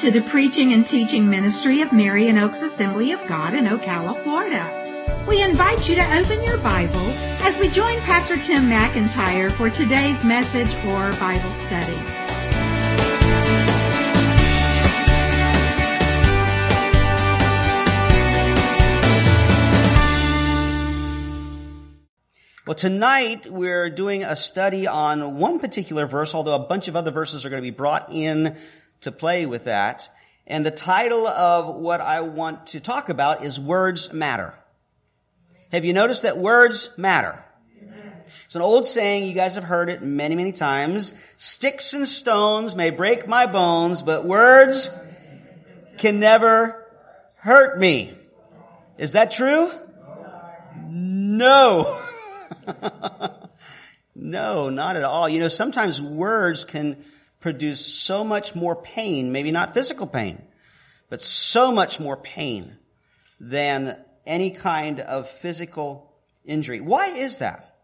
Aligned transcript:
To 0.00 0.10
the 0.10 0.20
preaching 0.30 0.74
and 0.74 0.86
teaching 0.86 1.26
ministry 1.26 1.80
of 1.80 1.90
Marion 1.90 2.36
Oaks 2.36 2.60
Assembly 2.60 3.12
of 3.12 3.20
God 3.26 3.54
in 3.54 3.64
Ocala, 3.64 4.22
Florida. 4.22 5.24
We 5.26 5.42
invite 5.42 5.88
you 5.88 5.94
to 5.94 6.18
open 6.18 6.44
your 6.44 6.58
Bible 6.58 7.10
as 7.40 7.58
we 7.58 7.70
join 7.70 7.98
Pastor 8.02 8.36
Tim 8.36 8.68
McIntyre 8.68 9.56
for 9.56 9.70
today's 9.70 10.22
message 10.22 10.68
or 10.84 11.12
Bible 11.18 11.50
study. 11.66 11.96
Well, 22.66 22.74
tonight 22.74 23.50
we're 23.50 23.90
doing 23.90 24.24
a 24.24 24.36
study 24.36 24.86
on 24.86 25.38
one 25.38 25.58
particular 25.58 26.06
verse, 26.06 26.34
although 26.34 26.54
a 26.54 26.66
bunch 26.66 26.88
of 26.88 26.96
other 26.96 27.12
verses 27.12 27.46
are 27.46 27.48
going 27.48 27.62
to 27.62 27.66
be 27.66 27.74
brought 27.74 28.12
in 28.12 28.56
to 29.06 29.12
play 29.12 29.46
with 29.46 29.64
that. 29.64 30.10
And 30.46 30.66
the 30.66 30.70
title 30.70 31.26
of 31.26 31.74
what 31.74 32.00
I 32.00 32.20
want 32.20 32.68
to 32.68 32.80
talk 32.80 33.08
about 33.08 33.44
is 33.44 33.58
Words 33.58 34.12
Matter. 34.12 34.54
Have 35.72 35.84
you 35.84 35.92
noticed 35.92 36.22
that 36.22 36.38
words 36.38 36.90
matter? 36.96 37.44
It's 38.44 38.54
an 38.54 38.62
old 38.62 38.86
saying, 38.86 39.26
you 39.26 39.32
guys 39.32 39.56
have 39.56 39.64
heard 39.64 39.88
it 39.88 40.02
many, 40.02 40.36
many 40.36 40.52
times. 40.52 41.14
Sticks 41.36 41.94
and 41.94 42.06
stones 42.06 42.76
may 42.76 42.90
break 42.90 43.26
my 43.26 43.46
bones, 43.46 44.02
but 44.02 44.24
words 44.24 44.90
can 45.98 46.20
never 46.20 46.86
hurt 47.36 47.78
me. 47.78 48.14
Is 48.98 49.12
that 49.12 49.32
true? 49.32 49.72
No. 50.88 52.00
no, 54.14 54.70
not 54.70 54.96
at 54.96 55.04
all. 55.04 55.28
You 55.28 55.40
know, 55.40 55.48
sometimes 55.48 56.00
words 56.00 56.64
can 56.64 57.04
produce 57.40 57.84
so 57.84 58.24
much 58.24 58.54
more 58.54 58.76
pain, 58.76 59.32
maybe 59.32 59.50
not 59.50 59.74
physical 59.74 60.06
pain, 60.06 60.42
but 61.08 61.20
so 61.20 61.70
much 61.70 62.00
more 62.00 62.16
pain 62.16 62.76
than 63.38 63.96
any 64.26 64.50
kind 64.50 65.00
of 65.00 65.28
physical 65.28 66.12
injury. 66.44 66.80
Why 66.80 67.08
is 67.08 67.38
that? 67.38 67.76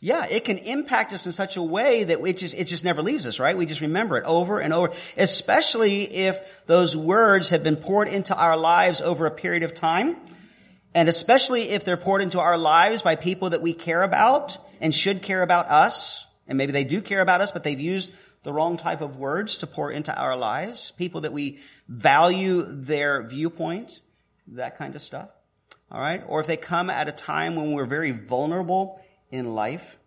Yeah, 0.00 0.26
it 0.26 0.44
can 0.44 0.58
impact 0.58 1.12
us 1.12 1.26
in 1.26 1.32
such 1.32 1.56
a 1.56 1.62
way 1.62 2.04
that 2.04 2.24
it 2.24 2.36
just, 2.36 2.54
it 2.54 2.64
just 2.64 2.84
never 2.84 3.02
leaves 3.02 3.26
us, 3.26 3.40
right? 3.40 3.56
We 3.56 3.66
just 3.66 3.80
remember 3.80 4.16
it 4.16 4.24
over 4.24 4.60
and 4.60 4.72
over, 4.72 4.92
especially 5.16 6.02
if 6.02 6.40
those 6.66 6.96
words 6.96 7.48
have 7.48 7.64
been 7.64 7.76
poured 7.76 8.06
into 8.06 8.36
our 8.36 8.56
lives 8.56 9.00
over 9.00 9.26
a 9.26 9.30
period 9.32 9.64
of 9.64 9.74
time. 9.74 10.16
And 10.94 11.08
especially 11.08 11.70
if 11.70 11.84
they're 11.84 11.96
poured 11.96 12.22
into 12.22 12.38
our 12.38 12.56
lives 12.56 13.02
by 13.02 13.16
people 13.16 13.50
that 13.50 13.60
we 13.60 13.72
care 13.72 14.02
about 14.02 14.58
and 14.80 14.94
should 14.94 15.22
care 15.22 15.42
about 15.42 15.66
us. 15.66 16.26
And 16.46 16.56
maybe 16.56 16.72
they 16.72 16.84
do 16.84 17.02
care 17.02 17.20
about 17.20 17.40
us, 17.40 17.50
but 17.50 17.64
they've 17.64 17.78
used 17.78 18.10
the 18.42 18.52
wrong 18.52 18.76
type 18.76 19.00
of 19.00 19.16
words 19.16 19.58
to 19.58 19.66
pour 19.66 19.90
into 19.90 20.16
our 20.16 20.36
lives. 20.36 20.92
People 20.92 21.22
that 21.22 21.32
we 21.32 21.58
value 21.88 22.62
their 22.62 23.22
viewpoint, 23.22 24.00
that 24.48 24.78
kind 24.78 24.96
of 24.96 25.02
stuff. 25.02 25.28
All 25.90 26.00
right. 26.00 26.22
Or 26.26 26.40
if 26.40 26.46
they 26.46 26.56
come 26.56 26.90
at 26.90 27.08
a 27.08 27.12
time 27.12 27.56
when 27.56 27.72
we're 27.72 27.86
very 27.86 28.12
vulnerable 28.12 29.00
in 29.30 29.54
life. 29.54 29.98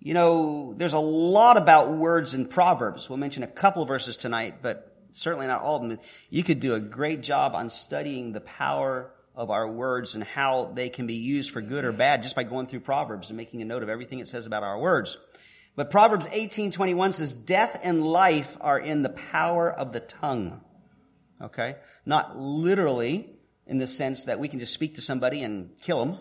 You 0.00 0.14
know, 0.14 0.74
there's 0.76 0.92
a 0.92 0.98
lot 0.98 1.56
about 1.56 1.92
words 1.92 2.34
in 2.34 2.46
Proverbs. 2.46 3.08
We'll 3.08 3.18
mention 3.18 3.42
a 3.42 3.48
couple 3.48 3.84
verses 3.84 4.16
tonight, 4.16 4.56
but 4.62 4.96
certainly 5.12 5.46
not 5.46 5.62
all 5.62 5.76
of 5.76 5.88
them. 5.88 5.98
You 6.30 6.44
could 6.44 6.60
do 6.60 6.74
a 6.74 6.80
great 6.80 7.22
job 7.22 7.54
on 7.54 7.68
studying 7.70 8.32
the 8.32 8.40
power 8.40 9.10
of 9.38 9.50
our 9.50 9.68
words 9.68 10.16
and 10.16 10.24
how 10.24 10.72
they 10.74 10.90
can 10.90 11.06
be 11.06 11.14
used 11.14 11.52
for 11.52 11.60
good 11.60 11.84
or 11.84 11.92
bad 11.92 12.24
just 12.24 12.34
by 12.34 12.42
going 12.42 12.66
through 12.66 12.80
Proverbs 12.80 13.30
and 13.30 13.36
making 13.36 13.62
a 13.62 13.64
note 13.64 13.84
of 13.84 13.88
everything 13.88 14.18
it 14.18 14.26
says 14.26 14.46
about 14.46 14.64
our 14.64 14.76
words. 14.76 15.16
But 15.76 15.92
Proverbs 15.92 16.26
18:21 16.26 17.12
says 17.12 17.34
death 17.34 17.78
and 17.84 18.02
life 18.02 18.56
are 18.60 18.80
in 18.80 19.02
the 19.02 19.10
power 19.10 19.70
of 19.70 19.92
the 19.92 20.00
tongue. 20.00 20.60
Okay? 21.40 21.76
Not 22.04 22.36
literally 22.36 23.30
in 23.64 23.78
the 23.78 23.86
sense 23.86 24.24
that 24.24 24.40
we 24.40 24.48
can 24.48 24.58
just 24.58 24.74
speak 24.74 24.96
to 24.96 25.00
somebody 25.00 25.44
and 25.44 25.70
kill 25.82 26.04
them 26.04 26.18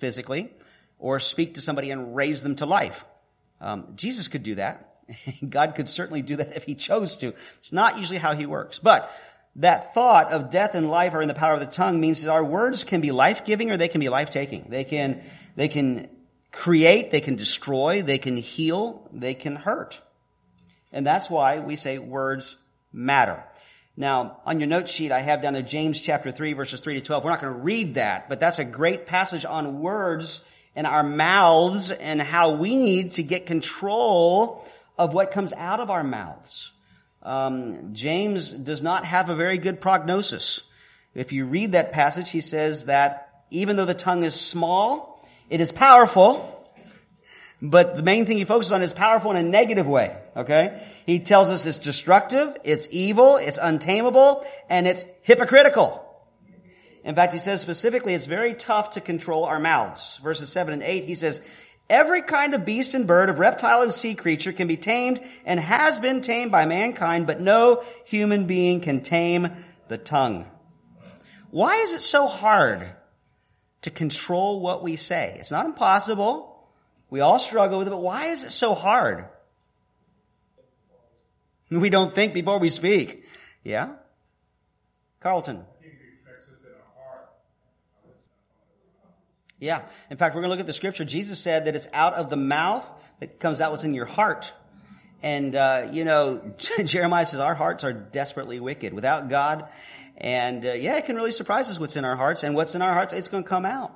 physically 0.00 0.52
or 0.98 1.20
speak 1.20 1.54
to 1.54 1.60
somebody 1.60 1.92
and 1.92 2.16
raise 2.16 2.42
them 2.42 2.56
to 2.56 2.66
life. 2.66 3.04
Um, 3.60 3.92
Jesus 3.94 4.26
could 4.26 4.42
do 4.42 4.56
that. 4.56 4.96
God 5.48 5.76
could 5.76 5.88
certainly 5.88 6.22
do 6.22 6.34
that 6.36 6.56
if 6.56 6.64
he 6.64 6.74
chose 6.74 7.16
to. 7.18 7.34
It's 7.58 7.72
not 7.72 7.98
usually 7.98 8.18
how 8.18 8.34
he 8.34 8.46
works. 8.46 8.80
But 8.80 9.12
that 9.58 9.92
thought 9.92 10.30
of 10.32 10.50
death 10.50 10.74
and 10.74 10.88
life 10.88 11.14
are 11.14 11.22
in 11.22 11.28
the 11.28 11.34
power 11.34 11.54
of 11.54 11.60
the 11.60 11.66
tongue 11.66 12.00
means 12.00 12.22
that 12.22 12.30
our 12.30 12.44
words 12.44 12.84
can 12.84 13.00
be 13.00 13.10
life-giving 13.10 13.70
or 13.70 13.76
they 13.76 13.88
can 13.88 14.00
be 14.00 14.08
life-taking. 14.08 14.66
They 14.68 14.84
can, 14.84 15.22
they 15.56 15.68
can 15.68 16.08
create, 16.52 17.10
they 17.10 17.20
can 17.20 17.34
destroy, 17.36 18.02
they 18.02 18.18
can 18.18 18.36
heal, 18.36 19.08
they 19.12 19.34
can 19.34 19.56
hurt. 19.56 20.00
And 20.92 21.04
that's 21.04 21.28
why 21.28 21.58
we 21.58 21.76
say 21.76 21.98
words 21.98 22.56
matter. 22.92 23.42
Now, 23.96 24.38
on 24.46 24.60
your 24.60 24.68
note 24.68 24.88
sheet, 24.88 25.10
I 25.10 25.22
have 25.22 25.42
down 25.42 25.54
there 25.54 25.62
James 25.62 26.00
chapter 26.00 26.30
3 26.30 26.52
verses 26.52 26.78
3 26.78 26.94
to 26.94 27.00
12. 27.00 27.24
We're 27.24 27.30
not 27.30 27.40
going 27.40 27.52
to 27.52 27.58
read 27.58 27.94
that, 27.94 28.28
but 28.28 28.38
that's 28.38 28.60
a 28.60 28.64
great 28.64 29.06
passage 29.06 29.44
on 29.44 29.80
words 29.80 30.44
and 30.76 30.86
our 30.86 31.02
mouths 31.02 31.90
and 31.90 32.22
how 32.22 32.52
we 32.52 32.76
need 32.76 33.10
to 33.12 33.24
get 33.24 33.46
control 33.46 34.64
of 34.96 35.14
what 35.14 35.32
comes 35.32 35.52
out 35.52 35.80
of 35.80 35.90
our 35.90 36.04
mouths. 36.04 36.70
Um, 37.28 37.92
James 37.92 38.50
does 38.52 38.82
not 38.82 39.04
have 39.04 39.28
a 39.28 39.34
very 39.34 39.58
good 39.58 39.82
prognosis. 39.82 40.62
If 41.14 41.30
you 41.30 41.44
read 41.44 41.72
that 41.72 41.92
passage, 41.92 42.30
he 42.30 42.40
says 42.40 42.84
that 42.84 43.44
even 43.50 43.76
though 43.76 43.84
the 43.84 43.92
tongue 43.92 44.24
is 44.24 44.34
small, 44.34 45.22
it 45.50 45.60
is 45.60 45.70
powerful. 45.70 46.54
But 47.60 47.96
the 47.96 48.02
main 48.02 48.24
thing 48.24 48.38
he 48.38 48.46
focuses 48.46 48.72
on 48.72 48.80
is 48.80 48.94
powerful 48.94 49.30
in 49.32 49.36
a 49.36 49.42
negative 49.42 49.86
way. 49.86 50.16
Okay? 50.38 50.82
He 51.04 51.20
tells 51.20 51.50
us 51.50 51.66
it's 51.66 51.76
destructive, 51.76 52.56
it's 52.64 52.88
evil, 52.92 53.36
it's 53.36 53.58
untamable, 53.60 54.46
and 54.70 54.86
it's 54.86 55.04
hypocritical. 55.20 56.02
In 57.04 57.14
fact, 57.14 57.34
he 57.34 57.38
says 57.38 57.60
specifically 57.60 58.14
it's 58.14 58.26
very 58.26 58.54
tough 58.54 58.92
to 58.92 59.02
control 59.02 59.44
our 59.44 59.60
mouths. 59.60 60.18
Verses 60.22 60.50
7 60.50 60.72
and 60.72 60.82
8, 60.82 61.04
he 61.04 61.14
says, 61.14 61.42
Every 61.90 62.20
kind 62.20 62.52
of 62.52 62.66
beast 62.66 62.92
and 62.92 63.06
bird, 63.06 63.30
of 63.30 63.38
reptile 63.38 63.82
and 63.82 63.92
sea 63.92 64.14
creature 64.14 64.52
can 64.52 64.68
be 64.68 64.76
tamed 64.76 65.20
and 65.46 65.58
has 65.58 65.98
been 65.98 66.20
tamed 66.20 66.52
by 66.52 66.66
mankind, 66.66 67.26
but 67.26 67.40
no 67.40 67.82
human 68.04 68.46
being 68.46 68.80
can 68.80 69.00
tame 69.00 69.50
the 69.88 69.96
tongue. 69.96 70.46
Why 71.50 71.76
is 71.76 71.94
it 71.94 72.02
so 72.02 72.26
hard 72.26 72.90
to 73.82 73.90
control 73.90 74.60
what 74.60 74.82
we 74.82 74.96
say? 74.96 75.36
It's 75.38 75.50
not 75.50 75.64
impossible. 75.64 76.68
We 77.08 77.20
all 77.20 77.38
struggle 77.38 77.78
with 77.78 77.88
it, 77.88 77.92
but 77.92 78.02
why 78.02 78.26
is 78.26 78.44
it 78.44 78.50
so 78.50 78.74
hard? 78.74 79.24
We 81.70 81.88
don't 81.88 82.14
think 82.14 82.34
before 82.34 82.58
we 82.58 82.68
speak. 82.68 83.24
Yeah? 83.64 83.94
Carlton. 85.20 85.64
Yeah. 89.60 89.82
In 90.10 90.16
fact, 90.16 90.34
we're 90.34 90.42
going 90.42 90.50
to 90.50 90.54
look 90.54 90.60
at 90.60 90.66
the 90.66 90.72
scripture. 90.72 91.04
Jesus 91.04 91.38
said 91.38 91.64
that 91.64 91.74
it's 91.74 91.88
out 91.92 92.14
of 92.14 92.30
the 92.30 92.36
mouth 92.36 92.86
that 93.20 93.40
comes 93.40 93.60
out 93.60 93.72
what's 93.72 93.84
in 93.84 93.94
your 93.94 94.06
heart. 94.06 94.52
And, 95.22 95.54
uh, 95.54 95.88
you 95.90 96.04
know, 96.04 96.52
Jeremiah 96.84 97.26
says 97.26 97.40
our 97.40 97.54
hearts 97.54 97.82
are 97.82 97.92
desperately 97.92 98.60
wicked 98.60 98.94
without 98.94 99.28
God. 99.28 99.68
And, 100.16 100.64
uh, 100.64 100.72
yeah, 100.72 100.96
it 100.96 101.06
can 101.06 101.16
really 101.16 101.32
surprise 101.32 101.70
us 101.70 101.80
what's 101.80 101.96
in 101.96 102.04
our 102.04 102.16
hearts. 102.16 102.44
And 102.44 102.54
what's 102.54 102.74
in 102.74 102.82
our 102.82 102.92
hearts, 102.92 103.12
it's 103.12 103.28
going 103.28 103.42
to 103.42 103.48
come 103.48 103.66
out. 103.66 103.92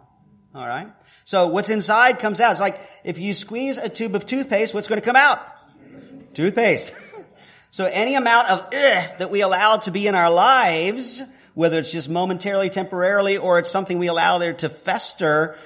All 0.55 0.67
right. 0.67 0.89
So 1.25 1.47
what's 1.47 1.71
inside 1.71 2.19
comes 2.19 2.41
out. 2.41 2.51
It's 2.51 2.61
like 2.61 2.81
if 3.05 3.19
you 3.19 3.33
squeeze 3.33 3.79
a 3.79 3.89
tube 3.89 4.15
of 4.15 4.27
toothpaste, 4.27 4.75
what's 4.75 4.89
going 4.89 5.01
to 5.01 5.05
come 5.05 5.17
out? 5.17 5.41
Toothpaste. 6.35 6.93
so 7.71 7.87
any 7.87 8.17
amount 8.17 8.51
of 8.51 8.71
that 8.71 9.31
we 9.31 9.41
allow 9.41 9.79
to 9.79 9.91
be 9.91 10.07
in 10.07 10.15
our 10.15 10.31
lives 10.31 11.23
whether 11.55 11.79
it's 11.79 11.93
just 11.93 12.09
momentarily, 12.09 12.71
temporarily, 12.71 13.37
or 13.37 13.59
it's 13.59 13.71
something 13.71 13.99
we 13.99 14.09
allow 14.09 14.39
there 14.39 14.55
to 14.55 14.69
fester, 14.69 15.57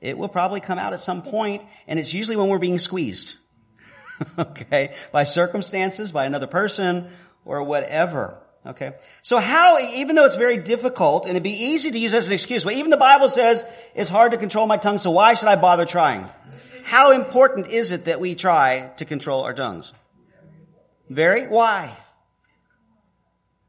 it 0.00 0.18
will 0.18 0.28
probably 0.28 0.60
come 0.60 0.78
out 0.78 0.92
at 0.92 1.00
some 1.00 1.22
point, 1.22 1.62
and 1.86 1.98
it's 1.98 2.12
usually 2.12 2.36
when 2.36 2.48
we're 2.48 2.58
being 2.58 2.78
squeezed. 2.78 3.34
okay? 4.38 4.94
By 5.12 5.24
circumstances, 5.24 6.12
by 6.12 6.24
another 6.24 6.46
person, 6.46 7.08
or 7.44 7.62
whatever. 7.62 8.38
Okay? 8.66 8.94
So 9.22 9.38
how, 9.38 9.78
even 9.78 10.16
though 10.16 10.24
it's 10.24 10.36
very 10.36 10.56
difficult, 10.56 11.24
and 11.24 11.32
it'd 11.32 11.42
be 11.42 11.64
easy 11.64 11.90
to 11.90 11.98
use 11.98 12.14
as 12.14 12.26
an 12.26 12.34
excuse, 12.34 12.64
but 12.64 12.74
even 12.74 12.90
the 12.90 12.96
Bible 12.96 13.28
says 13.28 13.64
it's 13.94 14.10
hard 14.10 14.32
to 14.32 14.38
control 14.38 14.66
my 14.66 14.76
tongue, 14.76 14.98
so 14.98 15.10
why 15.10 15.34
should 15.34 15.48
I 15.48 15.56
bother 15.56 15.86
trying? 15.86 16.26
How 16.84 17.12
important 17.12 17.68
is 17.68 17.92
it 17.92 18.06
that 18.06 18.20
we 18.20 18.34
try 18.34 18.90
to 18.98 19.04
control 19.04 19.42
our 19.42 19.54
tongues? 19.54 19.92
Very? 21.08 21.46
Why? 21.46 21.96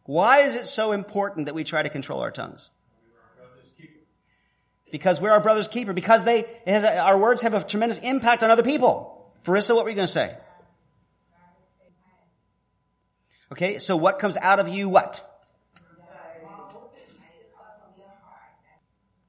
Why 0.07 0.39
is 0.39 0.55
it 0.55 0.65
so 0.65 0.93
important 0.93 1.45
that 1.45 1.53
we 1.53 1.63
try 1.63 1.83
to 1.83 1.89
control 1.89 2.21
our 2.21 2.31
tongues? 2.31 2.71
Because 4.89 5.21
we're 5.21 5.31
our 5.31 5.41
brother's 5.41 5.67
keeper. 5.67 5.93
Because 5.93 6.23
they, 6.23 6.45
a, 6.65 6.97
our 6.97 7.17
words 7.19 7.41
have 7.43 7.53
a 7.53 7.61
tremendous 7.63 7.99
impact 7.99 8.41
on 8.41 8.49
other 8.49 8.63
people. 8.63 9.31
Farissa, 9.45 9.75
what 9.75 9.83
were 9.83 9.89
you 9.91 9.95
going 9.97 10.07
to 10.07 10.11
say? 10.11 10.35
Okay, 13.51 13.79
so 13.79 13.95
what 13.95 14.17
comes 14.17 14.37
out 14.37 14.59
of 14.59 14.69
you, 14.69 14.89
what? 14.89 15.23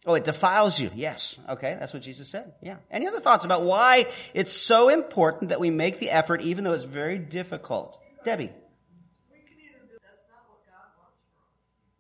Oh, 0.07 0.15
it 0.15 0.25
defiles 0.25 0.81
you. 0.81 0.91
Yes. 0.95 1.39
Okay. 1.47 1.77
That's 1.79 1.93
what 1.93 2.03
Jesus 2.03 2.31
said. 2.31 2.55
Yeah. 2.63 2.77
Any 2.91 3.07
other 3.07 3.21
thoughts 3.21 3.45
about 3.45 3.65
why 3.65 4.07
it's 4.33 4.51
so 4.51 4.89
important 4.89 5.51
that 5.51 5.61
we 5.61 5.69
make 5.69 5.99
the 5.99 6.11
effort 6.11 6.41
even 6.41 6.65
though 6.65 6.73
it's 6.73 6.85
very 6.85 7.19
difficult? 7.19 8.01
Debbie. 8.25 8.51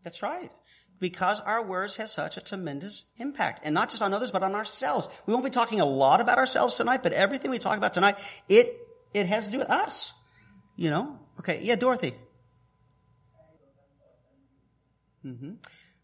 That's 0.09 0.23
right. 0.23 0.51
Because 1.01 1.39
our 1.41 1.63
words 1.63 1.97
have 1.97 2.09
such 2.09 2.39
a 2.39 2.41
tremendous 2.41 3.05
impact. 3.19 3.61
And 3.63 3.75
not 3.75 3.91
just 3.91 4.03
on 4.03 4.15
others, 4.15 4.31
but 4.31 4.43
on 4.43 4.55
ourselves. 4.55 5.07
We 5.27 5.35
won't 5.35 5.45
be 5.45 5.51
talking 5.51 5.81
a 5.81 5.85
lot 5.85 6.23
about 6.23 6.39
ourselves 6.39 6.77
tonight, 6.77 7.03
but 7.03 7.13
everything 7.13 7.51
we 7.51 7.59
talk 7.59 7.77
about 7.77 7.93
tonight, 7.93 8.19
it, 8.49 8.75
it 9.13 9.27
has 9.27 9.45
to 9.45 9.53
do 9.53 9.59
with 9.59 9.69
us. 9.69 10.15
You 10.77 10.89
know? 10.89 11.19
Okay. 11.41 11.61
Yeah, 11.63 11.77
Dorothy. 11.77 12.15
Mm-hmm. 15.27 15.53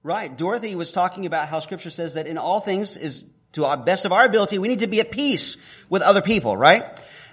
Right. 0.02 0.36
Dorothy 0.36 0.74
was 0.76 0.92
talking 0.92 1.24
about 1.24 1.48
how 1.48 1.60
scripture 1.60 1.88
says 1.88 2.12
that 2.12 2.26
in 2.26 2.36
all 2.36 2.60
things 2.60 2.98
is 2.98 3.26
to 3.52 3.64
our 3.64 3.78
best 3.78 4.04
of 4.04 4.12
our 4.12 4.26
ability, 4.26 4.58
we 4.58 4.68
need 4.68 4.80
to 4.80 4.86
be 4.86 5.00
at 5.00 5.12
peace 5.12 5.56
with 5.88 6.02
other 6.02 6.20
people, 6.20 6.58
right? 6.58 6.84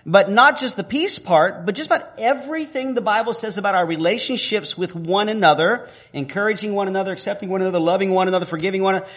But 0.06 0.31
not 0.31 0.57
just 0.57 0.77
the 0.77 0.83
peace 0.83 1.19
part, 1.19 1.65
but 1.65 1.75
just 1.75 1.88
about 1.88 2.13
everything 2.18 2.94
the 2.94 3.01
Bible 3.01 3.33
says 3.33 3.57
about 3.57 3.75
our 3.75 3.86
relationships 3.86 4.77
with 4.77 4.95
one 4.95 5.30
another, 5.30 5.88
encouraging 6.12 6.74
one 6.74 6.88
another, 6.88 7.12
accepting 7.12 7.50
one 7.50 7.62
another, 7.62 7.80
loving 7.80 8.12
one 8.12 8.27
another, 8.27 8.45
forgiving 8.45 8.81
one 8.81 8.95
another. 8.95 9.12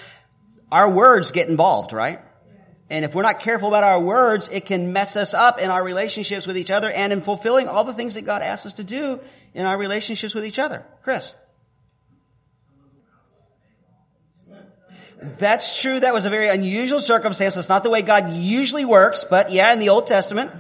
Our 0.71 0.91
words 0.91 1.31
get 1.31 1.49
involved, 1.49 1.93
right? 1.93 2.21
And 2.91 3.05
if 3.05 3.15
we're 3.15 3.23
not 3.23 3.41
careful 3.41 3.69
about 3.69 3.83
our 3.83 4.01
words, 4.01 4.49
it 4.53 4.67
can 4.67 4.93
mess 4.93 5.17
us 5.17 5.33
up 5.33 5.59
in 5.59 5.71
our 5.71 5.83
relationships 5.83 6.47
with 6.47 6.59
each 6.59 6.71
other 6.71 6.91
and 6.91 7.13
in 7.13 7.23
fulfilling 7.23 7.67
all 7.67 7.85
the 7.85 7.95
things 7.95 8.15
that 8.15 8.23
God 8.23 8.43
asks 8.43 8.67
us 8.67 8.73
to 8.75 8.85
do 8.85 9.21
in 9.55 9.65
our 9.65 9.79
relationships 9.79 10.35
with 10.35 10.45
each 10.45 10.59
other. 10.59 10.85
Chris. 11.03 11.33
That's 15.38 15.81
true. 15.81 16.00
That 16.00 16.12
was 16.12 16.26
a 16.26 16.31
very 16.31 16.49
unusual 16.49 17.00
circumstance. 17.00 17.55
That's 17.55 17.71
not 17.71 17.82
the 17.82 17.91
way 17.91 18.03
God 18.03 18.35
usually 18.35 18.85
works, 18.85 19.25
but 19.25 19.53
yeah, 19.53 19.73
in 19.73 19.79
the 19.79 19.88
Old 19.88 20.06
Testament, 20.06 20.50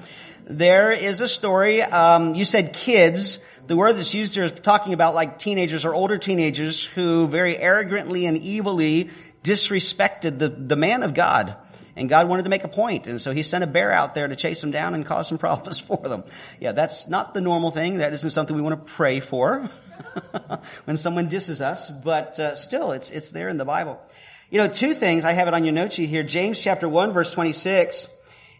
there 0.46 0.90
is 0.92 1.20
a 1.20 1.28
story. 1.28 1.82
Um, 1.82 2.34
you 2.34 2.44
said 2.44 2.72
kids. 2.72 3.40
The 3.66 3.76
word 3.76 3.94
that's 3.94 4.14
used 4.14 4.34
here 4.34 4.44
is 4.44 4.52
talking 4.52 4.92
about 4.92 5.14
like 5.14 5.38
teenagers 5.38 5.84
or 5.84 5.94
older 5.94 6.18
teenagers 6.18 6.84
who 6.84 7.26
very 7.28 7.56
arrogantly 7.56 8.26
and 8.26 8.42
evilly 8.42 9.10
disrespected 9.42 10.38
the, 10.38 10.48
the 10.48 10.76
man 10.76 11.02
of 11.02 11.14
God. 11.14 11.58
And 11.96 12.08
God 12.08 12.28
wanted 12.28 12.42
to 12.42 12.48
make 12.48 12.64
a 12.64 12.68
point, 12.68 13.06
and 13.06 13.20
so 13.20 13.32
He 13.32 13.44
sent 13.44 13.62
a 13.62 13.68
bear 13.68 13.92
out 13.92 14.14
there 14.14 14.26
to 14.26 14.34
chase 14.34 14.60
them 14.60 14.72
down 14.72 14.94
and 14.94 15.06
cause 15.06 15.28
some 15.28 15.38
problems 15.46 15.78
for 15.78 15.96
them. 16.08 16.24
Yeah, 16.58 16.72
that's 16.72 17.06
not 17.06 17.34
the 17.34 17.40
normal 17.40 17.70
thing. 17.70 17.98
That 17.98 18.12
isn't 18.14 18.30
something 18.30 18.56
we 18.56 18.62
want 18.62 18.84
to 18.84 18.92
pray 18.92 19.20
for 19.20 19.70
when 20.86 20.96
someone 20.96 21.28
disses 21.28 21.60
us, 21.60 21.90
but 21.90 22.40
uh, 22.40 22.54
still, 22.56 22.92
it's 22.92 23.10
it's 23.10 23.30
there 23.30 23.48
in 23.48 23.58
the 23.58 23.64
Bible. 23.64 24.00
You 24.54 24.60
know, 24.60 24.68
two 24.68 24.94
things. 24.94 25.24
I 25.24 25.32
have 25.32 25.48
it 25.48 25.54
on 25.54 25.64
your 25.64 25.72
note 25.72 25.94
sheet 25.94 26.08
here. 26.08 26.22
James 26.22 26.60
chapter 26.60 26.88
1 26.88 27.12
verse 27.12 27.32
26. 27.32 28.06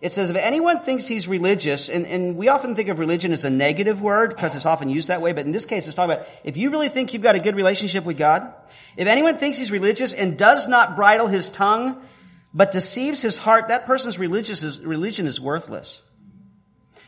It 0.00 0.10
says, 0.10 0.28
if 0.28 0.34
anyone 0.34 0.80
thinks 0.80 1.06
he's 1.06 1.28
religious, 1.28 1.88
and, 1.88 2.04
and 2.04 2.36
we 2.36 2.48
often 2.48 2.74
think 2.74 2.88
of 2.88 2.98
religion 2.98 3.30
as 3.30 3.44
a 3.44 3.48
negative 3.48 4.02
word 4.02 4.30
because 4.30 4.56
it's 4.56 4.66
often 4.66 4.88
used 4.88 5.06
that 5.06 5.22
way, 5.22 5.32
but 5.32 5.46
in 5.46 5.52
this 5.52 5.64
case 5.64 5.86
it's 5.86 5.94
talking 5.94 6.16
about 6.16 6.26
if 6.42 6.56
you 6.56 6.70
really 6.70 6.88
think 6.88 7.14
you've 7.14 7.22
got 7.22 7.36
a 7.36 7.38
good 7.38 7.54
relationship 7.54 8.02
with 8.04 8.18
God, 8.18 8.52
if 8.96 9.06
anyone 9.06 9.38
thinks 9.38 9.56
he's 9.56 9.70
religious 9.70 10.12
and 10.12 10.36
does 10.36 10.66
not 10.66 10.96
bridle 10.96 11.28
his 11.28 11.48
tongue, 11.48 12.02
but 12.52 12.72
deceives 12.72 13.22
his 13.22 13.38
heart, 13.38 13.68
that 13.68 13.86
person's 13.86 14.18
religious 14.18 14.64
is, 14.64 14.80
religion 14.80 15.26
is 15.26 15.40
worthless. 15.40 16.02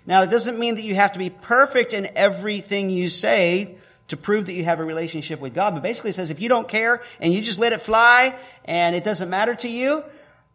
Now, 0.06 0.22
it 0.22 0.30
doesn't 0.30 0.60
mean 0.60 0.76
that 0.76 0.84
you 0.84 0.94
have 0.94 1.14
to 1.14 1.18
be 1.18 1.30
perfect 1.30 1.92
in 1.92 2.08
everything 2.14 2.90
you 2.90 3.08
say 3.08 3.78
to 4.08 4.16
prove 4.16 4.46
that 4.46 4.52
you 4.52 4.64
have 4.64 4.80
a 4.80 4.84
relationship 4.84 5.40
with 5.40 5.54
God. 5.54 5.74
But 5.74 5.82
basically 5.82 6.10
it 6.10 6.14
says 6.14 6.30
if 6.30 6.40
you 6.40 6.48
don't 6.48 6.68
care 6.68 7.02
and 7.20 7.32
you 7.32 7.42
just 7.42 7.58
let 7.58 7.72
it 7.72 7.80
fly 7.80 8.36
and 8.64 8.94
it 8.94 9.04
doesn't 9.04 9.30
matter 9.30 9.54
to 9.56 9.68
you, 9.68 10.04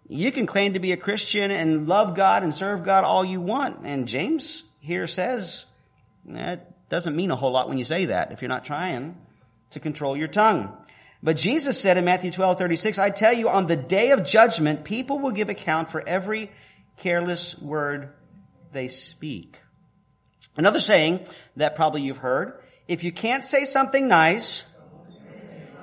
you 0.07 0.31
can 0.31 0.45
claim 0.45 0.74
to 0.74 0.80
be 0.80 0.92
a 0.92 0.98
Christian 0.98 1.51
and 1.51 1.88
love 1.88 2.15
God 2.15 2.44
and 2.44 2.53
serve 2.53 2.83
God 2.83 3.03
all 3.03 3.24
you 3.24 3.42
want. 3.42 3.80
And 3.83 4.07
James 4.07 4.63
here 4.80 5.07
says 5.07 5.65
that 6.25 6.89
doesn't 6.89 7.15
mean 7.15 7.31
a 7.31 7.36
whole 7.36 7.51
lot 7.51 7.69
when 7.69 7.77
you 7.77 7.86
say 7.86 8.06
that 8.06 8.31
if 8.31 8.42
you're 8.42 8.50
not 8.50 8.65
trying 8.65 9.18
to 9.71 9.80
control 9.80 10.18
your 10.18 10.27
tongue. 10.27 10.75
But 11.24 11.38
Jesus 11.38 11.80
said 11.80 11.98
in 11.98 12.06
Matthew 12.06 12.31
12, 12.31 12.57
36, 12.57 12.98
I 12.98 13.12
tell 13.12 13.31
you, 13.31 13.48
on 13.48 13.68
the 13.68 13.75
day 13.75 14.12
of 14.12 14.25
judgment, 14.25 14.83
people 14.83 15.19
will 15.19 15.31
give 15.31 15.50
account 15.50 15.92
for 15.92 16.01
every 16.06 16.50
careless 16.98 17.57
word 17.59 18.09
they 18.71 18.88
speak. 18.88 19.62
Another 20.57 20.80
saying 20.80 21.25
that 21.56 21.75
probably 21.75 22.01
you've 22.01 22.18
heard 22.18 22.59
if 22.87 23.03
you 23.03 23.11
can't 23.11 23.43
say 23.43 23.65
something 23.65 24.07
nice, 24.07 24.65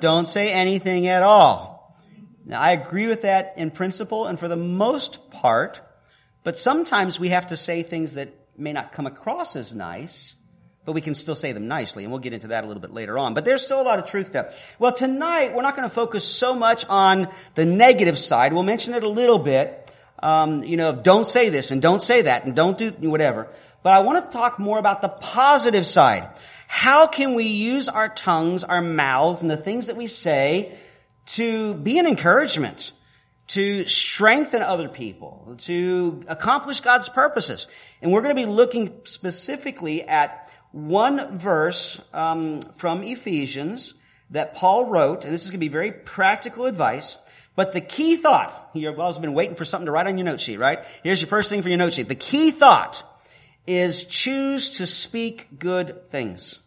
don't 0.01 0.27
say 0.27 0.51
anything 0.51 1.09
at 1.09 1.23
all. 1.23 1.97
Now, 2.45 2.61
I 2.61 2.73
agree 2.73 3.07
with 3.07 3.23
that 3.23 3.55
in 3.57 3.71
principle 3.71 4.27
and 4.27 4.39
for 4.39 4.49
the 4.49 4.57
most 4.57 5.31
part, 5.31 5.81
but 6.45 6.57
sometimes 6.57 7.21
we 7.21 7.29
have 7.29 7.49
to 7.49 7.57
say 7.57 7.83
things 7.83 8.15
that 8.15 8.35
may 8.57 8.73
not 8.73 8.93
come 8.93 9.07
across 9.07 9.55
as 9.55 9.75
nice, 9.75 10.35
but 10.85 10.93
we 10.93 11.03
can 11.03 11.15
still 11.15 11.35
say 11.35 11.53
them 11.53 11.69
nicely, 11.69 12.05
and 12.05 12.11
we'll 12.11 12.21
get 12.21 12.33
into 12.33 12.49
that 12.49 12.65
a 12.65 12.67
little 12.67 12.81
bit 12.81 12.93
later 12.93 13.19
on. 13.19 13.35
But 13.35 13.45
there's 13.45 13.63
still 13.63 13.81
a 13.81 13.85
lot 13.85 13.99
of 13.99 14.07
truth 14.07 14.33
there. 14.33 14.53
Well, 14.79 14.93
tonight, 14.93 15.55
we're 15.55 15.63
not 15.63 15.77
going 15.77 15.87
to 15.87 15.95
focus 15.95 16.25
so 16.25 16.55
much 16.55 16.87
on 16.89 17.29
the 17.55 17.67
negative 17.67 18.19
side. 18.19 18.55
We'll 18.55 18.63
mention 18.63 18.95
it 18.95 19.03
a 19.03 19.09
little 19.09 19.39
bit. 19.39 19.91
Um, 20.21 20.65
you 20.65 20.79
know, 20.79 20.93
don't 20.93 21.27
say 21.27 21.51
this 21.51 21.71
and 21.71 21.83
don't 21.83 22.03
say 22.03 22.23
that 22.23 22.47
and 22.47 22.57
don't 22.57 22.79
do 22.79 22.91
whatever. 23.11 23.49
But 23.83 23.93
I 23.93 24.01
want 24.01 24.25
to 24.25 24.33
talk 24.33 24.59
more 24.59 24.79
about 24.79 25.03
the 25.03 25.09
positive 25.09 25.87
side. 25.87 26.29
How 26.71 27.07
can 27.07 27.33
we 27.33 27.45
use 27.45 27.89
our 27.89 28.11
tongues, 28.11 28.63
our 28.63 28.83
mouths, 28.83 29.41
and 29.41 29.51
the 29.51 29.57
things 29.57 29.87
that 29.87 29.97
we 29.97 30.07
say 30.07 30.77
to 31.27 31.75
be 31.75 31.99
an 31.99 32.07
encouragement, 32.07 32.93
to 33.49 33.87
strengthen 33.87 34.61
other 34.61 34.87
people, 34.87 35.57
to 35.61 36.23
accomplish 36.29 36.83
God's 36.83 37.09
purposes? 37.09 37.69
And 38.03 38.13
we're 38.13 38.21
going 38.21 38.37
to 38.37 38.41
be 38.41 38.47
looking 38.47 39.01
specifically 39.05 40.03
at 40.07 40.53
one 40.71 41.39
verse 41.39 42.01
um, 42.13 42.61
from 42.77 43.03
Ephesians 43.03 43.95
that 44.31 44.55
Paul 44.55 44.85
wrote, 44.85 45.25
and 45.25 45.33
this 45.33 45.45
is 45.45 45.51
going 45.51 45.61
to 45.61 45.65
be 45.65 45.69
very 45.69 45.91
practical 45.91 46.67
advice. 46.67 47.17
But 47.57 47.73
the 47.73 47.81
key 47.81 48.17
thought, 48.17 48.71
you've 48.75 49.01
always 49.01 49.17
been 49.17 49.33
waiting 49.33 49.57
for 49.57 49.65
something 49.65 49.87
to 49.87 49.91
write 49.91 50.07
on 50.07 50.19
your 50.19 50.27
note 50.27 50.43
sheet, 50.43 50.59
right? 50.59 50.85
Here's 51.03 51.23
your 51.23 51.29
first 51.29 51.49
thing 51.49 51.63
for 51.63 51.71
your 51.71 51.79
note 51.79 51.95
sheet. 51.95 52.09
The 52.09 52.15
key 52.15 52.51
thought 52.51 53.03
is 53.69 54.05
choose 54.05 54.79
to 54.79 54.87
speak 54.87 55.59
good 55.59 56.07
things. 56.09 56.61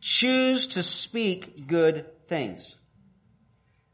Choose 0.00 0.68
to 0.68 0.84
speak 0.84 1.66
good 1.66 2.06
things. 2.28 2.76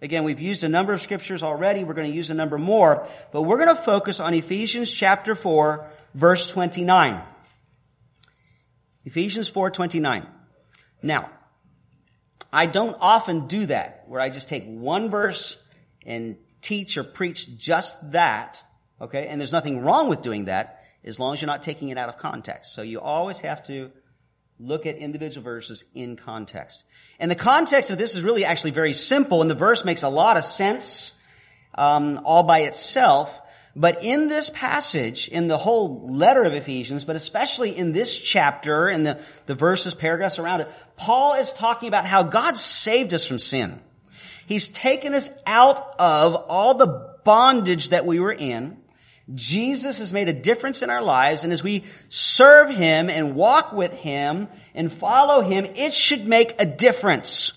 Again, 0.03 0.25
we've 0.25 0.41
used 0.41 0.63
a 0.63 0.69
number 0.69 0.93
of 0.93 1.01
scriptures 1.01 1.43
already. 1.43 1.85
We're 1.85 1.95
going 1.95 2.11
to 2.11 2.15
use 2.15 2.29
a 2.29 2.35
number 2.35 2.59
more, 2.59 3.09
but 3.33 3.43
we're 3.43 3.57
going 3.57 3.75
to 3.75 3.83
focus 3.83 4.21
on 4.21 4.35
Ephesians 4.35 4.93
chapter 4.93 5.35
4, 5.35 5.89
verse 6.13 6.47
29. 6.47 7.23
Ephesians 9.07 9.51
4:29. 9.51 10.27
Now, 11.03 11.31
I 12.53 12.67
don't 12.67 12.97
often 13.01 13.47
do 13.47 13.67
that 13.67 14.05
where 14.07 14.21
I 14.21 14.29
just 14.29 14.49
take 14.49 14.67
one 14.67 15.09
verse 15.09 15.57
and 16.05 16.37
teach 16.61 16.99
or 16.99 17.05
preach 17.05 17.59
just 17.59 18.13
that, 18.13 18.63
okay? 19.01 19.27
And 19.29 19.41
there's 19.41 19.53
nothing 19.53 19.81
wrong 19.81 20.09
with 20.09 20.21
doing 20.21 20.45
that 20.45 20.82
as 21.05 21.19
long 21.19 21.33
as 21.33 21.41
you're 21.41 21.47
not 21.47 21.63
taking 21.63 21.89
it 21.89 21.99
out 21.99 22.09
of 22.09 22.17
context. 22.17 22.75
So 22.75 22.83
you 22.83 23.01
always 23.01 23.41
have 23.41 23.63
to 23.65 23.91
look 24.59 24.87
at 24.87 24.97
individual 24.97 25.43
verses 25.43 25.85
in 25.95 26.17
context. 26.17 26.85
And 27.19 27.31
the 27.31 27.37
context 27.37 27.91
of 27.91 27.99
this 27.99 28.15
is 28.15 28.23
really 28.23 28.45
actually 28.45 28.71
very 28.71 28.93
simple, 28.93 29.43
and 29.43 29.51
the 29.51 29.55
verse 29.55 29.85
makes 29.85 30.03
a 30.03 30.09
lot 30.09 30.37
of 30.37 30.45
sense 30.45 31.17
um, 31.75 32.21
all 32.25 32.45
by 32.45 32.61
itself. 32.61 33.41
But 33.75 34.05
in 34.05 34.29
this 34.29 34.51
passage, 34.51 35.29
in 35.29 35.49
the 35.49 35.57
whole 35.57 36.07
letter 36.07 36.43
of 36.43 36.53
Ephesians, 36.53 37.05
but 37.05 37.17
especially 37.17 37.77
in 37.77 37.93
this 37.93 38.17
chapter 38.17 38.89
and 38.89 39.07
the, 39.07 39.21
the 39.47 39.55
verses, 39.55 39.95
paragraphs 39.95 40.39
around 40.39 40.61
it, 40.61 40.69
Paul 40.97 41.35
is 41.35 41.53
talking 41.53 41.89
about 41.89 42.05
how 42.05 42.23
God 42.23 42.59
saved 42.59 43.15
us 43.15 43.25
from 43.25 43.39
sin. 43.39 43.81
He's 44.47 44.69
taken 44.69 45.15
us 45.15 45.31
out 45.47 45.95
of 45.99 46.35
all 46.35 46.75
the 46.75 47.17
bondage 47.25 47.91
that 47.91 48.05
we 48.05 48.21
were 48.21 48.33
in. 48.33 48.77
Jesus 49.35 49.99
has 49.99 50.13
made 50.13 50.29
a 50.29 50.33
difference 50.33 50.83
in 50.83 50.91
our 50.91 51.03
lives, 51.03 51.45
and 51.45 51.53
as 51.53 51.63
we 51.63 51.85
serve 52.09 52.71
Him 52.71 53.09
and 53.09 53.35
walk 53.35 53.73
with 53.73 53.93
Him 53.93 54.49
and 54.75 54.93
follow 54.93 55.41
Him, 55.43 55.65
it 55.77 55.95
should 55.95 56.27
make 56.27 56.55
a 56.61 56.67
difference. 56.67 57.53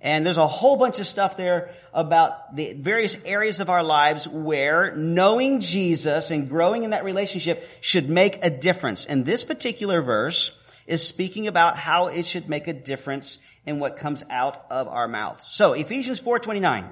And 0.00 0.24
there's 0.24 0.38
a 0.38 0.46
whole 0.46 0.76
bunch 0.76 0.98
of 0.98 1.06
stuff 1.06 1.36
there 1.36 1.70
about 1.92 2.56
the 2.56 2.72
various 2.72 3.22
areas 3.24 3.60
of 3.60 3.68
our 3.68 3.82
lives 3.82 4.26
where 4.26 4.94
knowing 4.96 5.60
Jesus 5.60 6.30
and 6.30 6.48
growing 6.48 6.84
in 6.84 6.90
that 6.90 7.04
relationship 7.04 7.66
should 7.80 8.08
make 8.08 8.38
a 8.42 8.50
difference. 8.50 9.04
And 9.04 9.26
this 9.26 9.44
particular 9.44 10.00
verse 10.00 10.52
is 10.86 11.06
speaking 11.06 11.46
about 11.46 11.76
how 11.76 12.06
it 12.06 12.26
should 12.26 12.48
make 12.48 12.66
a 12.66 12.72
difference 12.72 13.38
in 13.66 13.78
what 13.78 13.96
comes 13.96 14.24
out 14.30 14.64
of 14.70 14.88
our 14.88 15.06
mouths. 15.06 15.46
So 15.46 15.74
Ephesians 15.74 16.20
4:29, 16.20 16.88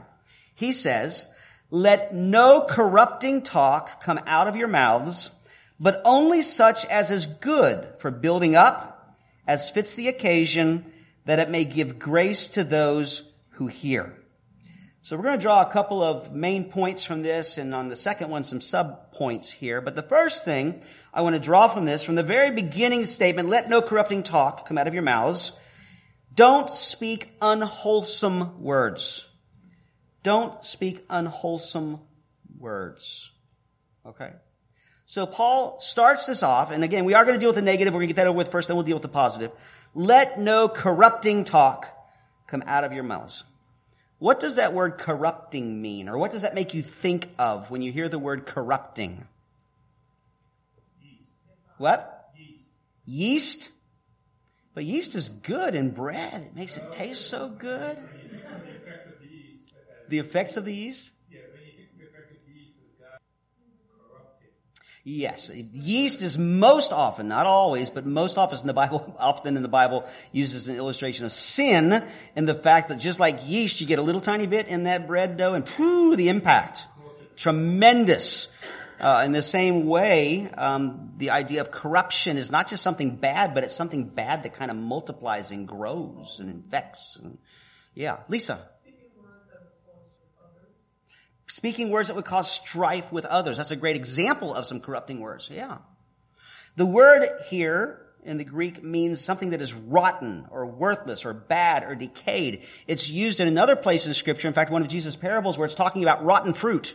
he 0.55 0.73
says, 0.73 1.27
let 1.71 2.15
no 2.15 2.63
corrupting 2.63 3.43
talk 3.43 4.03
come 4.03 4.21
out 4.27 4.49
of 4.49 4.57
your 4.57 4.69
mouths, 4.69 5.31
but 5.79 6.01
only 6.05 6.43
such 6.43 6.85
as 6.87 7.11
is 7.11 7.27
good 7.27 7.87
for 7.99 8.11
building 8.11 8.57
up, 8.57 9.17
as 9.47 9.71
fits 9.71 9.95
the 9.95 10.09
occasion, 10.09 10.91
that 11.25 11.39
it 11.39 11.51
may 11.51 11.65
give 11.65 11.99
grace 11.99 12.49
to 12.49 12.65
those 12.65 13.31
who 13.51 13.67
hear. 13.67 14.15
So 15.03 15.17
we're 15.17 15.23
going 15.23 15.39
to 15.39 15.43
draw 15.43 15.63
a 15.63 15.71
couple 15.71 16.03
of 16.03 16.33
main 16.33 16.65
points 16.65 17.05
from 17.05 17.23
this, 17.23 17.57
and 17.57 17.75
on 17.75 17.89
the 17.89 17.97
second 17.97 18.31
one, 18.31 18.45
some 18.45 18.61
sub 18.61 19.13
points 19.13 19.51
here. 19.51 19.81
But 19.81 19.95
the 19.95 20.03
first 20.03 20.45
thing 20.45 20.83
I 21.15 21.23
want 21.23 21.35
to 21.35 21.41
draw 21.41 21.69
from 21.69 21.85
this, 21.85 22.03
from 22.03 22.15
the 22.15 22.23
very 22.23 22.51
beginning 22.51 23.05
statement, 23.05 23.49
let 23.49 23.71
no 23.71 23.81
corrupting 23.81 24.23
talk 24.23 24.67
come 24.67 24.79
out 24.79 24.89
of 24.89 24.95
your 24.95 25.03
mouths. 25.03 25.53
Don't 26.35 26.69
speak 26.69 27.31
unwholesome 27.41 28.63
words. 28.63 29.28
Don't 30.23 30.65
speak 30.65 31.05
unwholesome 31.09 32.01
words. 32.59 33.33
Okay? 34.07 34.33
So 35.07 35.27
Paul 35.27 35.81
starts 35.81 36.27
this 36.27 36.43
off, 36.43 36.71
and 36.71 36.85
again, 36.85 37.05
we 37.05 37.15
are 37.15 37.25
going 37.25 37.35
to 37.35 37.41
deal 37.41 37.49
with 37.49 37.57
the 37.57 37.63
negative. 37.63 37.95
We're 37.95 38.01
going 38.01 38.09
to 38.09 38.15
get 38.15 38.23
that 38.23 38.27
over 38.27 38.37
with 38.37 38.51
first, 38.51 38.69
then 38.69 38.77
we'll 38.77 38.85
deal 38.85 38.97
with 38.97 39.03
the 39.03 39.09
positive. 39.09 39.53
Let 39.95 40.39
no 40.39 40.69
corrupting 40.69 41.45
talk 41.45 41.89
come 42.47 42.63
out 42.67 42.85
of 42.85 42.93
your 42.93 43.05
mouths. 43.05 43.45
What 44.19 44.41
does 44.41 44.57
that 44.57 44.75
word 44.75 44.99
corrupting 44.99 45.81
mean? 45.81 46.09
Or 46.09 46.19
what 46.19 46.33
does 46.33 46.43
that 46.43 46.55
make 46.55 46.75
you 46.75 46.83
think 46.83 47.29
of 47.39 47.71
when 47.71 47.83
you 47.83 47.93
hear 47.93 48.09
the 48.09 48.19
word 48.19 48.47
corrupting? 48.47 49.27
Yeast. 51.01 51.31
What? 51.79 52.31
Yeast. 52.37 52.65
Yeast? 53.07 53.69
But 54.75 54.85
yeast 54.85 55.15
is 55.15 55.29
good 55.29 55.75
in 55.75 55.91
bread. 55.91 56.43
It 56.43 56.55
makes 56.55 56.77
it 56.77 56.93
taste 56.93 57.29
so 57.29 57.49
good. 57.49 57.97
The 60.09 60.19
effects 60.19 60.57
of 60.57 60.65
the 60.65 60.75
yeast? 60.75 61.11
Yes, 65.05 65.51
yeast 65.51 66.21
is 66.21 66.37
most 66.37 66.93
often, 66.93 67.29
not 67.29 67.47
always, 67.47 67.89
but 67.89 68.05
most 68.05 68.37
often 68.37 68.59
in 68.61 68.67
the 68.67 68.75
Bible, 68.75 69.17
often 69.19 69.57
in 69.57 69.63
the 69.63 69.69
Bible 69.69 70.07
uses 70.33 70.69
an 70.69 70.77
illustration 70.77 71.25
of 71.25 71.33
sin 71.33 72.05
and 72.37 72.47
the 72.47 72.55
fact 72.55 72.91
that 72.91 72.99
just 72.99 73.19
like 73.19 73.49
yeast, 73.49 73.81
you 73.81 73.87
get 73.87 73.99
a 73.99 74.03
little 74.03 74.21
tiny 74.21 74.47
bit 74.47 74.69
in 74.69 74.83
that 74.83 75.07
bread 75.07 75.39
dough 75.39 75.55
and 75.55 75.67
phew, 75.67 76.15
the 76.15 76.29
impact. 76.29 76.87
Tremendous. 77.37 78.49
Uh, 79.01 79.23
in 79.25 79.33
the 79.33 79.43
same 79.43 79.87
way, 79.87 80.51
um, 80.59 81.13
the 81.17 81.31
idea 81.31 81.63
of 81.63 81.71
corruption 81.71 82.37
is 82.37 82.51
not 82.51 82.69
just 82.69 82.83
something 82.83 83.17
bad, 83.17 83.55
but 83.55 83.65
it's 83.65 83.75
something 83.75 84.05
bad 84.05 84.43
that 84.43 84.53
kind 84.53 84.71
of 84.71 84.77
multiplies 84.77 85.51
and 85.51 85.67
grows 85.67 86.37
and 86.39 86.51
infects. 86.51 87.17
And, 87.23 87.39
yeah, 87.95 88.19
Lisa 88.29 88.69
speaking 91.49 91.91
words 91.91 92.09
that 92.09 92.15
would 92.15 92.25
cause 92.25 92.51
strife 92.51 93.11
with 93.11 93.25
others. 93.25 93.57
That's 93.57 93.71
a 93.71 93.77
great 93.77 93.97
example 93.97 94.55
of 94.55 94.67
some 94.67 94.81
corrupting 94.81 95.21
words. 95.21 95.51
Yeah. 95.53 95.79
The 96.77 96.87
word 96.87 97.29
here 97.49 98.07
in 98.23 98.37
the 98.37 98.45
Greek 98.45 98.83
means 98.83 99.21
something 99.21 99.51
that 99.51 99.63
is 99.63 99.73
rotten 99.73 100.47
or 100.51 100.67
worthless 100.67 101.25
or 101.25 101.33
bad 101.33 101.85
or 101.85 101.95
decayed. 101.95 102.65
It's 102.87 103.09
used 103.09 103.41
in 103.41 103.49
another 103.49 103.75
place 103.75 104.07
in 104.07 104.15
scripture. 104.15 104.49
In 104.49 104.55
fact, 104.55 104.71
one 104.71 104.83
of 104.83 104.89
Jesus' 104.89 105.17
parables 105.17 105.59
where 105.59 105.67
it's 105.67 105.75
talking 105.75 106.03
about 106.03 106.25
rotten 106.25 106.53
fruit. 106.53 106.95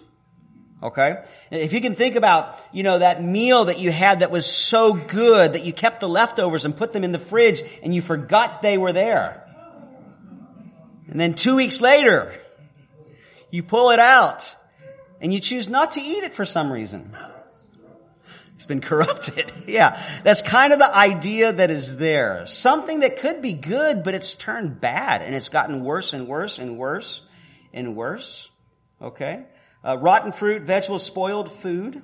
Okay? 0.81 1.23
If 1.49 1.73
you 1.73 1.81
can 1.81 1.95
think 1.95 2.15
about, 2.15 2.61
you 2.71 2.83
know, 2.83 2.99
that 2.99 3.23
meal 3.23 3.65
that 3.65 3.79
you 3.79 3.91
had 3.91 4.19
that 4.19 4.31
was 4.31 4.45
so 4.45 4.93
good 4.93 5.53
that 5.53 5.65
you 5.65 5.73
kept 5.73 6.01
the 6.01 6.09
leftovers 6.09 6.65
and 6.65 6.75
put 6.75 6.93
them 6.93 7.03
in 7.03 7.13
the 7.13 7.19
fridge 7.19 7.63
and 7.81 7.95
you 7.95 8.01
forgot 8.01 8.61
they 8.61 8.77
were 8.77 8.91
there. 8.91 9.39
And 11.07 11.19
then 11.19 11.33
two 11.33 11.55
weeks 11.55 11.79
later, 11.79 12.35
you 13.53 13.61
pull 13.61 13.91
it 13.91 13.99
out 13.99 14.55
and 15.21 15.31
you 15.31 15.39
choose 15.39 15.69
not 15.69 15.91
to 15.91 16.01
eat 16.01 16.23
it 16.23 16.33
for 16.33 16.43
some 16.43 16.71
reason. 16.71 17.15
It's 18.55 18.65
been 18.65 18.81
corrupted. 18.81 19.51
yeah. 19.67 20.01
That's 20.23 20.41
kind 20.41 20.73
of 20.73 20.79
the 20.79 20.91
idea 20.91 21.53
that 21.53 21.69
is 21.69 21.97
there. 21.97 22.47
Something 22.47 23.01
that 23.01 23.19
could 23.19 23.43
be 23.43 23.53
good, 23.53 24.03
but 24.03 24.15
it's 24.15 24.35
turned 24.35 24.81
bad 24.81 25.21
and 25.21 25.35
it's 25.35 25.49
gotten 25.49 25.83
worse 25.83 26.13
and 26.13 26.27
worse 26.27 26.57
and 26.57 26.79
worse 26.79 27.21
and 27.71 27.95
worse. 27.95 28.49
Okay. 28.99 29.43
Uh, 29.85 29.99
rotten 29.99 30.31
fruit, 30.31 30.63
vegetables, 30.63 31.05
spoiled 31.05 31.51
food. 31.51 32.01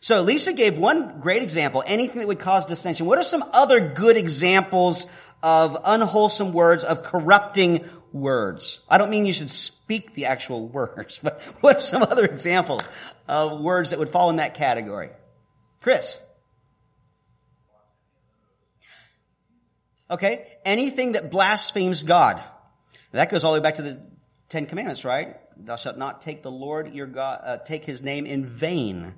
So 0.00 0.20
Lisa 0.20 0.52
gave 0.52 0.76
one 0.76 1.20
great 1.20 1.42
example, 1.42 1.82
anything 1.86 2.18
that 2.18 2.28
would 2.28 2.38
cause 2.38 2.66
dissension. 2.66 3.06
What 3.06 3.16
are 3.16 3.22
some 3.22 3.44
other 3.54 3.80
good 3.80 4.18
examples 4.18 5.06
of 5.42 5.78
unwholesome 5.82 6.52
words, 6.52 6.84
of 6.84 7.02
corrupting 7.02 7.88
words. 8.12 8.80
I 8.88 8.98
don't 8.98 9.10
mean 9.10 9.26
you 9.26 9.32
should 9.32 9.50
speak 9.50 10.14
the 10.14 10.26
actual 10.26 10.66
words, 10.66 11.18
but 11.22 11.40
what 11.60 11.76
are 11.76 11.80
some 11.80 12.02
other 12.02 12.24
examples 12.24 12.82
of 13.28 13.60
words 13.60 13.90
that 13.90 13.98
would 13.98 14.10
fall 14.10 14.30
in 14.30 14.36
that 14.36 14.54
category? 14.54 15.10
Chris. 15.80 16.18
Okay, 20.10 20.46
anything 20.64 21.12
that 21.12 21.30
blasphemes 21.30 22.02
God. 22.02 22.42
That 23.12 23.30
goes 23.30 23.44
all 23.44 23.52
the 23.52 23.60
way 23.60 23.62
back 23.62 23.76
to 23.76 23.82
the 23.82 24.00
Ten 24.48 24.66
Commandments, 24.66 25.04
right? 25.04 25.36
Thou 25.56 25.76
shalt 25.76 25.98
not 25.98 26.22
take 26.22 26.42
the 26.42 26.50
Lord 26.50 26.92
your 26.94 27.06
God, 27.06 27.40
uh, 27.44 27.56
take 27.58 27.84
his 27.84 28.02
name 28.02 28.26
in 28.26 28.44
vain. 28.44 29.14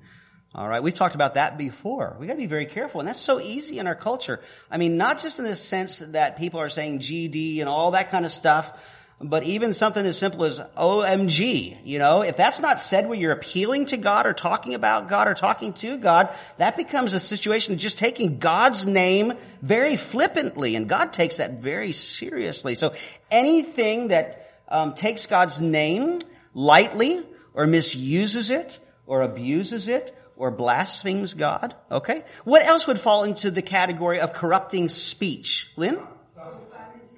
All 0.54 0.68
right, 0.68 0.82
we've 0.82 0.94
talked 0.94 1.14
about 1.14 1.34
that 1.34 1.56
before. 1.56 2.14
We 2.20 2.26
got 2.26 2.34
to 2.34 2.38
be 2.38 2.44
very 2.46 2.66
careful, 2.66 3.00
and 3.00 3.08
that's 3.08 3.20
so 3.20 3.40
easy 3.40 3.78
in 3.78 3.86
our 3.86 3.94
culture. 3.94 4.38
I 4.70 4.76
mean, 4.76 4.98
not 4.98 5.18
just 5.18 5.38
in 5.38 5.46
the 5.46 5.56
sense 5.56 6.00
that 6.00 6.36
people 6.36 6.60
are 6.60 6.68
saying 6.68 6.98
GD 6.98 7.60
and 7.60 7.70
all 7.70 7.92
that 7.92 8.10
kind 8.10 8.26
of 8.26 8.32
stuff, 8.32 8.70
but 9.18 9.44
even 9.44 9.72
something 9.72 10.04
as 10.04 10.18
simple 10.18 10.44
as 10.44 10.60
OMG. 10.76 11.78
You 11.84 11.98
know, 11.98 12.20
if 12.20 12.36
that's 12.36 12.60
not 12.60 12.80
said 12.80 13.08
where 13.08 13.16
you're 13.16 13.32
appealing 13.32 13.86
to 13.86 13.96
God 13.96 14.26
or 14.26 14.34
talking 14.34 14.74
about 14.74 15.08
God 15.08 15.26
or 15.26 15.32
talking 15.32 15.72
to 15.74 15.96
God, 15.96 16.34
that 16.58 16.76
becomes 16.76 17.14
a 17.14 17.20
situation 17.20 17.72
of 17.72 17.80
just 17.80 17.96
taking 17.96 18.38
God's 18.38 18.84
name 18.84 19.32
very 19.62 19.96
flippantly, 19.96 20.76
and 20.76 20.86
God 20.86 21.14
takes 21.14 21.38
that 21.38 21.62
very 21.62 21.92
seriously. 21.92 22.74
So 22.74 22.92
anything 23.30 24.08
that 24.08 24.50
um, 24.68 24.92
takes 24.92 25.24
God's 25.24 25.62
name 25.62 26.20
lightly 26.52 27.24
or 27.54 27.66
misuses 27.66 28.50
it 28.50 28.80
or 29.06 29.22
abuses 29.22 29.88
it 29.88 30.14
or 30.42 30.50
blasphemes 30.50 31.34
God. 31.34 31.76
Okay? 31.88 32.24
What 32.42 32.66
else 32.66 32.88
would 32.88 32.98
fall 32.98 33.22
into 33.22 33.48
the 33.48 33.62
category 33.62 34.18
of 34.18 34.32
corrupting 34.32 34.88
speech? 34.88 35.70
Lynn? 35.76 36.00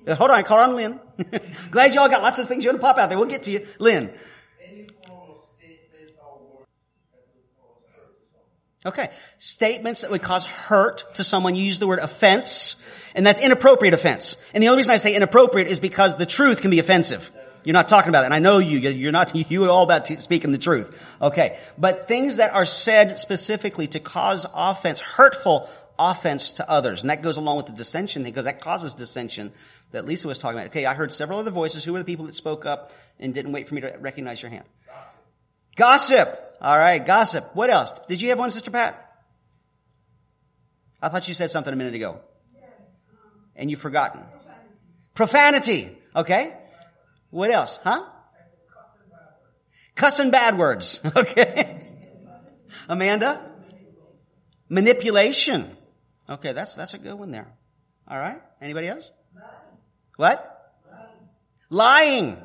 Uh, 0.07 0.14
hold 0.14 0.31
on, 0.31 0.45
call 0.45 0.59
on 0.59 0.76
Lynn. 0.76 1.00
Glad 1.71 1.95
y'all 1.95 2.11
got 2.11 2.21
lots 2.21 2.38
of 2.38 2.47
things 2.47 2.64
you 2.64 2.69
want 2.69 2.83
to 2.83 2.87
pop 2.87 2.99
out 2.99 3.09
there. 3.09 3.19
We'll 3.19 3.26
get 3.26 3.45
to 3.45 3.50
you. 3.50 3.66
Lynn. 3.78 4.12
Okay. 8.85 9.09
Statements 9.38 10.02
that 10.02 10.11
would 10.11 10.21
cause 10.21 10.45
hurt 10.45 11.14
to 11.14 11.25
someone. 11.25 11.54
You 11.54 11.64
use 11.64 11.78
the 11.78 11.87
word 11.87 12.00
offense, 12.00 12.76
and 13.14 13.26
that's 13.26 13.40
inappropriate 13.40 13.95
offense. 13.95 14.37
And 14.52 14.62
the 14.62 14.69
only 14.69 14.81
reason 14.81 14.93
I 14.93 14.99
say 14.99 15.14
inappropriate 15.14 15.69
is 15.69 15.81
because 15.81 16.19
the 16.19 16.26
truth 16.26 16.61
can 16.61 16.71
be 16.71 16.78
offensive. 16.78 17.31
You're 17.64 17.73
not 17.73 17.88
talking 17.88 18.11
about 18.11 18.23
it. 18.23 18.26
And 18.26 18.35
I 18.35 18.38
know 18.38 18.59
you. 18.59 18.78
You're 18.78 19.12
not, 19.12 19.35
you 19.50 19.64
are 19.64 19.71
all 19.71 19.83
about 19.83 20.06
speaking 20.06 20.52
the 20.52 20.59
truth. 20.59 20.97
Okay. 21.21 21.59
But 21.78 22.06
things 22.06 22.37
that 22.37 22.52
are 22.52 22.66
said 22.66 23.18
specifically 23.18 23.88
to 23.88 24.00
cause 24.00 24.47
offense, 24.54 25.00
hurtful 25.00 25.68
offense 25.99 26.54
to 26.54 26.71
others. 26.71 27.02
And 27.02 27.11
that 27.11 27.23
goes 27.23 27.37
along 27.37 27.56
with 27.56 27.66
the 27.66 27.73
dissension 27.73 28.23
because 28.23 28.44
that 28.44 28.61
causes 28.61 28.94
dissension 28.94 29.52
that 29.92 30.04
Lisa 30.04 30.28
was 30.28 30.38
talking 30.38 30.59
about. 30.59 30.68
Okay. 30.68 30.87
I 30.87 30.94
heard 30.94 31.12
several 31.12 31.38
other 31.38 31.50
voices. 31.50 31.85
Who 31.85 31.92
were 31.92 31.99
the 31.99 32.04
people 32.04 32.26
that 32.26 32.35
spoke 32.35 32.66
up 32.66 32.92
and 33.18 33.33
didn't 33.33 33.52
wait 33.52 33.68
for 33.68 33.75
me 33.75 33.80
to 33.80 33.97
recognize 33.99 34.42
your 34.42 34.50
hand? 34.50 34.64
Gossip. 35.76 36.28
Gossip. 36.28 36.56
All 36.61 36.78
right. 36.78 37.04
Gossip. 37.04 37.50
What 37.54 37.71
else? 37.71 37.92
Did 38.09 38.21
you 38.21 38.28
have 38.28 38.38
one, 38.38 38.50
Sister 38.50 38.71
Pat? 38.71 39.00
I 41.00 41.09
thought 41.09 41.28
you 41.28 41.35
said 41.35 41.50
something 41.50 41.73
a 41.73 41.76
minute 41.76 41.94
ago. 41.94 42.21
Yes. 42.54 42.64
Um, 43.11 43.40
and 43.56 43.71
you've 43.71 43.80
forgotten. 43.80 44.23
Profanity. 45.14 45.83
Profanity. 45.85 45.99
Okay. 46.16 46.52
What 47.34 47.50
else? 47.50 47.80
Huh? 47.82 48.00
Cussing 49.96 50.30
bad 50.30 50.56
words. 50.56 51.00
Okay. 51.16 51.80
Amanda? 52.88 53.40
Manipulation. 54.68 55.76
Okay, 56.28 56.52
that's, 56.52 56.76
that's 56.76 56.94
a 56.94 56.98
good 56.98 57.14
one 57.14 57.32
there. 57.32 57.48
All 58.06 58.18
right. 58.18 58.40
Anybody 58.62 58.86
else? 58.86 59.10
What? 60.16 60.74
Lying. 61.70 62.36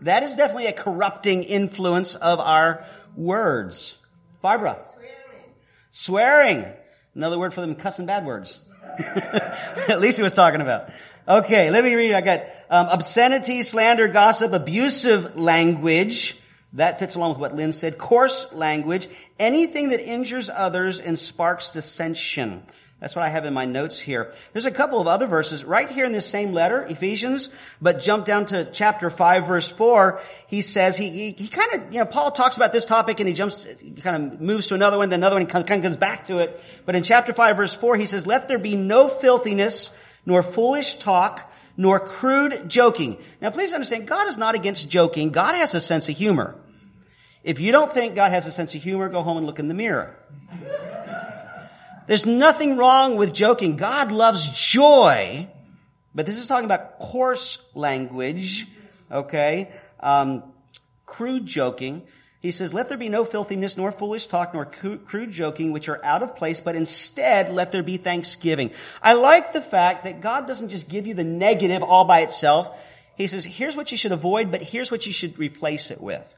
That 0.00 0.24
is 0.24 0.34
definitely 0.34 0.66
a 0.66 0.72
corrupting 0.72 1.44
influence 1.44 2.16
of 2.16 2.40
our 2.40 2.84
words. 3.14 3.98
Barbara? 4.42 4.78
Swearing. 4.94 5.54
Swearing. 5.90 6.72
Another 7.14 7.38
word 7.38 7.54
for 7.54 7.60
them 7.60 7.76
cussing 7.76 8.06
bad 8.06 8.26
words. 8.26 8.58
At 9.88 10.00
least 10.00 10.16
he 10.18 10.22
was 10.22 10.32
talking 10.32 10.60
about. 10.60 10.90
Okay, 11.26 11.70
let 11.70 11.84
me 11.84 11.94
read. 11.94 12.14
I 12.14 12.20
got 12.20 12.42
um, 12.70 12.88
obscenity, 12.88 13.62
slander, 13.62 14.08
gossip, 14.08 14.52
abusive 14.52 15.36
language. 15.36 16.38
That 16.74 16.98
fits 16.98 17.14
along 17.14 17.30
with 17.30 17.38
what 17.38 17.54
Lynn 17.54 17.72
said. 17.72 17.98
Coarse 17.98 18.52
language. 18.52 19.08
Anything 19.38 19.90
that 19.90 20.00
injures 20.00 20.50
others 20.50 21.00
and 21.00 21.18
sparks 21.18 21.70
dissension. 21.70 22.62
That's 23.00 23.14
what 23.14 23.24
I 23.24 23.28
have 23.28 23.44
in 23.44 23.54
my 23.54 23.64
notes 23.64 24.00
here. 24.00 24.32
There's 24.52 24.66
a 24.66 24.72
couple 24.72 25.00
of 25.00 25.06
other 25.06 25.28
verses 25.28 25.64
right 25.64 25.88
here 25.88 26.04
in 26.04 26.10
this 26.10 26.26
same 26.26 26.52
letter, 26.52 26.82
Ephesians, 26.82 27.48
but 27.80 28.00
jump 28.00 28.24
down 28.24 28.46
to 28.46 28.68
chapter 28.72 29.08
5 29.08 29.46
verse 29.46 29.68
4. 29.68 30.20
He 30.48 30.62
says, 30.62 30.96
he, 30.96 31.08
he, 31.10 31.30
he 31.30 31.46
kind 31.46 31.74
of, 31.74 31.92
you 31.92 32.00
know, 32.00 32.06
Paul 32.06 32.32
talks 32.32 32.56
about 32.56 32.72
this 32.72 32.84
topic 32.84 33.20
and 33.20 33.28
he 33.28 33.34
jumps, 33.34 33.68
he 33.80 33.92
kind 33.92 34.32
of 34.32 34.40
moves 34.40 34.66
to 34.68 34.74
another 34.74 34.98
one, 34.98 35.10
then 35.10 35.20
another 35.20 35.36
one, 35.36 35.46
kind 35.46 35.62
of 35.62 35.82
comes 35.82 35.96
back 35.96 36.26
to 36.26 36.38
it. 36.38 36.60
But 36.86 36.96
in 36.96 37.04
chapter 37.04 37.32
5 37.32 37.56
verse 37.56 37.72
4, 37.72 37.96
he 37.96 38.06
says, 38.06 38.26
let 38.26 38.48
there 38.48 38.58
be 38.58 38.74
no 38.74 39.06
filthiness, 39.06 39.90
nor 40.26 40.42
foolish 40.42 40.96
talk, 40.96 41.52
nor 41.76 42.00
crude 42.00 42.68
joking. 42.68 43.18
Now 43.40 43.50
please 43.50 43.72
understand, 43.72 44.08
God 44.08 44.26
is 44.26 44.36
not 44.36 44.56
against 44.56 44.90
joking. 44.90 45.30
God 45.30 45.54
has 45.54 45.72
a 45.76 45.80
sense 45.80 46.08
of 46.08 46.16
humor. 46.16 46.56
If 47.44 47.60
you 47.60 47.70
don't 47.70 47.92
think 47.92 48.16
God 48.16 48.32
has 48.32 48.48
a 48.48 48.52
sense 48.52 48.74
of 48.74 48.82
humor, 48.82 49.08
go 49.08 49.22
home 49.22 49.36
and 49.36 49.46
look 49.46 49.60
in 49.60 49.68
the 49.68 49.74
mirror. 49.74 50.16
There's 52.08 52.26
nothing 52.26 52.76
wrong 52.76 53.16
with 53.16 53.32
joking. 53.32 53.76
God 53.76 54.10
loves 54.10 54.48
joy. 54.48 55.46
But 56.14 56.26
this 56.26 56.38
is 56.38 56.46
talking 56.48 56.64
about 56.64 56.98
coarse 56.98 57.64
language, 57.74 58.66
okay? 59.12 59.70
Um, 60.00 60.42
crude 61.06 61.46
joking. 61.46 62.02
He 62.40 62.50
says, 62.50 62.72
let 62.72 62.88
there 62.88 62.96
be 62.96 63.08
no 63.08 63.24
filthiness, 63.24 63.76
nor 63.76 63.92
foolish 63.92 64.26
talk, 64.26 64.54
nor 64.54 64.64
crude 64.64 65.30
joking, 65.30 65.70
which 65.72 65.88
are 65.88 66.02
out 66.04 66.22
of 66.22 66.34
place, 66.34 66.60
but 66.60 66.76
instead 66.76 67.50
let 67.50 67.72
there 67.72 67.82
be 67.82 67.98
thanksgiving. 67.98 68.70
I 69.02 69.12
like 69.12 69.52
the 69.52 69.60
fact 69.60 70.04
that 70.04 70.20
God 70.20 70.46
doesn't 70.46 70.70
just 70.70 70.88
give 70.88 71.06
you 71.06 71.14
the 71.14 71.24
negative 71.24 71.82
all 71.82 72.04
by 72.04 72.20
itself. 72.20 72.80
He 73.16 73.26
says, 73.26 73.44
here's 73.44 73.76
what 73.76 73.90
you 73.90 73.98
should 73.98 74.12
avoid, 74.12 74.50
but 74.50 74.62
here's 74.62 74.90
what 74.90 75.04
you 75.04 75.12
should 75.12 75.38
replace 75.38 75.90
it 75.90 76.00
with. 76.00 76.34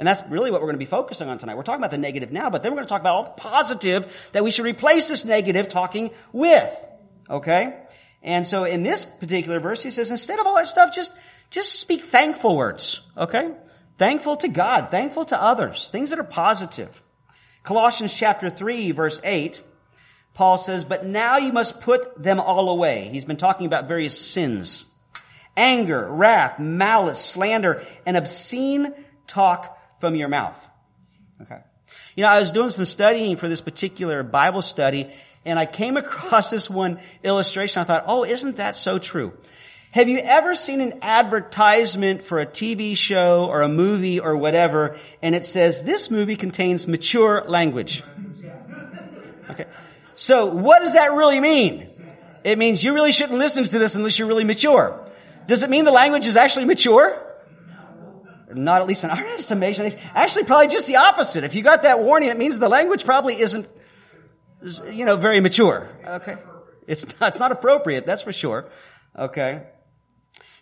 And 0.00 0.06
that's 0.06 0.22
really 0.30 0.50
what 0.50 0.62
we're 0.62 0.68
going 0.68 0.76
to 0.76 0.78
be 0.78 0.86
focusing 0.86 1.28
on 1.28 1.36
tonight. 1.36 1.58
We're 1.58 1.62
talking 1.62 1.82
about 1.82 1.90
the 1.90 1.98
negative 1.98 2.32
now, 2.32 2.48
but 2.48 2.62
then 2.62 2.72
we're 2.72 2.76
going 2.76 2.86
to 2.86 2.88
talk 2.88 3.02
about 3.02 3.14
all 3.16 3.24
the 3.24 3.30
positive 3.32 4.30
that 4.32 4.42
we 4.42 4.50
should 4.50 4.64
replace 4.64 5.10
this 5.10 5.26
negative 5.26 5.68
talking 5.68 6.10
with. 6.32 6.74
Okay? 7.28 7.78
And 8.22 8.46
so 8.46 8.64
in 8.64 8.82
this 8.82 9.04
particular 9.04 9.60
verse, 9.60 9.82
he 9.82 9.90
says, 9.90 10.10
instead 10.10 10.40
of 10.40 10.46
all 10.46 10.54
that 10.54 10.68
stuff, 10.68 10.94
just, 10.94 11.12
just 11.50 11.78
speak 11.78 12.04
thankful 12.04 12.56
words. 12.56 13.02
Okay? 13.14 13.50
Thankful 13.98 14.38
to 14.38 14.48
God, 14.48 14.90
thankful 14.90 15.26
to 15.26 15.40
others, 15.40 15.90
things 15.90 16.08
that 16.08 16.18
are 16.18 16.24
positive. 16.24 17.02
Colossians 17.62 18.14
chapter 18.14 18.48
3 18.48 18.92
verse 18.92 19.20
8, 19.22 19.60
Paul 20.32 20.56
says, 20.56 20.82
but 20.82 21.04
now 21.04 21.36
you 21.36 21.52
must 21.52 21.82
put 21.82 22.20
them 22.22 22.40
all 22.40 22.70
away. 22.70 23.10
He's 23.12 23.26
been 23.26 23.36
talking 23.36 23.66
about 23.66 23.86
various 23.86 24.18
sins. 24.18 24.86
Anger, 25.58 26.10
wrath, 26.10 26.58
malice, 26.58 27.22
slander, 27.22 27.84
and 28.06 28.16
obscene 28.16 28.94
talk 29.26 29.76
from 30.00 30.16
your 30.16 30.28
mouth. 30.28 30.56
Okay. 31.42 31.60
You 32.16 32.24
know, 32.24 32.30
I 32.30 32.40
was 32.40 32.52
doing 32.52 32.70
some 32.70 32.84
studying 32.84 33.36
for 33.36 33.48
this 33.48 33.60
particular 33.60 34.22
Bible 34.22 34.62
study 34.62 35.10
and 35.44 35.58
I 35.58 35.66
came 35.66 35.96
across 35.96 36.50
this 36.50 36.68
one 36.68 36.98
illustration. 37.22 37.80
I 37.80 37.84
thought, 37.84 38.04
oh, 38.06 38.24
isn't 38.24 38.56
that 38.56 38.76
so 38.76 38.98
true? 38.98 39.32
Have 39.92 40.08
you 40.08 40.18
ever 40.18 40.54
seen 40.54 40.80
an 40.80 41.00
advertisement 41.02 42.22
for 42.22 42.38
a 42.38 42.46
TV 42.46 42.96
show 42.96 43.46
or 43.46 43.62
a 43.62 43.68
movie 43.68 44.20
or 44.20 44.36
whatever, 44.36 44.96
and 45.20 45.34
it 45.34 45.44
says, 45.44 45.82
this 45.82 46.12
movie 46.12 46.36
contains 46.36 46.86
mature 46.86 47.42
language? 47.48 48.04
Okay. 49.50 49.66
So 50.14 50.46
what 50.46 50.78
does 50.78 50.92
that 50.92 51.12
really 51.14 51.40
mean? 51.40 51.88
It 52.44 52.56
means 52.56 52.84
you 52.84 52.94
really 52.94 53.10
shouldn't 53.10 53.38
listen 53.38 53.64
to 53.64 53.78
this 53.80 53.96
unless 53.96 54.16
you're 54.16 54.28
really 54.28 54.44
mature. 54.44 55.10
Does 55.48 55.64
it 55.64 55.70
mean 55.70 55.84
the 55.84 55.90
language 55.90 56.26
is 56.28 56.36
actually 56.36 56.66
mature? 56.66 57.20
Not 58.54 58.80
at 58.80 58.86
least 58.86 59.04
in 59.04 59.10
our 59.10 59.24
estimation. 59.34 59.92
Actually, 60.14 60.44
probably 60.44 60.68
just 60.68 60.86
the 60.86 60.96
opposite. 60.96 61.44
If 61.44 61.54
you 61.54 61.62
got 61.62 61.82
that 61.82 62.00
warning, 62.00 62.28
it 62.28 62.38
means 62.38 62.58
the 62.58 62.68
language 62.68 63.04
probably 63.04 63.40
isn't, 63.40 63.66
you 64.90 65.04
know, 65.04 65.16
very 65.16 65.40
mature. 65.40 65.88
Okay. 66.06 66.36
It's 66.86 67.06
not, 67.20 67.28
it's 67.28 67.38
not 67.38 67.52
appropriate, 67.52 68.06
that's 68.06 68.22
for 68.22 68.32
sure. 68.32 68.68
Okay. 69.16 69.62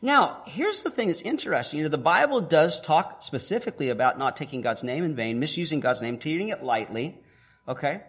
Now, 0.00 0.42
here's 0.47 0.83
the 0.83 0.90
thing 0.90 1.09
that's 1.09 1.23
interesting. 1.23 1.78
You 1.78 1.85
know, 1.85 1.90
the 1.90 1.99
Bible 1.99 2.40
does 2.40 2.80
talk 2.80 3.23
specifically 3.23 3.88
about 3.88 4.18
not 4.18 4.37
taking 4.37 4.61
God's 4.61 4.85
name 4.85 5.04
in 5.04 5.16
vain, 5.16 5.40
misusing 5.40 5.80
God's 5.80 6.02
name, 6.02 6.18
treating 6.18 6.50
it 6.50 6.62
lightly. 6.62 7.18
Okay? 7.66 8.02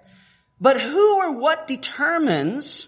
But 0.61 0.79
who 0.79 1.17
or 1.17 1.31
what 1.31 1.67
determines, 1.67 2.87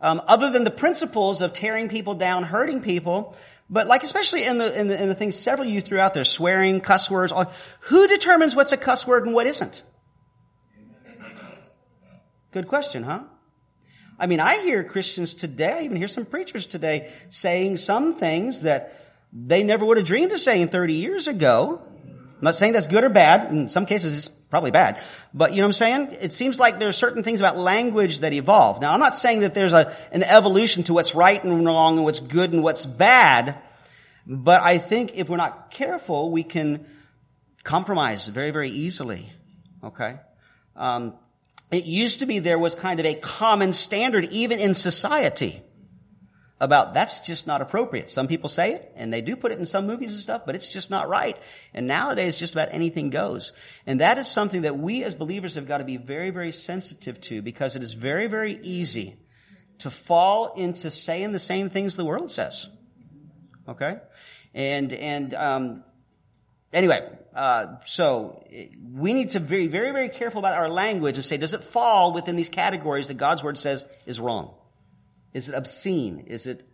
um, 0.00 0.20
other 0.26 0.50
than 0.50 0.64
the 0.64 0.70
principles 0.70 1.40
of 1.40 1.52
tearing 1.52 1.88
people 1.88 2.14
down, 2.14 2.42
hurting 2.42 2.82
people, 2.82 3.34
but 3.68 3.86
like 3.86 4.02
especially 4.02 4.44
in 4.44 4.58
the, 4.58 4.78
in 4.78 4.88
the, 4.88 5.02
in 5.02 5.08
the 5.08 5.14
things 5.14 5.36
several 5.36 5.68
you 5.68 5.80
threw 5.80 5.98
out 5.98 6.14
there, 6.14 6.24
swearing, 6.24 6.80
cuss 6.80 7.10
words, 7.10 7.32
all, 7.32 7.50
who 7.80 8.06
determines 8.06 8.54
what's 8.54 8.72
a 8.72 8.76
cuss 8.76 9.06
word 9.06 9.24
and 9.24 9.34
what 9.34 9.46
isn't? 9.46 9.82
Good 12.52 12.68
question, 12.68 13.02
huh? 13.02 13.24
I 14.18 14.26
mean, 14.26 14.40
I 14.40 14.62
hear 14.62 14.82
Christians 14.82 15.34
today, 15.34 15.72
I 15.72 15.82
even 15.82 15.96
hear 15.96 16.08
some 16.08 16.24
preachers 16.24 16.66
today 16.66 17.12
saying 17.28 17.76
some 17.76 18.14
things 18.14 18.62
that 18.62 19.02
they 19.32 19.62
never 19.62 19.84
would 19.84 19.98
have 19.98 20.06
dreamed 20.06 20.32
of 20.32 20.40
saying 20.40 20.68
30 20.68 20.94
years 20.94 21.28
ago. 21.28 21.82
I'm 22.04 22.40
not 22.40 22.54
saying 22.54 22.72
that's 22.72 22.86
good 22.86 23.04
or 23.04 23.08
bad. 23.08 23.50
In 23.50 23.68
some 23.68 23.84
cases, 23.84 24.16
it's 24.16 24.28
probably 24.56 24.70
bad. 24.70 25.02
But 25.34 25.50
you 25.50 25.58
know 25.58 25.64
what 25.64 25.68
I'm 25.68 25.72
saying? 25.74 26.16
It 26.18 26.32
seems 26.32 26.58
like 26.58 26.78
there 26.78 26.88
are 26.88 26.92
certain 26.92 27.22
things 27.22 27.40
about 27.40 27.58
language 27.58 28.20
that 28.20 28.32
evolve. 28.32 28.80
Now, 28.80 28.94
I'm 28.94 29.00
not 29.00 29.14
saying 29.14 29.40
that 29.40 29.52
there's 29.52 29.74
a, 29.74 29.94
an 30.12 30.22
evolution 30.22 30.82
to 30.84 30.94
what's 30.94 31.14
right 31.14 31.44
and 31.44 31.62
wrong 31.62 31.96
and 31.96 32.04
what's 32.04 32.20
good 32.20 32.54
and 32.54 32.62
what's 32.62 32.86
bad. 32.86 33.58
But 34.26 34.62
I 34.62 34.78
think 34.78 35.12
if 35.14 35.28
we're 35.28 35.36
not 35.36 35.70
careful, 35.70 36.30
we 36.30 36.42
can 36.42 36.86
compromise 37.64 38.28
very, 38.28 38.50
very 38.50 38.70
easily. 38.70 39.28
Okay? 39.84 40.20
Um, 40.74 41.12
it 41.70 41.84
used 41.84 42.20
to 42.20 42.26
be 42.26 42.38
there 42.38 42.58
was 42.58 42.74
kind 42.74 42.98
of 42.98 43.04
a 43.04 43.14
common 43.14 43.74
standard 43.74 44.24
even 44.30 44.58
in 44.58 44.72
society 44.72 45.60
about 46.58 46.94
that's 46.94 47.20
just 47.20 47.46
not 47.46 47.60
appropriate. 47.60 48.10
Some 48.10 48.28
people 48.28 48.48
say 48.48 48.72
it 48.72 48.92
and 48.96 49.12
they 49.12 49.20
do 49.20 49.36
put 49.36 49.52
it 49.52 49.58
in 49.58 49.66
some 49.66 49.86
movies 49.86 50.12
and 50.12 50.20
stuff, 50.20 50.42
but 50.46 50.54
it's 50.54 50.72
just 50.72 50.90
not 50.90 51.08
right. 51.08 51.36
And 51.74 51.86
nowadays 51.86 52.38
just 52.38 52.54
about 52.54 52.68
anything 52.72 53.10
goes. 53.10 53.52
And 53.86 54.00
that 54.00 54.18
is 54.18 54.26
something 54.26 54.62
that 54.62 54.78
we 54.78 55.04
as 55.04 55.14
believers 55.14 55.56
have 55.56 55.66
got 55.66 55.78
to 55.78 55.84
be 55.84 55.98
very, 55.98 56.30
very 56.30 56.52
sensitive 56.52 57.20
to 57.22 57.42
because 57.42 57.76
it 57.76 57.82
is 57.82 57.92
very, 57.92 58.26
very 58.26 58.58
easy 58.62 59.16
to 59.78 59.90
fall 59.90 60.54
into 60.54 60.90
saying 60.90 61.32
the 61.32 61.38
same 61.38 61.68
things 61.68 61.96
the 61.96 62.04
world 62.04 62.30
says. 62.30 62.66
Okay? 63.68 63.98
And, 64.54 64.92
and, 64.92 65.34
um, 65.34 65.84
anyway, 66.72 67.06
uh, 67.34 67.78
so 67.84 68.42
we 68.94 69.12
need 69.12 69.30
to 69.32 69.40
be 69.40 69.66
very, 69.66 69.92
very 69.92 70.08
careful 70.08 70.38
about 70.38 70.56
our 70.56 70.70
language 70.70 71.16
and 71.16 71.24
say, 71.24 71.36
does 71.36 71.52
it 71.52 71.62
fall 71.62 72.14
within 72.14 72.36
these 72.36 72.48
categories 72.48 73.08
that 73.08 73.14
God's 73.14 73.44
word 73.44 73.58
says 73.58 73.84
is 74.06 74.18
wrong? 74.18 74.54
Is 75.36 75.50
it 75.50 75.54
obscene? 75.54 76.24
Is 76.28 76.46
it 76.46 76.66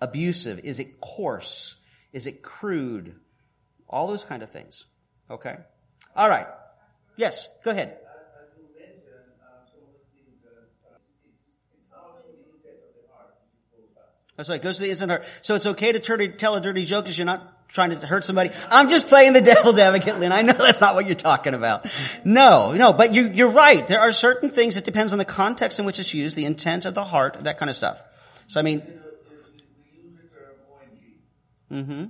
abusive? 0.00 0.58
Is 0.64 0.80
it 0.80 1.00
coarse? 1.00 1.76
Is 2.12 2.26
it 2.26 2.42
crude? 2.42 3.14
All 3.88 4.08
those 4.08 4.24
kind 4.24 4.42
of 4.42 4.50
things. 4.50 4.86
Okay? 5.30 5.56
All 6.16 6.28
right. 6.28 6.48
Yes, 7.14 7.48
go 7.62 7.70
ahead. 7.70 7.98
That's 14.36 14.48
right. 14.48 14.56
It 14.56 14.62
goes 14.64 14.78
to 14.78 14.82
the 14.82 14.90
inside 14.90 15.08
heart. 15.10 15.24
So 15.42 15.54
it's 15.54 15.66
okay 15.66 15.92
to 15.92 16.00
tell 16.30 16.56
a 16.56 16.60
dirty 16.60 16.86
joke 16.86 17.04
because 17.04 17.16
you're 17.16 17.26
not 17.26 17.59
trying 17.72 17.90
to 17.90 18.06
hurt 18.06 18.24
somebody. 18.24 18.50
I'm 18.70 18.88
just 18.88 19.08
playing 19.08 19.32
the 19.32 19.40
devil's 19.52 19.78
advocate, 19.78 20.18
Lynn. 20.18 20.32
I 20.32 20.42
know 20.42 20.52
that's 20.52 20.80
not 20.80 20.94
what 20.94 21.06
you're 21.06 21.14
talking 21.14 21.54
about. 21.54 21.86
No, 22.24 22.72
no, 22.72 22.92
but 22.92 23.14
you, 23.14 23.28
you're 23.28 23.50
right. 23.50 23.86
There 23.86 24.00
are 24.00 24.12
certain 24.12 24.50
things 24.50 24.74
that 24.74 24.84
depends 24.84 25.12
on 25.12 25.18
the 25.18 25.24
context 25.24 25.78
in 25.78 25.84
which 25.84 25.98
it's 25.98 26.12
used, 26.12 26.36
the 26.36 26.44
intent 26.44 26.84
of 26.84 26.94
the 26.94 27.04
heart, 27.04 27.38
that 27.44 27.58
kind 27.58 27.70
of 27.70 27.76
stuff. 27.76 28.00
So 28.48 28.60
I 28.60 28.62
mean. 28.62 28.82
Mm-hmm. 31.70 32.04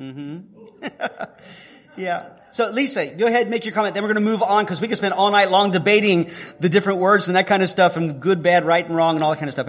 Mm-hmm. 0.00 0.82
yeah. 2.00 2.30
So 2.52 2.70
Lisa, 2.70 3.06
go 3.06 3.26
ahead 3.26 3.42
and 3.42 3.50
make 3.50 3.64
your 3.64 3.74
comment. 3.74 3.94
Then 3.94 4.02
we're 4.02 4.12
going 4.12 4.24
to 4.24 4.30
move 4.30 4.42
on 4.42 4.64
because 4.64 4.80
we 4.80 4.88
could 4.88 4.96
spend 4.96 5.12
all 5.12 5.30
night 5.30 5.50
long 5.50 5.70
debating 5.70 6.30
the 6.58 6.68
different 6.68 6.98
words 7.00 7.28
and 7.28 7.36
that 7.36 7.46
kind 7.46 7.62
of 7.62 7.68
stuff 7.68 7.96
and 7.96 8.20
good, 8.20 8.42
bad, 8.42 8.64
right, 8.64 8.84
and 8.84 8.96
wrong 8.96 9.16
and 9.16 9.22
all 9.22 9.30
that 9.30 9.36
kind 9.36 9.48
of 9.48 9.52
stuff. 9.52 9.68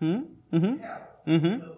Hmm? 0.00 0.20
Mm-hmm. 0.52 1.30
Mm-hmm. 1.30 1.68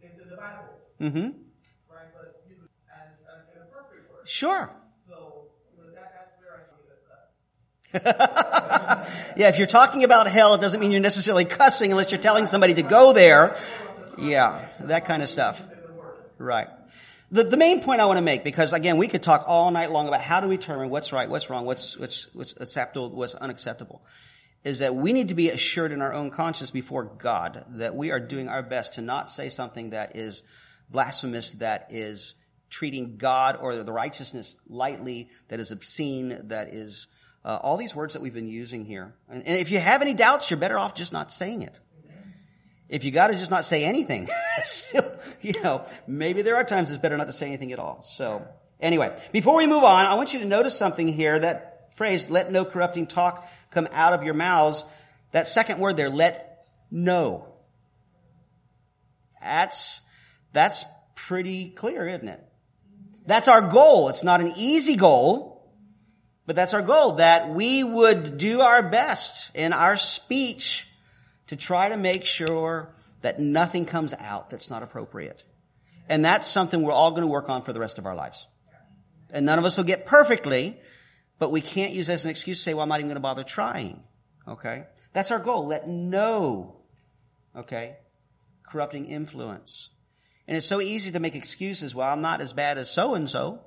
It's 0.00 0.22
in 0.22 0.28
the 0.30 0.36
Bible. 0.36 0.64
Mm-hmm. 1.00 1.18
Right? 1.18 2.06
But 2.12 2.42
as 2.90 3.56
an 3.56 3.62
appropriate 3.62 4.10
word. 4.10 4.26
Sure. 4.28 4.70
So 5.06 5.50
you 5.76 5.82
know, 5.82 5.90
that, 5.94 6.12
that's 6.14 6.32
where 6.40 6.54
I 6.56 6.64
see 6.64 8.14
this 9.12 9.36
yeah, 9.36 9.48
if 9.48 9.58
you're 9.58 9.66
talking 9.66 10.02
about 10.02 10.28
hell, 10.28 10.54
it 10.54 10.60
doesn't 10.60 10.80
mean 10.80 10.90
you're 10.90 11.00
necessarily 11.00 11.44
cussing 11.44 11.90
unless 11.90 12.10
you're 12.10 12.20
telling 12.20 12.46
somebody 12.46 12.74
to 12.74 12.82
go 12.82 13.12
there. 13.12 13.56
Yeah, 14.16 14.66
that 14.80 15.04
kind 15.04 15.22
of 15.22 15.28
stuff. 15.28 15.62
Right. 16.38 16.68
The, 17.30 17.44
the 17.44 17.58
main 17.58 17.82
point 17.82 18.00
I 18.00 18.06
want 18.06 18.16
to 18.16 18.22
make, 18.22 18.42
because 18.42 18.72
again, 18.72 18.96
we 18.96 19.06
could 19.06 19.22
talk 19.22 19.44
all 19.46 19.70
night 19.70 19.90
long 19.90 20.08
about 20.08 20.22
how 20.22 20.40
do 20.40 20.48
we 20.48 20.56
determine 20.56 20.88
what's 20.88 21.12
right, 21.12 21.28
what's 21.28 21.50
wrong, 21.50 21.66
what's, 21.66 21.98
what's, 21.98 22.34
what's 22.34 22.54
acceptable, 22.58 23.10
what's 23.10 23.34
unacceptable 23.34 24.02
is 24.68 24.80
that 24.80 24.94
we 24.94 25.14
need 25.14 25.28
to 25.28 25.34
be 25.34 25.48
assured 25.48 25.92
in 25.92 26.02
our 26.02 26.12
own 26.12 26.30
conscience 26.30 26.70
before 26.70 27.04
God 27.04 27.64
that 27.70 27.96
we 27.96 28.10
are 28.10 28.20
doing 28.20 28.48
our 28.48 28.62
best 28.62 28.94
to 28.94 29.00
not 29.00 29.30
say 29.30 29.48
something 29.48 29.90
that 29.90 30.14
is 30.14 30.42
blasphemous, 30.90 31.52
that 31.52 31.86
is 31.88 32.34
treating 32.68 33.16
God 33.16 33.56
or 33.58 33.82
the 33.82 33.92
righteousness 33.92 34.56
lightly, 34.68 35.30
that 35.48 35.58
is 35.58 35.70
obscene, 35.70 36.48
that 36.48 36.68
is 36.74 37.06
uh, 37.46 37.56
all 37.62 37.78
these 37.78 37.96
words 37.96 38.12
that 38.12 38.20
we've 38.20 38.34
been 38.34 38.46
using 38.46 38.84
here. 38.84 39.14
And, 39.30 39.42
and, 39.46 39.56
if 39.56 39.70
you 39.70 39.80
have 39.80 40.02
any 40.02 40.12
doubts, 40.12 40.50
you're 40.50 40.58
better 40.58 40.78
off 40.78 40.94
just 40.94 41.14
not 41.14 41.32
saying 41.32 41.62
it. 41.62 41.80
If 42.90 43.04
you 43.04 43.10
got 43.10 43.28
to 43.28 43.34
just 43.34 43.50
not 43.50 43.64
say 43.64 43.84
anything, 43.84 44.28
you 45.40 45.54
know, 45.62 45.86
maybe 46.06 46.42
there 46.42 46.56
are 46.56 46.64
times 46.64 46.90
it's 46.90 46.98
better 46.98 47.16
not 47.16 47.28
to 47.28 47.32
say 47.32 47.46
anything 47.46 47.72
at 47.72 47.78
all. 47.78 48.02
So 48.02 48.46
anyway, 48.80 49.18
before 49.32 49.56
we 49.56 49.66
move 49.66 49.84
on, 49.84 50.04
I 50.04 50.14
want 50.14 50.34
you 50.34 50.40
to 50.40 50.46
notice 50.46 50.76
something 50.76 51.08
here 51.08 51.38
that 51.38 51.68
that 51.68 51.77
phrase, 51.98 52.30
let 52.30 52.50
no 52.50 52.64
corrupting 52.64 53.06
talk 53.06 53.46
come 53.70 53.88
out 53.92 54.14
of 54.14 54.22
your 54.22 54.34
mouths, 54.34 54.84
that 55.32 55.46
second 55.46 55.78
word 55.78 55.96
there, 55.96 56.08
let 56.08 56.66
no. 56.90 57.46
That's, 59.40 60.00
that's 60.52 60.84
pretty 61.14 61.68
clear, 61.68 62.08
isn't 62.08 62.28
it? 62.28 62.42
That's 63.26 63.48
our 63.48 63.60
goal. 63.60 64.08
It's 64.08 64.24
not 64.24 64.40
an 64.40 64.54
easy 64.56 64.96
goal, 64.96 65.70
but 66.46 66.56
that's 66.56 66.72
our 66.72 66.80
goal, 66.80 67.16
that 67.16 67.50
we 67.50 67.84
would 67.84 68.38
do 68.38 68.62
our 68.62 68.82
best 68.82 69.50
in 69.54 69.74
our 69.74 69.98
speech 69.98 70.86
to 71.48 71.56
try 71.56 71.90
to 71.90 71.96
make 71.96 72.24
sure 72.24 72.94
that 73.20 73.38
nothing 73.38 73.84
comes 73.84 74.14
out 74.14 74.48
that's 74.48 74.70
not 74.70 74.82
appropriate. 74.82 75.44
And 76.08 76.24
that's 76.24 76.46
something 76.46 76.82
we're 76.82 76.92
all 76.92 77.10
going 77.10 77.22
to 77.22 77.28
work 77.28 77.50
on 77.50 77.62
for 77.62 77.74
the 77.74 77.80
rest 77.80 77.98
of 77.98 78.06
our 78.06 78.14
lives. 78.14 78.46
And 79.30 79.44
none 79.44 79.58
of 79.58 79.66
us 79.66 79.76
will 79.76 79.84
get 79.84 80.06
perfectly, 80.06 80.78
but 81.38 81.50
we 81.50 81.60
can't 81.60 81.92
use 81.92 82.08
as 82.08 82.24
an 82.24 82.30
excuse 82.30 82.58
to 82.58 82.62
say, 82.62 82.74
well, 82.74 82.82
I'm 82.82 82.88
not 82.88 82.98
even 82.98 83.08
going 83.08 83.16
to 83.16 83.20
bother 83.20 83.44
trying. 83.44 84.02
Okay? 84.46 84.84
That's 85.12 85.30
our 85.30 85.38
goal. 85.38 85.66
Let 85.66 85.88
no, 85.88 86.76
okay, 87.56 87.96
corrupting 88.68 89.06
influence. 89.06 89.90
And 90.46 90.56
it's 90.56 90.66
so 90.66 90.80
easy 90.80 91.10
to 91.12 91.20
make 91.20 91.34
excuses. 91.34 91.94
Well, 91.94 92.08
I'm 92.08 92.22
not 92.22 92.40
as 92.40 92.52
bad 92.52 92.78
as 92.78 92.90
so 92.90 93.14
and 93.14 93.28
so, 93.28 93.60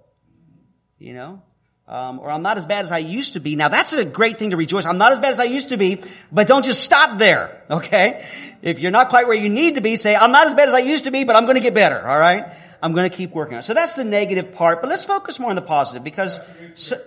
you 0.97 1.13
know, 1.13 1.41
um, 1.87 2.19
or 2.19 2.31
I'm 2.31 2.41
not 2.41 2.57
as 2.57 2.65
bad 2.65 2.83
as 2.83 2.91
I 2.91 2.99
used 2.99 3.33
to 3.33 3.39
be. 3.39 3.55
Now 3.55 3.67
that's 3.67 3.93
a 3.93 4.05
great 4.05 4.37
thing 4.37 4.51
to 4.51 4.57
rejoice. 4.57 4.85
I'm 4.85 4.97
not 4.97 5.11
as 5.11 5.19
bad 5.19 5.31
as 5.31 5.39
I 5.39 5.43
used 5.43 5.69
to 5.69 5.77
be, 5.77 6.01
but 6.31 6.47
don't 6.47 6.63
just 6.63 6.81
stop 6.81 7.17
there. 7.17 7.63
Okay, 7.69 8.25
if 8.61 8.79
you're 8.79 8.91
not 8.91 9.09
quite 9.09 9.27
where 9.27 9.35
you 9.35 9.49
need 9.49 9.75
to 9.75 9.81
be, 9.81 9.95
say 9.95 10.15
I'm 10.15 10.31
not 10.31 10.47
as 10.47 10.55
bad 10.55 10.67
as 10.67 10.73
I 10.73 10.79
used 10.79 11.03
to 11.03 11.11
be, 11.11 11.23
but 11.23 11.35
I'm 11.35 11.45
going 11.45 11.57
to 11.57 11.61
get 11.61 11.73
better. 11.73 11.99
All 11.99 12.19
right, 12.19 12.53
I'm 12.81 12.93
going 12.93 13.09
to 13.09 13.15
keep 13.15 13.31
working 13.31 13.55
on 13.55 13.59
it. 13.59 13.63
So 13.63 13.73
that's 13.73 13.95
the 13.95 14.03
negative 14.03 14.53
part. 14.53 14.81
But 14.81 14.89
let's 14.89 15.03
focus 15.03 15.39
more 15.39 15.49
on 15.49 15.55
the 15.55 15.61
positive 15.61 16.03
because. 16.03 16.39
So, 16.75 16.99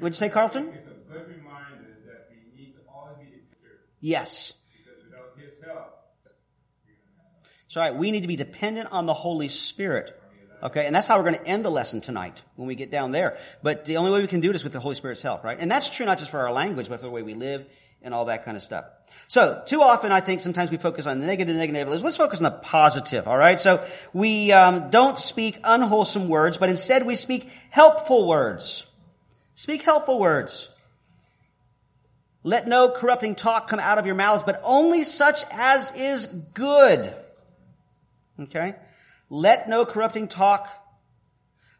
would 0.00 0.12
you 0.12 0.16
say, 0.16 0.28
Carlton? 0.28 0.68
It's 0.74 0.86
a 0.86 0.90
good 0.90 1.28
reminder 1.28 1.98
that 2.06 2.28
we 2.30 2.60
need 2.60 2.74
to 2.74 2.80
all 2.88 3.16
be 3.18 3.26
prepared. 3.26 3.80
Yes. 4.00 4.54
Because 4.72 5.04
without 5.04 5.34
His 5.36 5.60
help, 5.64 6.04
So, 7.68 7.80
all 7.80 7.90
right, 7.90 7.98
we 7.98 8.10
need 8.10 8.22
to 8.22 8.28
be 8.28 8.36
dependent 8.36 8.88
on 8.92 9.06
the 9.06 9.14
Holy 9.14 9.48
Spirit. 9.48 10.14
Okay, 10.60 10.86
and 10.86 10.94
that's 10.94 11.06
how 11.06 11.16
we're 11.18 11.30
going 11.30 11.36
to 11.36 11.46
end 11.46 11.64
the 11.64 11.70
lesson 11.70 12.00
tonight 12.00 12.42
when 12.56 12.66
we 12.66 12.74
get 12.74 12.90
down 12.90 13.12
there. 13.12 13.38
But 13.62 13.84
the 13.84 13.98
only 13.98 14.10
way 14.10 14.20
we 14.20 14.26
can 14.26 14.40
do 14.40 14.50
it 14.50 14.56
is 14.56 14.64
with 14.64 14.72
the 14.72 14.80
Holy 14.80 14.96
Spirit's 14.96 15.22
help, 15.22 15.44
right? 15.44 15.56
And 15.58 15.70
that's 15.70 15.88
true 15.88 16.04
not 16.04 16.18
just 16.18 16.32
for 16.32 16.40
our 16.40 16.52
language, 16.52 16.88
but 16.88 16.98
for 16.98 17.06
the 17.06 17.12
way 17.12 17.22
we 17.22 17.34
live 17.34 17.64
and 18.02 18.12
all 18.12 18.24
that 18.24 18.44
kind 18.44 18.56
of 18.56 18.62
stuff. 18.62 18.84
So, 19.28 19.62
too 19.66 19.82
often 19.82 20.10
I 20.10 20.20
think 20.20 20.40
sometimes 20.40 20.70
we 20.70 20.76
focus 20.76 21.06
on 21.06 21.18
the 21.18 21.22
and 21.22 21.26
negative, 21.28 21.56
negative. 21.56 22.02
Let's 22.02 22.16
focus 22.16 22.40
on 22.40 22.44
the 22.44 22.58
positive, 22.58 23.28
all 23.28 23.36
right? 23.36 23.58
So, 23.60 23.86
we 24.12 24.50
um, 24.50 24.90
don't 24.90 25.16
speak 25.16 25.60
unwholesome 25.62 26.28
words, 26.28 26.56
but 26.56 26.70
instead 26.70 27.06
we 27.06 27.14
speak 27.14 27.48
helpful 27.70 28.26
words. 28.26 28.84
Speak 29.58 29.82
helpful 29.82 30.20
words. 30.20 30.68
Let 32.44 32.68
no 32.68 32.90
corrupting 32.90 33.34
talk 33.34 33.66
come 33.66 33.80
out 33.80 33.98
of 33.98 34.06
your 34.06 34.14
mouths, 34.14 34.44
but 34.44 34.60
only 34.62 35.02
such 35.02 35.42
as 35.50 35.92
is 35.96 36.26
good. 36.26 37.12
Okay? 38.38 38.76
Let 39.28 39.68
no 39.68 39.84
corrupting 39.84 40.28
talk. 40.28 40.68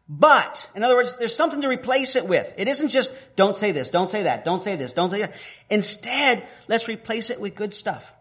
But, 0.09 0.69
in 0.75 0.83
other 0.83 0.93
words, 0.95 1.15
there's 1.15 1.33
something 1.33 1.61
to 1.61 1.69
replace 1.69 2.17
it 2.17 2.27
with. 2.27 2.53
It 2.57 2.67
isn't 2.67 2.89
just, 2.89 3.13
don't 3.37 3.55
say 3.55 3.71
this, 3.71 3.89
don't 3.89 4.09
say 4.09 4.23
that, 4.23 4.43
don't 4.43 4.61
say 4.61 4.75
this, 4.75 4.91
don't 4.91 5.09
say 5.09 5.21
that. 5.21 5.33
Instead, 5.69 6.45
let's 6.67 6.89
replace 6.89 7.29
it 7.29 7.39
with 7.39 7.55
good 7.55 7.73
stuff. 7.73 8.11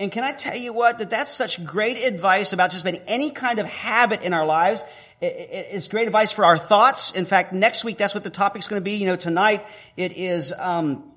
And 0.00 0.12
can 0.12 0.22
I 0.22 0.32
tell 0.32 0.56
you 0.56 0.72
what? 0.72 0.98
That 0.98 1.10
that's 1.10 1.32
such 1.32 1.64
great 1.64 1.98
advice 1.98 2.52
about 2.52 2.70
just 2.70 2.86
about 2.86 3.00
any 3.06 3.30
kind 3.30 3.58
of 3.58 3.66
habit 3.66 4.22
in 4.22 4.32
our 4.32 4.46
lives. 4.46 4.84
It's 5.20 5.88
great 5.88 6.06
advice 6.06 6.30
for 6.30 6.44
our 6.44 6.56
thoughts. 6.56 7.10
In 7.12 7.24
fact, 7.24 7.52
next 7.52 7.82
week, 7.82 7.98
that's 7.98 8.14
what 8.14 8.22
the 8.22 8.30
topic's 8.30 8.68
going 8.68 8.80
to 8.80 8.84
be. 8.84 8.94
You 8.94 9.06
know, 9.06 9.16
tonight, 9.16 9.66
it 9.96 10.16
is, 10.16 10.54
um, 10.56 11.10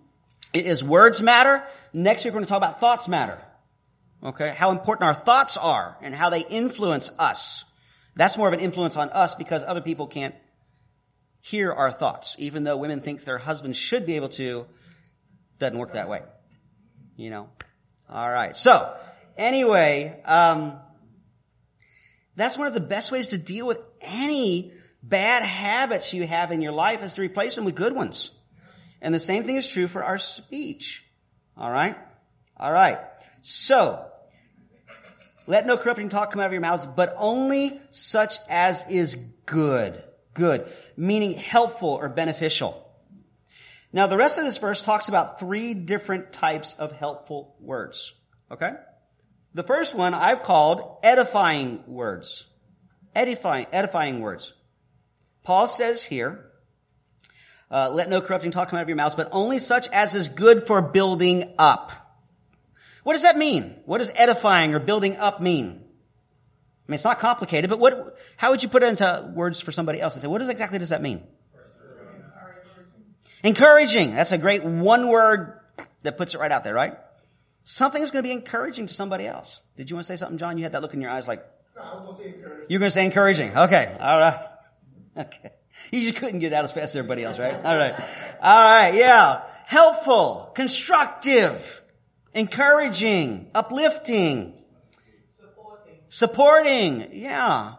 it 0.53 0.65
is 0.65 0.83
words 0.83 1.21
matter. 1.21 1.63
Next 1.93 2.25
week, 2.25 2.33
we're 2.33 2.39
going 2.39 2.45
to 2.45 2.49
talk 2.49 2.57
about 2.57 2.79
thoughts 2.79 3.07
matter. 3.07 3.39
Okay? 4.23 4.51
How 4.55 4.71
important 4.71 5.03
our 5.03 5.13
thoughts 5.13 5.57
are 5.57 5.97
and 6.01 6.15
how 6.15 6.31
they 6.31 6.41
influence 6.41 7.11
us. 7.19 7.65
That's 8.15 8.37
more 8.37 8.47
of 8.47 8.53
an 8.53 8.59
influence 8.59 8.97
on 8.97 9.09
us 9.09 9.35
because 9.35 9.63
other 9.63 9.81
people 9.81 10.07
can't 10.07 10.33
hear 11.39 11.71
our 11.71 11.91
thoughts. 11.91 12.35
Even 12.39 12.63
though 12.63 12.77
women 12.77 13.01
think 13.01 13.23
their 13.23 13.37
husbands 13.37 13.77
should 13.77 14.07
be 14.07 14.15
able 14.15 14.29
to, 14.29 14.65
doesn't 15.59 15.77
work 15.77 15.93
that 15.93 16.09
way. 16.09 16.21
You 17.15 17.29
know? 17.29 17.49
Alright. 18.11 18.57
So, 18.57 18.93
anyway, 19.37 20.21
um, 20.25 20.79
that's 22.35 22.57
one 22.57 22.67
of 22.67 22.73
the 22.73 22.79
best 22.81 23.11
ways 23.11 23.29
to 23.29 23.37
deal 23.37 23.65
with 23.65 23.79
any 24.01 24.73
bad 25.01 25.43
habits 25.43 26.13
you 26.13 26.27
have 26.27 26.51
in 26.51 26.61
your 26.61 26.73
life 26.73 27.03
is 27.03 27.13
to 27.13 27.21
replace 27.21 27.55
them 27.55 27.65
with 27.65 27.75
good 27.75 27.93
ones. 27.93 28.31
And 29.01 29.15
the 29.15 29.19
same 29.19 29.43
thing 29.43 29.55
is 29.55 29.67
true 29.67 29.87
for 29.87 30.03
our 30.03 30.19
speech. 30.19 31.05
Alright? 31.57 31.97
Alright. 32.59 32.99
So, 33.41 34.05
let 35.47 35.65
no 35.65 35.77
corrupting 35.77 36.09
talk 36.09 36.31
come 36.31 36.41
out 36.41 36.47
of 36.47 36.51
your 36.51 36.61
mouths, 36.61 36.85
but 36.85 37.15
only 37.17 37.79
such 37.89 38.35
as 38.49 38.85
is 38.89 39.15
good. 39.45 40.03
Good. 40.33 40.71
Meaning 40.95 41.33
helpful 41.33 41.89
or 41.89 42.09
beneficial. 42.09 42.90
Now 43.93 44.07
the 44.07 44.17
rest 44.17 44.37
of 44.37 44.45
this 44.45 44.57
verse 44.57 44.83
talks 44.83 45.09
about 45.09 45.39
three 45.39 45.73
different 45.73 46.31
types 46.31 46.73
of 46.73 46.91
helpful 46.91 47.55
words. 47.59 48.13
Okay? 48.49 48.73
The 49.53 49.63
first 49.63 49.95
one 49.95 50.13
I've 50.13 50.43
called 50.43 50.99
edifying 51.03 51.83
words. 51.87 52.47
Edifying, 53.13 53.67
edifying 53.71 54.21
words. 54.21 54.53
Paul 55.43 55.67
says 55.67 56.03
here, 56.03 56.45
uh, 57.69 57.89
let 57.89 58.09
no 58.09 58.21
corrupting 58.21 58.51
talk 58.51 58.69
come 58.69 58.77
out 58.77 58.83
of 58.83 58.89
your 58.89 58.97
mouths, 58.97 59.15
but 59.15 59.29
only 59.31 59.57
such 59.57 59.87
as 59.89 60.15
is 60.15 60.27
good 60.29 60.67
for 60.67 60.81
building 60.81 61.53
up. 61.57 61.91
What 63.03 63.13
does 63.13 63.23
that 63.23 63.37
mean? 63.37 63.75
What 63.85 63.97
does 63.97 64.11
edifying 64.15 64.73
or 64.75 64.79
building 64.79 65.17
up 65.17 65.41
mean? 65.41 65.67
I 65.67 66.91
mean, 66.91 66.95
it's 66.95 67.03
not 67.03 67.19
complicated, 67.19 67.69
but 67.69 67.79
what, 67.79 68.15
how 68.37 68.51
would 68.51 68.63
you 68.63 68.69
put 68.69 68.83
it 68.83 68.87
into 68.87 69.31
words 69.33 69.59
for 69.59 69.71
somebody 69.71 69.99
else 69.99 70.13
and 70.13 70.21
say, 70.21 70.27
what 70.27 70.41
exactly 70.41 70.79
does 70.79 70.89
that 70.89 71.01
mean? 71.01 71.23
Encouraging. 73.43 74.11
That's 74.15 74.31
a 74.31 74.37
great 74.37 74.63
one 74.63 75.07
word 75.09 75.59
that 76.03 76.17
puts 76.17 76.33
it 76.35 76.39
right 76.39 76.51
out 76.51 76.63
there, 76.63 76.73
right? 76.73 76.97
Something 77.63 78.01
is 78.03 78.11
going 78.11 78.23
to 78.23 78.27
be 78.27 78.33
encouraging 78.33 78.87
to 78.87 78.93
somebody 78.93 79.27
else. 79.27 79.61
Did 79.77 79.89
you 79.89 79.95
want 79.95 80.07
to 80.07 80.13
say 80.13 80.17
something, 80.17 80.37
John? 80.37 80.57
You 80.57 80.63
had 80.63 80.71
that 80.73 80.81
look 80.81 80.93
in 80.93 81.01
your 81.01 81.11
eyes 81.11 81.27
like, 81.27 81.43
No, 81.75 81.81
I 81.81 81.95
was 81.95 82.03
gonna 82.05 82.17
say 82.17 82.25
encouraging. 82.35 82.65
you're 82.69 82.79
going 82.79 82.87
to 82.89 82.93
say 82.93 83.05
encouraging. 83.05 83.57
Okay. 83.57 83.95
All 83.99 84.19
right. 84.19 84.39
Okay. 85.17 85.51
You 85.91 86.03
just 86.03 86.15
couldn't 86.15 86.39
get 86.39 86.53
out 86.53 86.63
as 86.63 86.71
fast 86.71 86.91
as 86.91 86.95
everybody 86.95 87.23
else, 87.25 87.37
right? 87.37 87.53
All 87.53 87.77
right. 87.77 87.93
All 88.41 88.63
right. 88.69 88.93
Yeah. 88.95 89.41
Helpful, 89.65 90.51
constructive, 90.55 91.81
encouraging, 92.33 93.47
uplifting, 93.53 94.53
Supporting. 95.37 95.95
supporting. 96.07 97.09
Yeah. 97.13 97.73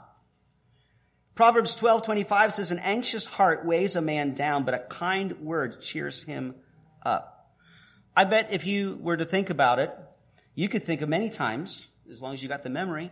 Proverbs 1.34 1.74
12:25 1.76 2.52
says 2.52 2.70
an 2.70 2.78
anxious 2.78 3.24
heart 3.24 3.64
weighs 3.64 3.96
a 3.96 4.02
man 4.02 4.34
down, 4.34 4.64
but 4.64 4.74
a 4.74 4.78
kind 4.78 5.40
word 5.40 5.80
cheers 5.80 6.22
him 6.22 6.54
up. 7.02 7.56
I 8.14 8.24
bet 8.24 8.52
if 8.52 8.66
you 8.66 8.98
were 9.00 9.16
to 9.16 9.24
think 9.24 9.48
about 9.48 9.78
it, 9.78 9.96
you 10.54 10.68
could 10.68 10.84
think 10.84 11.00
of 11.00 11.08
many 11.08 11.30
times, 11.30 11.86
as 12.10 12.20
long 12.20 12.34
as 12.34 12.42
you 12.42 12.48
got 12.48 12.62
the 12.62 12.70
memory, 12.70 13.10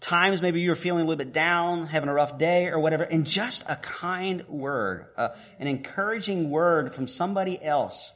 times 0.00 0.42
maybe 0.42 0.60
you 0.60 0.68
were 0.68 0.76
feeling 0.76 1.04
a 1.04 1.08
little 1.08 1.24
bit 1.24 1.32
down, 1.32 1.86
having 1.86 2.10
a 2.10 2.14
rough 2.14 2.36
day 2.36 2.66
or 2.66 2.78
whatever, 2.78 3.04
and 3.04 3.24
just 3.24 3.64
a 3.68 3.76
kind 3.76 4.46
word, 4.48 5.06
uh, 5.16 5.30
an 5.58 5.66
encouraging 5.66 6.50
word 6.50 6.94
from 6.94 7.06
somebody 7.06 7.62
else 7.62 8.12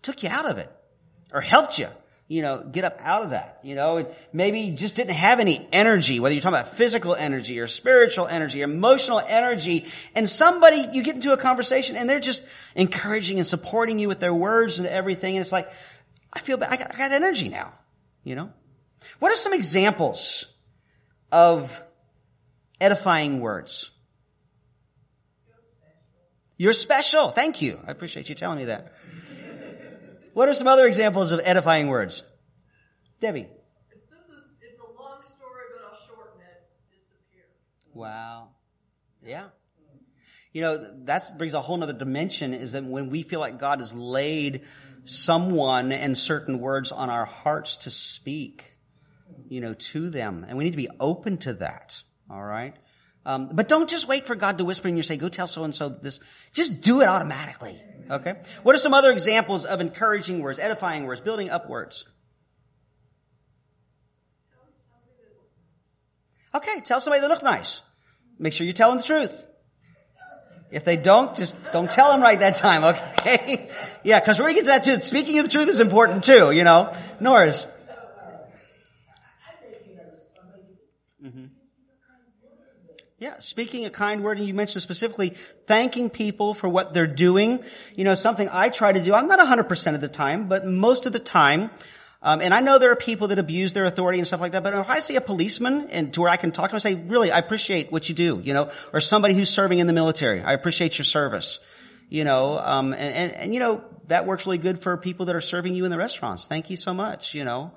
took 0.00 0.22
you 0.22 0.30
out 0.30 0.46
of 0.46 0.56
it 0.56 0.70
or 1.32 1.42
helped 1.42 1.78
you, 1.78 1.88
you 2.32 2.40
know, 2.40 2.64
get 2.72 2.82
up 2.82 2.98
out 3.02 3.22
of 3.24 3.30
that, 3.30 3.58
you 3.62 3.74
know, 3.74 3.98
and 3.98 4.08
maybe 4.32 4.70
just 4.70 4.96
didn't 4.96 5.14
have 5.14 5.38
any 5.38 5.68
energy, 5.70 6.18
whether 6.18 6.34
you're 6.34 6.40
talking 6.40 6.58
about 6.58 6.74
physical 6.74 7.14
energy 7.14 7.60
or 7.60 7.66
spiritual 7.66 8.26
energy, 8.26 8.62
emotional 8.62 9.20
energy, 9.20 9.84
and 10.14 10.26
somebody, 10.26 10.88
you 10.92 11.02
get 11.02 11.14
into 11.14 11.34
a 11.34 11.36
conversation 11.36 11.94
and 11.94 12.08
they're 12.08 12.20
just 12.20 12.42
encouraging 12.74 13.36
and 13.36 13.46
supporting 13.46 13.98
you 13.98 14.08
with 14.08 14.18
their 14.18 14.32
words 14.32 14.78
and 14.78 14.88
everything, 14.88 15.36
and 15.36 15.42
it's 15.42 15.52
like, 15.52 15.68
I 16.32 16.40
feel 16.40 16.56
bad, 16.56 16.72
I 16.72 16.76
got, 16.76 16.94
I 16.94 16.96
got 16.96 17.12
energy 17.12 17.50
now, 17.50 17.74
you 18.24 18.34
know? 18.34 18.50
What 19.18 19.30
are 19.30 19.36
some 19.36 19.52
examples 19.52 20.46
of 21.30 21.82
edifying 22.80 23.40
words? 23.40 23.90
You're 26.56 26.72
special. 26.72 27.30
Thank 27.30 27.60
you. 27.60 27.78
I 27.86 27.90
appreciate 27.90 28.30
you 28.30 28.34
telling 28.34 28.58
me 28.58 28.66
that. 28.66 28.91
What 30.34 30.48
are 30.48 30.54
some 30.54 30.66
other 30.66 30.86
examples 30.86 31.30
of 31.30 31.40
edifying 31.44 31.88
words? 31.88 32.22
Debbie. 33.20 33.48
This 33.90 34.20
is, 34.20 34.44
it's 34.62 34.78
a 34.78 35.00
long 35.00 35.20
story, 35.22 35.64
but 35.74 35.84
I'll 35.84 35.98
shorten 36.06 36.40
it. 36.40 36.62
Disappear. 36.90 37.44
Wow. 37.92 38.48
Yeah. 39.22 39.48
You 40.52 40.62
know, 40.62 40.90
that 41.04 41.24
brings 41.38 41.54
a 41.54 41.60
whole 41.60 41.76
nother 41.76 41.92
dimension 41.92 42.52
is 42.52 42.72
that 42.72 42.84
when 42.84 43.10
we 43.10 43.22
feel 43.22 43.40
like 43.40 43.58
God 43.58 43.80
has 43.80 43.94
laid 43.94 44.62
someone 45.04 45.92
and 45.92 46.16
certain 46.16 46.60
words 46.60 46.92
on 46.92 47.10
our 47.10 47.24
hearts 47.24 47.78
to 47.78 47.90
speak, 47.90 48.76
you 49.48 49.60
know, 49.60 49.74
to 49.74 50.10
them. 50.10 50.44
And 50.46 50.58
we 50.58 50.64
need 50.64 50.72
to 50.72 50.76
be 50.76 50.90
open 51.00 51.38
to 51.38 51.54
that. 51.54 52.02
All 52.30 52.42
right. 52.42 52.74
Um, 53.24 53.50
but 53.52 53.68
don't 53.68 53.88
just 53.88 54.08
wait 54.08 54.26
for 54.26 54.34
God 54.34 54.58
to 54.58 54.64
whisper 54.64 54.88
in 54.88 54.96
your 54.96 55.04
say, 55.04 55.16
go 55.16 55.28
tell 55.28 55.46
so 55.46 55.64
and 55.64 55.74
so 55.74 55.88
this. 55.88 56.20
Just 56.52 56.82
do 56.82 57.02
it 57.02 57.08
automatically. 57.08 57.80
Okay. 58.10 58.34
What 58.62 58.74
are 58.74 58.78
some 58.78 58.94
other 58.94 59.12
examples 59.12 59.64
of 59.64 59.80
encouraging 59.80 60.40
words, 60.40 60.58
edifying 60.58 61.04
words, 61.04 61.20
building 61.20 61.48
up 61.48 61.68
words? 61.68 62.04
Okay, 66.54 66.80
tell 66.80 67.00
somebody 67.00 67.22
they 67.22 67.28
look 67.28 67.42
nice. 67.42 67.80
Make 68.38 68.52
sure 68.52 68.66
you 68.66 68.72
tell 68.72 68.90
them 68.90 68.98
the 68.98 69.04
truth. 69.04 69.46
If 70.70 70.84
they 70.84 70.96
don't, 70.96 71.36
just 71.36 71.54
don't 71.72 71.90
tell 71.90 72.10
them 72.10 72.22
right 72.22 72.40
that 72.40 72.56
time, 72.56 72.82
okay? 72.84 73.68
yeah, 74.04 74.20
because 74.20 74.40
we're 74.40 74.52
get 74.54 74.60
to 74.60 74.66
that 74.66 74.84
too. 74.84 75.00
Speaking 75.02 75.38
of 75.38 75.44
the 75.44 75.52
truth 75.52 75.68
is 75.68 75.80
important 75.80 76.24
too, 76.24 76.50
you 76.50 76.64
know. 76.64 76.94
Norris. 77.20 77.66
Yeah, 83.22 83.38
speaking 83.38 83.84
a 83.84 83.90
kind 83.90 84.24
word, 84.24 84.38
and 84.38 84.48
you 84.48 84.52
mentioned 84.52 84.82
specifically 84.82 85.28
thanking 85.28 86.10
people 86.10 86.54
for 86.54 86.68
what 86.68 86.92
they're 86.92 87.06
doing. 87.06 87.62
You 87.94 88.02
know, 88.02 88.16
something 88.16 88.48
I 88.50 88.68
try 88.68 88.92
to 88.92 89.00
do, 89.00 89.14
I'm 89.14 89.28
not 89.28 89.38
100% 89.38 89.94
of 89.94 90.00
the 90.00 90.08
time, 90.08 90.48
but 90.48 90.66
most 90.66 91.06
of 91.06 91.12
the 91.12 91.20
time, 91.20 91.70
um, 92.20 92.40
and 92.40 92.52
I 92.52 92.58
know 92.58 92.80
there 92.80 92.90
are 92.90 92.96
people 92.96 93.28
that 93.28 93.38
abuse 93.38 93.74
their 93.74 93.84
authority 93.84 94.18
and 94.18 94.26
stuff 94.26 94.40
like 94.40 94.50
that, 94.50 94.64
but 94.64 94.74
if 94.74 94.88
I 94.88 94.98
see 94.98 95.14
a 95.14 95.20
policeman 95.20 95.88
and 95.90 96.12
to 96.14 96.22
where 96.22 96.30
I 96.30 96.36
can 96.36 96.50
talk 96.50 96.70
to 96.70 96.72
him 96.72 96.78
and 96.78 96.82
say, 96.82 96.94
really, 96.96 97.30
I 97.30 97.38
appreciate 97.38 97.92
what 97.92 98.08
you 98.08 98.16
do, 98.16 98.40
you 98.42 98.54
know, 98.54 98.72
or 98.92 99.00
somebody 99.00 99.34
who's 99.34 99.50
serving 99.50 99.78
in 99.78 99.86
the 99.86 99.92
military, 99.92 100.42
I 100.42 100.52
appreciate 100.52 100.98
your 100.98 101.04
service, 101.04 101.60
you 102.08 102.24
know, 102.24 102.58
um, 102.58 102.92
and, 102.92 103.14
and, 103.14 103.32
and, 103.34 103.54
you 103.54 103.60
know, 103.60 103.84
that 104.08 104.26
works 104.26 104.46
really 104.46 104.58
good 104.58 104.82
for 104.82 104.96
people 104.96 105.26
that 105.26 105.36
are 105.36 105.40
serving 105.40 105.76
you 105.76 105.84
in 105.84 105.92
the 105.92 105.96
restaurants. 105.96 106.48
Thank 106.48 106.70
you 106.70 106.76
so 106.76 106.92
much, 106.92 107.34
you 107.34 107.44
know. 107.44 107.70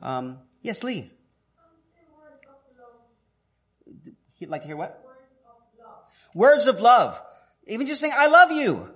Um, 0.00 0.38
yes, 0.62 0.82
Lee. 0.82 1.10
You'd 4.38 4.50
like 4.50 4.62
to 4.62 4.66
hear 4.66 4.76
what? 4.76 5.02
Words 6.34 6.66
of 6.66 6.80
love. 6.80 7.20
Even 7.66 7.86
just 7.86 8.00
saying, 8.00 8.14
I 8.16 8.26
love 8.26 8.52
you. 8.52 8.90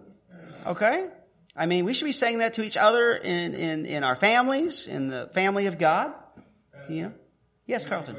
Okay? 0.66 1.08
I 1.56 1.66
mean, 1.66 1.84
we 1.84 1.94
should 1.94 2.04
be 2.04 2.12
saying 2.12 2.38
that 2.38 2.54
to 2.54 2.62
each 2.62 2.76
other 2.76 3.12
in, 3.12 3.54
in, 3.54 3.86
in 3.86 4.04
our 4.04 4.16
families, 4.16 4.86
in 4.86 5.08
the 5.08 5.30
family 5.32 5.66
of 5.66 5.78
God. 5.78 6.12
You 6.88 7.02
know? 7.02 7.12
Yes, 7.66 7.86
Carlton. 7.86 8.16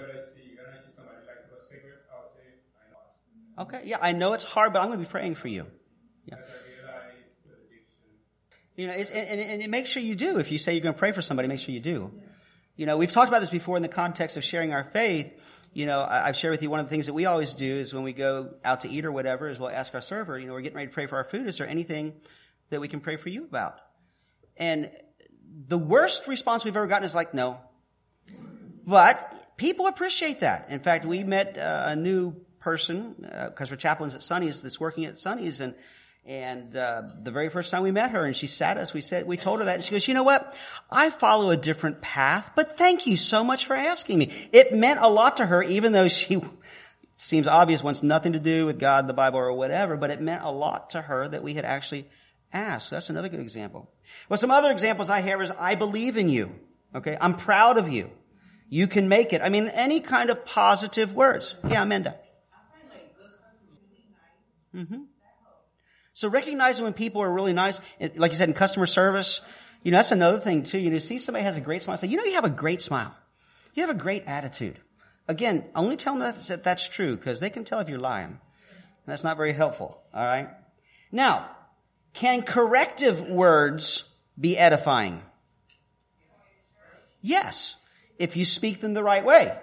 Okay, 3.59 3.81
yeah, 3.83 3.97
I 4.01 4.13
know 4.13 4.33
it's 4.33 4.43
hard, 4.43 4.73
but 4.73 4.79
I'm 4.79 4.87
going 4.87 4.97
to 4.97 5.05
be 5.05 5.09
praying 5.09 5.35
for 5.35 5.47
you. 5.47 5.67
Yeah. 6.25 6.37
You 8.75 8.87
know, 8.87 8.93
it's, 8.93 9.11
and, 9.11 9.39
and, 9.39 9.61
and 9.61 9.71
make 9.71 9.85
sure 9.85 10.01
you 10.01 10.15
do. 10.15 10.39
If 10.39 10.51
you 10.51 10.57
say 10.57 10.73
you're 10.73 10.81
going 10.81 10.95
to 10.95 10.99
pray 10.99 11.11
for 11.11 11.21
somebody, 11.21 11.47
make 11.47 11.59
sure 11.59 11.73
you 11.73 11.81
do. 11.81 12.11
You 12.75 12.85
know, 12.87 12.97
we've 12.97 13.11
talked 13.11 13.27
about 13.27 13.41
this 13.41 13.51
before 13.51 13.75
in 13.75 13.83
the 13.83 13.89
context 13.89 14.37
of 14.37 14.43
sharing 14.43 14.73
our 14.73 14.83
faith. 14.83 15.60
You 15.73 15.85
know, 15.85 16.05
I've 16.07 16.35
shared 16.35 16.51
with 16.51 16.61
you 16.63 16.69
one 16.69 16.81
of 16.81 16.87
the 16.87 16.89
things 16.89 17.05
that 17.05 17.13
we 17.13 17.25
always 17.25 17.53
do 17.53 17.65
is 17.65 17.93
when 17.93 18.03
we 18.03 18.11
go 18.11 18.55
out 18.63 18.81
to 18.81 18.89
eat 18.89 19.05
or 19.05 19.11
whatever, 19.11 19.47
is 19.47 19.57
we'll 19.57 19.69
ask 19.69 19.95
our 19.95 20.01
server, 20.01 20.37
you 20.37 20.45
know, 20.45 20.53
we're 20.53 20.61
getting 20.61 20.75
ready 20.75 20.89
to 20.89 20.93
pray 20.93 21.07
for 21.07 21.15
our 21.15 21.23
food. 21.23 21.47
Is 21.47 21.57
there 21.59 21.67
anything 21.67 22.13
that 22.71 22.81
we 22.81 22.89
can 22.89 22.99
pray 22.99 23.15
for 23.15 23.29
you 23.29 23.45
about? 23.45 23.79
And 24.57 24.91
the 25.67 25.77
worst 25.77 26.27
response 26.27 26.65
we've 26.65 26.75
ever 26.75 26.87
gotten 26.87 27.05
is 27.05 27.15
like, 27.15 27.33
no. 27.33 27.57
But 28.85 29.55
people 29.55 29.87
appreciate 29.87 30.41
that. 30.41 30.69
In 30.69 30.81
fact, 30.81 31.05
we 31.05 31.23
met 31.23 31.57
uh, 31.57 31.83
a 31.87 31.95
new 31.95 32.35
person, 32.59 33.15
because 33.17 33.69
uh, 33.69 33.73
we're 33.73 33.77
chaplains 33.77 34.13
at 34.13 34.21
Sonny's, 34.21 34.61
that's 34.61 34.79
working 34.79 35.05
at 35.05 35.17
Sonny's, 35.17 35.61
and 35.61 35.73
and 36.25 36.75
uh, 36.75 37.01
the 37.23 37.31
very 37.31 37.49
first 37.49 37.71
time 37.71 37.81
we 37.81 37.91
met 37.91 38.11
her, 38.11 38.25
and 38.25 38.35
she 38.35 38.45
sat 38.45 38.77
us, 38.77 38.93
we 38.93 39.01
said, 39.01 39.25
we 39.25 39.37
told 39.37 39.59
her 39.59 39.65
that, 39.65 39.75
and 39.75 39.83
she 39.83 39.91
goes, 39.91 40.07
"You 40.07 40.13
know 40.13 40.23
what? 40.23 40.55
I 40.89 41.09
follow 41.09 41.49
a 41.49 41.57
different 41.57 42.01
path, 42.01 42.51
but 42.55 42.77
thank 42.77 43.07
you 43.07 43.17
so 43.17 43.43
much 43.43 43.65
for 43.65 43.75
asking 43.75 44.19
me. 44.19 44.31
It 44.51 44.73
meant 44.73 44.99
a 45.01 45.09
lot 45.09 45.37
to 45.37 45.45
her, 45.47 45.63
even 45.63 45.93
though 45.93 46.07
she 46.07 46.41
seems 47.17 47.47
obvious 47.47 47.83
wants 47.83 48.03
nothing 48.03 48.33
to 48.33 48.39
do 48.39 48.67
with 48.67 48.79
God, 48.79 49.07
the 49.07 49.13
Bible, 49.13 49.39
or 49.39 49.53
whatever. 49.53 49.97
But 49.97 50.11
it 50.11 50.21
meant 50.21 50.43
a 50.43 50.51
lot 50.51 50.91
to 50.91 51.01
her 51.01 51.27
that 51.27 51.41
we 51.41 51.55
had 51.55 51.65
actually 51.65 52.07
asked. 52.53 52.91
That's 52.91 53.09
another 53.09 53.29
good 53.29 53.39
example. 53.39 53.89
Well, 54.29 54.37
some 54.37 54.51
other 54.51 54.71
examples 54.71 55.09
I 55.09 55.21
have 55.21 55.41
is, 55.41 55.51
I 55.51 55.73
believe 55.73 56.17
in 56.17 56.29
you. 56.29 56.51
Okay, 56.93 57.17
I'm 57.19 57.35
proud 57.35 57.77
of 57.77 57.89
you. 57.89 58.11
You 58.69 58.87
can 58.87 59.09
make 59.09 59.33
it. 59.33 59.41
I 59.41 59.49
mean, 59.49 59.67
any 59.69 59.99
kind 60.01 60.29
of 60.29 60.45
positive 60.45 61.15
words. 61.15 61.55
Yeah, 61.67 61.81
Amanda. 61.81 62.15
Mm-hmm. 64.75 65.01
So 66.21 66.27
recognizing 66.27 66.83
when 66.83 66.93
people 66.93 67.23
are 67.23 67.31
really 67.31 67.51
nice, 67.51 67.81
like 68.15 68.31
you 68.31 68.37
said, 68.37 68.47
in 68.47 68.53
customer 68.53 68.85
service, 68.85 69.41
you 69.81 69.89
know, 69.89 69.97
that's 69.97 70.11
another 70.11 70.39
thing 70.39 70.61
too. 70.61 70.77
You 70.77 70.91
know, 70.91 70.99
see 70.99 71.17
somebody 71.17 71.43
has 71.45 71.57
a 71.57 71.61
great 71.61 71.81
smile, 71.81 71.97
say, 71.97 72.09
you 72.09 72.17
know, 72.17 72.23
you 72.23 72.35
have 72.35 72.45
a 72.45 72.49
great 72.51 72.79
smile. 72.79 73.15
You 73.73 73.81
have 73.81 73.89
a 73.89 73.99
great 73.99 74.25
attitude. 74.27 74.77
Again, 75.27 75.65
only 75.73 75.97
tell 75.97 76.13
them 76.15 76.35
that 76.47 76.63
that's 76.63 76.87
true 76.87 77.15
because 77.15 77.39
they 77.39 77.49
can 77.49 77.63
tell 77.63 77.79
if 77.79 77.89
you're 77.89 77.97
lying. 77.97 78.39
That's 79.07 79.23
not 79.23 79.35
very 79.35 79.51
helpful. 79.51 79.99
All 80.13 80.23
right. 80.23 80.47
Now, 81.11 81.49
can 82.13 82.43
corrective 82.43 83.27
words 83.27 84.03
be 84.39 84.59
edifying? 84.59 85.23
Yes, 87.23 87.77
if 88.19 88.37
you 88.37 88.45
speak 88.45 88.79
them 88.79 88.93
the 88.93 89.03
right 89.03 89.25
way. 89.25 89.57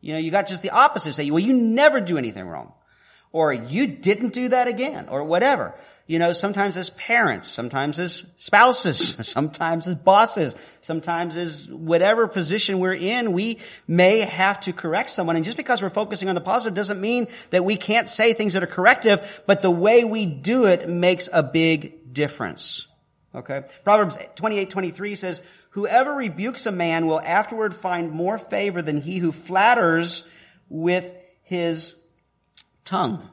You 0.00 0.14
know, 0.14 0.18
you 0.18 0.30
got 0.30 0.46
just 0.46 0.62
the 0.62 0.70
opposite. 0.70 1.12
Say, 1.12 1.30
well, 1.30 1.40
you 1.40 1.52
never 1.52 2.00
do 2.00 2.16
anything 2.16 2.48
wrong 2.48 2.72
or 3.32 3.52
you 3.52 3.86
didn't 3.86 4.32
do 4.32 4.48
that 4.50 4.68
again, 4.68 5.08
or 5.08 5.24
whatever. 5.24 5.74
You 6.06 6.18
know, 6.18 6.32
sometimes 6.32 6.76
as 6.76 6.90
parents, 6.90 7.48
sometimes 7.48 7.98
as 7.98 8.26
spouses, 8.36 8.98
sometimes 9.26 9.86
as 9.86 9.94
bosses, 9.94 10.54
sometimes 10.82 11.36
as 11.36 11.68
whatever 11.68 12.26
position 12.28 12.80
we're 12.80 12.94
in, 12.94 13.32
we 13.32 13.58
may 13.86 14.20
have 14.20 14.60
to 14.62 14.72
correct 14.72 15.10
someone. 15.10 15.36
And 15.36 15.44
just 15.44 15.56
because 15.56 15.80
we're 15.80 15.90
focusing 15.90 16.28
on 16.28 16.34
the 16.34 16.40
positive 16.40 16.74
doesn't 16.74 17.00
mean 17.00 17.28
that 17.50 17.64
we 17.64 17.76
can't 17.76 18.08
say 18.08 18.32
things 18.34 18.52
that 18.52 18.62
are 18.62 18.66
corrective, 18.66 19.42
but 19.46 19.62
the 19.62 19.70
way 19.70 20.04
we 20.04 20.26
do 20.26 20.66
it 20.66 20.88
makes 20.88 21.28
a 21.32 21.42
big 21.42 22.12
difference. 22.12 22.88
Okay? 23.34 23.62
Proverbs 23.84 24.18
28, 24.34 24.70
23 24.70 25.14
says, 25.14 25.40
Whoever 25.70 26.12
rebukes 26.12 26.66
a 26.66 26.72
man 26.72 27.06
will 27.06 27.20
afterward 27.20 27.74
find 27.74 28.10
more 28.10 28.36
favor 28.36 28.82
than 28.82 28.98
he 28.98 29.18
who 29.18 29.32
flatters 29.32 30.24
with 30.68 31.10
his 31.42 31.94
tongue. 32.92 33.28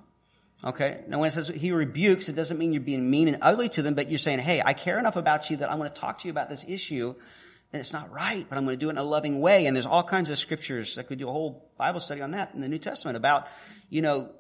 Okay? 0.64 1.02
Now 1.08 1.20
when 1.20 1.28
it 1.28 1.32
says 1.32 1.50
he 1.50 1.72
rebukes, 1.72 2.30
it 2.30 2.36
doesn't 2.36 2.58
mean 2.58 2.72
you're 2.72 2.82
being 2.82 3.10
mean 3.10 3.28
and 3.28 3.38
ugly 3.42 3.68
to 3.70 3.82
them, 3.82 3.94
but 3.94 4.10
you're 4.10 4.20
saying, 4.20 4.40
hey, 4.40 4.62
I 4.64 4.74
care 4.74 4.98
enough 4.98 5.18
about 5.18 5.50
you 5.50 5.58
that 5.58 5.70
I'm 5.70 5.78
going 5.78 5.92
to 5.92 6.02
talk 6.02 6.20
to 6.20 6.28
you 6.28 6.32
about 6.32 6.50
this 6.50 6.66
issue. 6.68 7.14
And 7.72 7.80
it's 7.80 7.94
not 7.94 8.12
right, 8.12 8.46
but 8.48 8.58
I'm 8.58 8.66
going 8.66 8.78
to 8.78 8.80
do 8.80 8.88
it 8.88 8.94
in 8.94 8.98
a 8.98 9.04
loving 9.04 9.42
way. 9.42 9.66
And 9.66 9.76
there's 9.76 9.86
all 9.86 10.04
kinds 10.04 10.30
of 10.30 10.38
scriptures. 10.38 10.98
I 10.98 11.04
could 11.04 11.20
do 11.20 11.28
a 11.28 11.32
whole 11.32 11.70
Bible 11.78 12.00
study 12.00 12.22
on 12.22 12.32
that 12.32 12.54
in 12.56 12.62
the 12.62 12.70
New 12.70 12.80
Testament 12.80 13.18
about, 13.18 13.48
you 13.90 14.02
know, 14.02 14.32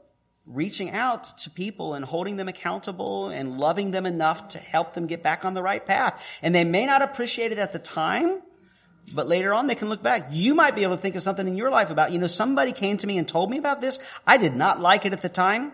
reaching 0.45 0.91
out 0.91 1.37
to 1.39 1.49
people 1.49 1.93
and 1.93 2.03
holding 2.03 2.37
them 2.37 2.47
accountable 2.47 3.29
and 3.29 3.59
loving 3.59 3.91
them 3.91 4.05
enough 4.05 4.47
to 4.49 4.57
help 4.57 4.93
them 4.93 5.05
get 5.05 5.21
back 5.21 5.45
on 5.45 5.53
the 5.53 5.61
right 5.61 5.85
path. 5.85 6.25
And 6.41 6.55
they 6.55 6.63
may 6.63 6.85
not 6.85 7.01
appreciate 7.01 7.51
it 7.51 7.59
at 7.59 7.71
the 7.71 7.79
time, 7.79 8.41
but 9.13 9.27
later 9.27 9.53
on, 9.53 9.67
they 9.67 9.75
can 9.75 9.89
look 9.89 10.03
back. 10.03 10.27
You 10.31 10.55
might 10.55 10.75
be 10.75 10.83
able 10.83 10.95
to 10.95 11.01
think 11.01 11.15
of 11.15 11.21
something 11.21 11.47
in 11.47 11.55
your 11.55 11.69
life 11.69 11.89
about, 11.89 12.11
you 12.11 12.19
know, 12.19 12.27
somebody 12.27 12.71
came 12.71 12.97
to 12.97 13.07
me 13.07 13.17
and 13.17 13.27
told 13.27 13.49
me 13.49 13.57
about 13.57 13.81
this. 13.81 13.99
I 14.25 14.37
did 14.37 14.55
not 14.55 14.79
like 14.81 15.05
it 15.05 15.13
at 15.13 15.21
the 15.21 15.29
time. 15.29 15.71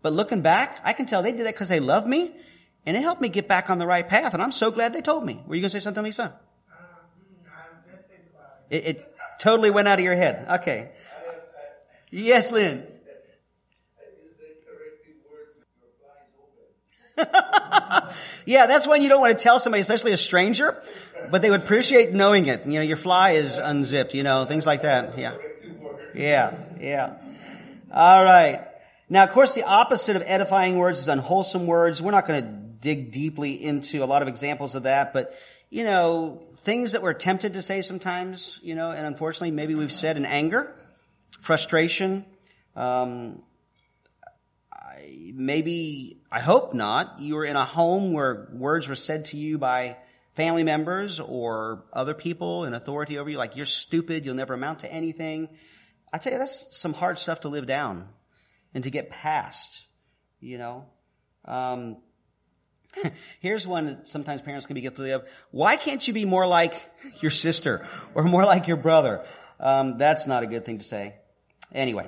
But 0.00 0.12
looking 0.12 0.42
back, 0.42 0.78
I 0.84 0.92
can 0.92 1.06
tell 1.06 1.22
they 1.22 1.32
did 1.32 1.46
that 1.46 1.54
because 1.54 1.68
they 1.68 1.80
love 1.80 2.06
me 2.06 2.32
and 2.86 2.96
it 2.96 3.00
helped 3.00 3.20
me 3.20 3.28
get 3.28 3.48
back 3.48 3.68
on 3.68 3.78
the 3.78 3.86
right 3.86 4.08
path. 4.08 4.32
And 4.32 4.42
I'm 4.42 4.52
so 4.52 4.70
glad 4.70 4.92
they 4.92 5.00
told 5.00 5.24
me. 5.24 5.42
Were 5.46 5.56
you 5.56 5.60
going 5.60 5.70
to 5.70 5.70
say 5.70 5.80
something, 5.80 6.04
Lisa? 6.04 6.38
It, 8.70 8.86
it 8.86 9.16
totally 9.40 9.70
went 9.70 9.88
out 9.88 9.98
of 9.98 10.04
your 10.04 10.14
head. 10.14 10.46
Okay. 10.60 10.90
Yes, 12.10 12.52
Lynn. 12.52 12.86
yeah, 18.46 18.66
that's 18.66 18.86
when 18.86 19.02
you 19.02 19.08
don't 19.08 19.20
want 19.20 19.36
to 19.36 19.42
tell 19.42 19.58
somebody, 19.58 19.80
especially 19.80 20.12
a 20.12 20.16
stranger, 20.16 20.80
but 21.30 21.42
they 21.42 21.50
would 21.50 21.62
appreciate 21.62 22.12
knowing 22.12 22.46
it. 22.46 22.64
You 22.66 22.74
know, 22.74 22.82
your 22.82 22.96
fly 22.96 23.30
is 23.30 23.58
unzipped, 23.58 24.14
you 24.14 24.22
know, 24.22 24.44
things 24.44 24.66
like 24.66 24.82
that. 24.82 25.18
Yeah. 25.18 25.34
Yeah, 26.14 26.54
yeah. 26.80 27.14
All 27.92 28.24
right. 28.24 28.66
Now, 29.08 29.24
of 29.24 29.30
course, 29.30 29.54
the 29.54 29.64
opposite 29.64 30.16
of 30.16 30.22
edifying 30.26 30.76
words 30.76 31.00
is 31.00 31.08
unwholesome 31.08 31.66
words. 31.66 32.02
We're 32.02 32.12
not 32.12 32.26
going 32.26 32.42
to 32.42 32.48
dig 32.80 33.10
deeply 33.10 33.62
into 33.62 34.04
a 34.04 34.06
lot 34.06 34.22
of 34.22 34.28
examples 34.28 34.74
of 34.74 34.84
that, 34.84 35.12
but, 35.12 35.34
you 35.70 35.84
know, 35.84 36.42
things 36.58 36.92
that 36.92 37.02
we're 37.02 37.14
tempted 37.14 37.54
to 37.54 37.62
say 37.62 37.80
sometimes, 37.82 38.60
you 38.62 38.74
know, 38.74 38.90
and 38.90 39.06
unfortunately, 39.06 39.50
maybe 39.50 39.74
we've 39.74 39.92
said 39.92 40.16
in 40.16 40.26
anger, 40.26 40.74
frustration, 41.40 42.24
um, 42.76 43.42
maybe, 45.32 46.17
I 46.30 46.40
hope 46.40 46.74
not, 46.74 47.20
you 47.20 47.36
were 47.36 47.44
in 47.44 47.56
a 47.56 47.64
home 47.64 48.12
where 48.12 48.48
words 48.52 48.86
were 48.86 48.94
said 48.94 49.26
to 49.26 49.38
you 49.38 49.56
by 49.56 49.96
family 50.34 50.62
members 50.62 51.20
or 51.20 51.84
other 51.92 52.12
people 52.12 52.64
in 52.64 52.74
authority 52.74 53.18
over 53.18 53.30
you, 53.30 53.38
like 53.38 53.56
you're 53.56 53.66
stupid, 53.66 54.26
you'll 54.26 54.34
never 54.34 54.54
amount 54.54 54.80
to 54.80 54.92
anything. 54.92 55.48
I 56.12 56.18
tell 56.18 56.32
you, 56.32 56.38
that's 56.38 56.66
some 56.76 56.92
hard 56.92 57.18
stuff 57.18 57.40
to 57.40 57.48
live 57.48 57.66
down 57.66 58.08
and 58.74 58.84
to 58.84 58.90
get 58.90 59.08
past, 59.08 59.86
you 60.38 60.58
know. 60.58 60.84
Um, 61.46 61.96
here's 63.40 63.66
one 63.66 63.86
that 63.86 64.08
sometimes 64.08 64.42
parents 64.42 64.66
can 64.66 64.74
be 64.74 64.82
guilty 64.82 65.10
of. 65.10 65.26
Why 65.50 65.76
can't 65.76 66.06
you 66.06 66.12
be 66.12 66.26
more 66.26 66.46
like 66.46 66.90
your 67.20 67.30
sister 67.30 67.86
or 68.14 68.24
more 68.24 68.44
like 68.44 68.68
your 68.68 68.76
brother? 68.76 69.24
Um, 69.58 69.96
that's 69.96 70.26
not 70.26 70.42
a 70.42 70.46
good 70.46 70.66
thing 70.66 70.78
to 70.78 70.84
say. 70.84 71.14
Anyway, 71.72 72.06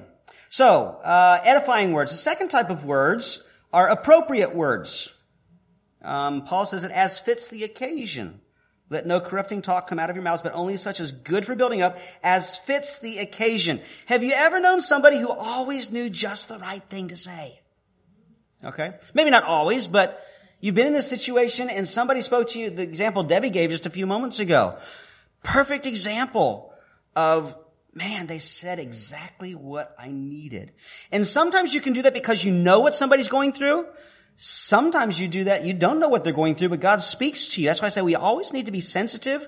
So, 0.50 1.00
uh, 1.04 1.40
edifying 1.44 1.92
words. 1.92 2.12
The 2.12 2.18
second 2.18 2.48
type 2.48 2.70
of 2.70 2.84
words 2.84 3.42
are 3.72 3.88
appropriate 3.88 4.54
words. 4.54 5.14
Um, 6.02 6.42
Paul 6.42 6.66
says 6.66 6.84
it 6.84 6.90
as 6.90 7.18
fits 7.18 7.48
the 7.48 7.64
occasion. 7.64 8.40
Let 8.88 9.06
no 9.06 9.20
corrupting 9.20 9.62
talk 9.62 9.86
come 9.86 10.00
out 10.00 10.10
of 10.10 10.16
your 10.16 10.24
mouths, 10.24 10.42
but 10.42 10.52
only 10.52 10.76
such 10.76 10.98
as 10.98 11.12
good 11.12 11.46
for 11.46 11.54
building 11.54 11.80
up, 11.80 11.98
as 12.24 12.56
fits 12.58 12.98
the 12.98 13.18
occasion. 13.18 13.80
Have 14.06 14.24
you 14.24 14.32
ever 14.32 14.58
known 14.58 14.80
somebody 14.80 15.18
who 15.18 15.30
always 15.30 15.92
knew 15.92 16.10
just 16.10 16.48
the 16.48 16.58
right 16.58 16.82
thing 16.82 17.08
to 17.08 17.16
say? 17.16 17.60
Okay? 18.64 18.94
Maybe 19.14 19.30
not 19.30 19.44
always, 19.44 19.86
but 19.86 20.20
you've 20.60 20.74
been 20.74 20.88
in 20.88 20.96
a 20.96 21.02
situation 21.02 21.70
and 21.70 21.86
somebody 21.86 22.20
spoke 22.20 22.48
to 22.50 22.58
you, 22.58 22.70
the 22.70 22.82
example 22.82 23.22
Debbie 23.22 23.50
gave 23.50 23.70
just 23.70 23.86
a 23.86 23.90
few 23.90 24.06
moments 24.06 24.40
ago. 24.40 24.76
Perfect 25.44 25.86
example 25.86 26.74
of, 27.14 27.56
man, 28.00 28.26
they 28.26 28.38
said 28.38 28.78
exactly 28.78 29.54
what 29.54 29.94
I 29.98 30.08
needed. 30.10 30.72
And 31.12 31.26
sometimes 31.26 31.74
you 31.74 31.82
can 31.82 31.92
do 31.92 32.00
that 32.02 32.14
because 32.14 32.42
you 32.42 32.50
know 32.50 32.80
what 32.80 32.94
somebody's 32.94 33.28
going 33.28 33.52
through. 33.52 33.86
Sometimes 34.36 35.20
you 35.20 35.28
do 35.28 35.44
that, 35.44 35.66
you 35.66 35.74
don't 35.74 36.00
know 36.00 36.08
what 36.08 36.24
they're 36.24 36.32
going 36.32 36.54
through, 36.54 36.70
but 36.70 36.80
God 36.80 37.02
speaks 37.02 37.48
to 37.48 37.60
you. 37.60 37.66
That's 37.68 37.82
why 37.82 37.86
I 37.86 37.90
say 37.90 38.00
we 38.00 38.14
always 38.14 38.54
need 38.54 38.66
to 38.66 38.72
be 38.72 38.80
sensitive, 38.80 39.46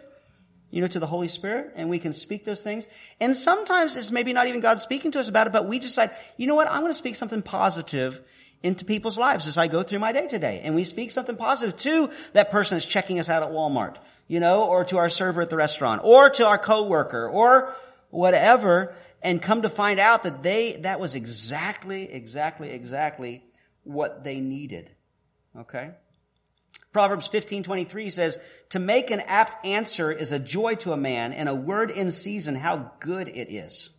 you 0.71 0.83
know, 0.83 0.87
to 0.87 0.99
the 0.99 1.07
Holy 1.07 1.29
Spirit, 1.29 1.73
and 1.77 1.89
we 1.89 1.99
can 1.99 2.13
speak 2.13 2.45
those 2.45 2.61
things. 2.61 2.87
And 3.19 3.35
sometimes 3.35 3.97
it's 3.97 4.11
maybe 4.11 4.35
not 4.35 4.49
even 4.49 4.61
God 4.61 4.79
speaking 4.79 5.11
to 5.13 5.21
us 5.21 5.31
about 5.31 5.47
it, 5.47 5.53
but 5.55 5.67
we 5.67 5.79
decide, 5.79 6.11
you 6.37 6.47
know 6.47 6.55
what, 6.55 6.71
I'm 6.71 6.83
going 6.83 6.93
to 6.93 6.99
speak 6.99 7.17
something 7.17 7.41
positive 7.41 8.23
into 8.63 8.85
people's 8.85 9.17
lives 9.17 9.47
as 9.47 9.57
I 9.57 9.67
go 9.67 9.83
through 9.83 10.01
my 10.01 10.13
day 10.13 10.29
today. 10.29 10.61
And 10.63 10.75
we 10.75 10.85
speak 10.85 11.11
something 11.11 11.37
positive 11.37 11.75
to 11.79 12.11
that 12.35 12.51
person 12.51 12.77
that's 12.77 12.85
checking 12.85 13.19
us 13.19 13.31
out 13.31 13.43
at 13.43 13.49
Walmart, 13.49 13.97
you 14.29 14.41
know, 14.41 14.65
or 14.65 14.85
to 14.85 14.99
our 14.99 15.09
server 15.09 15.41
at 15.41 15.49
the 15.49 15.57
restaurant, 15.57 16.03
or 16.05 16.29
to 16.29 16.47
our 16.47 16.59
coworker, 16.59 17.27
or 17.27 17.75
whatever, 18.13 18.95
and 19.23 19.43
come 19.43 19.63
to 19.63 19.69
find 19.69 19.99
out 19.99 20.23
that 20.23 20.43
they, 20.43 20.77
that 20.83 21.01
was 21.01 21.15
exactly, 21.15 22.13
exactly, 22.13 22.71
exactly 22.71 23.43
what 23.83 24.23
they 24.23 24.39
needed. 24.41 24.91
Okay? 25.59 25.91
Proverbs 26.93 27.27
15:23 27.27 28.11
says, 28.11 28.39
"To 28.71 28.79
make 28.79 29.11
an 29.11 29.21
apt 29.21 29.65
answer 29.65 30.13
is 30.13 30.31
a 30.31 30.39
joy 30.39 30.75
to 30.77 30.93
a 30.93 30.97
man, 30.97 31.33
and 31.33 31.49
a 31.49 31.55
word 31.55 31.91
in 31.91 32.11
season 32.11 32.55
how 32.55 32.93
good 33.01 33.29
it 33.29 33.51
is." 33.51 33.91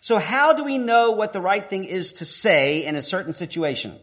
So 0.00 0.18
how 0.18 0.52
do 0.52 0.64
we 0.64 0.76
know 0.76 1.12
what 1.12 1.32
the 1.32 1.40
right 1.40 1.66
thing 1.66 1.84
is 1.84 2.14
to 2.14 2.24
say 2.24 2.84
in 2.84 2.96
a 2.96 3.02
certain 3.02 3.32
situation? 3.32 3.98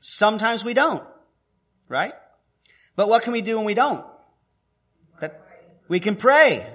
Sometimes 0.00 0.64
we 0.64 0.74
don't, 0.74 1.04
right? 1.88 2.14
But 2.94 3.08
what 3.08 3.22
can 3.22 3.32
we 3.32 3.40
do 3.40 3.56
when 3.56 3.64
we 3.64 3.74
don't? 3.74 4.04
That 5.90 5.94
we 5.94 6.00
can 6.00 6.16
pray. 6.16 6.66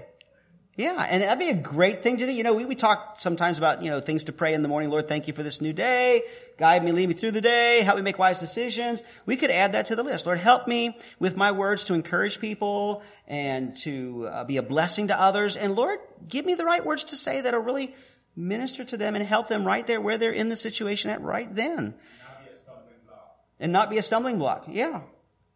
Yeah, 0.77 1.01
and 1.09 1.23
that'd 1.23 1.39
be 1.39 1.47
a 1.47 1.53
great 1.53 2.03
thing 2.03 2.17
to 2.17 2.25
do. 2.25 2.33
You 2.33 2.43
know, 2.43 2.53
we, 2.53 2.65
we 2.65 2.75
talk 2.75 3.17
sometimes 3.17 3.57
about, 3.57 3.81
you 3.81 3.89
know, 3.89 4.01
things 4.01 4.25
to 4.25 4.33
pray 4.33 4.53
in 4.53 4.61
the 4.61 4.67
morning. 4.67 4.89
Lord, 4.89 5.07
thank 5.07 5.29
you 5.29 5.33
for 5.33 5.41
this 5.41 5.61
new 5.61 5.71
day. 5.71 6.23
Guide 6.57 6.83
me, 6.83 6.91
lead 6.91 7.07
me 7.07 7.15
through 7.15 7.31
the 7.31 7.39
day. 7.39 7.81
Help 7.81 7.95
me 7.95 8.03
make 8.03 8.19
wise 8.19 8.39
decisions. 8.39 9.01
We 9.25 9.37
could 9.37 9.51
add 9.51 9.71
that 9.71 9.85
to 9.85 9.95
the 9.95 10.03
list. 10.03 10.25
Lord, 10.25 10.39
help 10.39 10.67
me 10.67 10.99
with 11.17 11.37
my 11.37 11.53
words 11.53 11.85
to 11.85 11.93
encourage 11.93 12.41
people 12.41 13.03
and 13.25 13.77
to 13.77 14.27
uh, 14.27 14.43
be 14.43 14.57
a 14.57 14.61
blessing 14.61 15.07
to 15.07 15.17
others. 15.17 15.55
And 15.55 15.75
Lord, 15.77 15.99
give 16.27 16.45
me 16.45 16.55
the 16.55 16.65
right 16.65 16.85
words 16.85 17.05
to 17.05 17.15
say 17.15 17.39
that'll 17.39 17.61
really 17.61 17.95
minister 18.35 18.83
to 18.83 18.97
them 18.97 19.15
and 19.15 19.25
help 19.25 19.47
them 19.47 19.63
right 19.63 19.87
there 19.87 20.01
where 20.01 20.17
they're 20.17 20.33
in 20.33 20.49
the 20.49 20.57
situation 20.57 21.09
at 21.09 21.21
right 21.21 21.55
then. 21.55 21.93
Not 22.19 22.43
be 22.43 22.51
a 22.51 22.57
stumbling 22.57 22.97
block. 23.07 23.37
And 23.61 23.71
not 23.71 23.89
be 23.89 23.97
a 23.97 24.03
stumbling 24.03 24.39
block. 24.39 24.65
Yeah. 24.67 25.03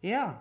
Yeah. 0.00 0.36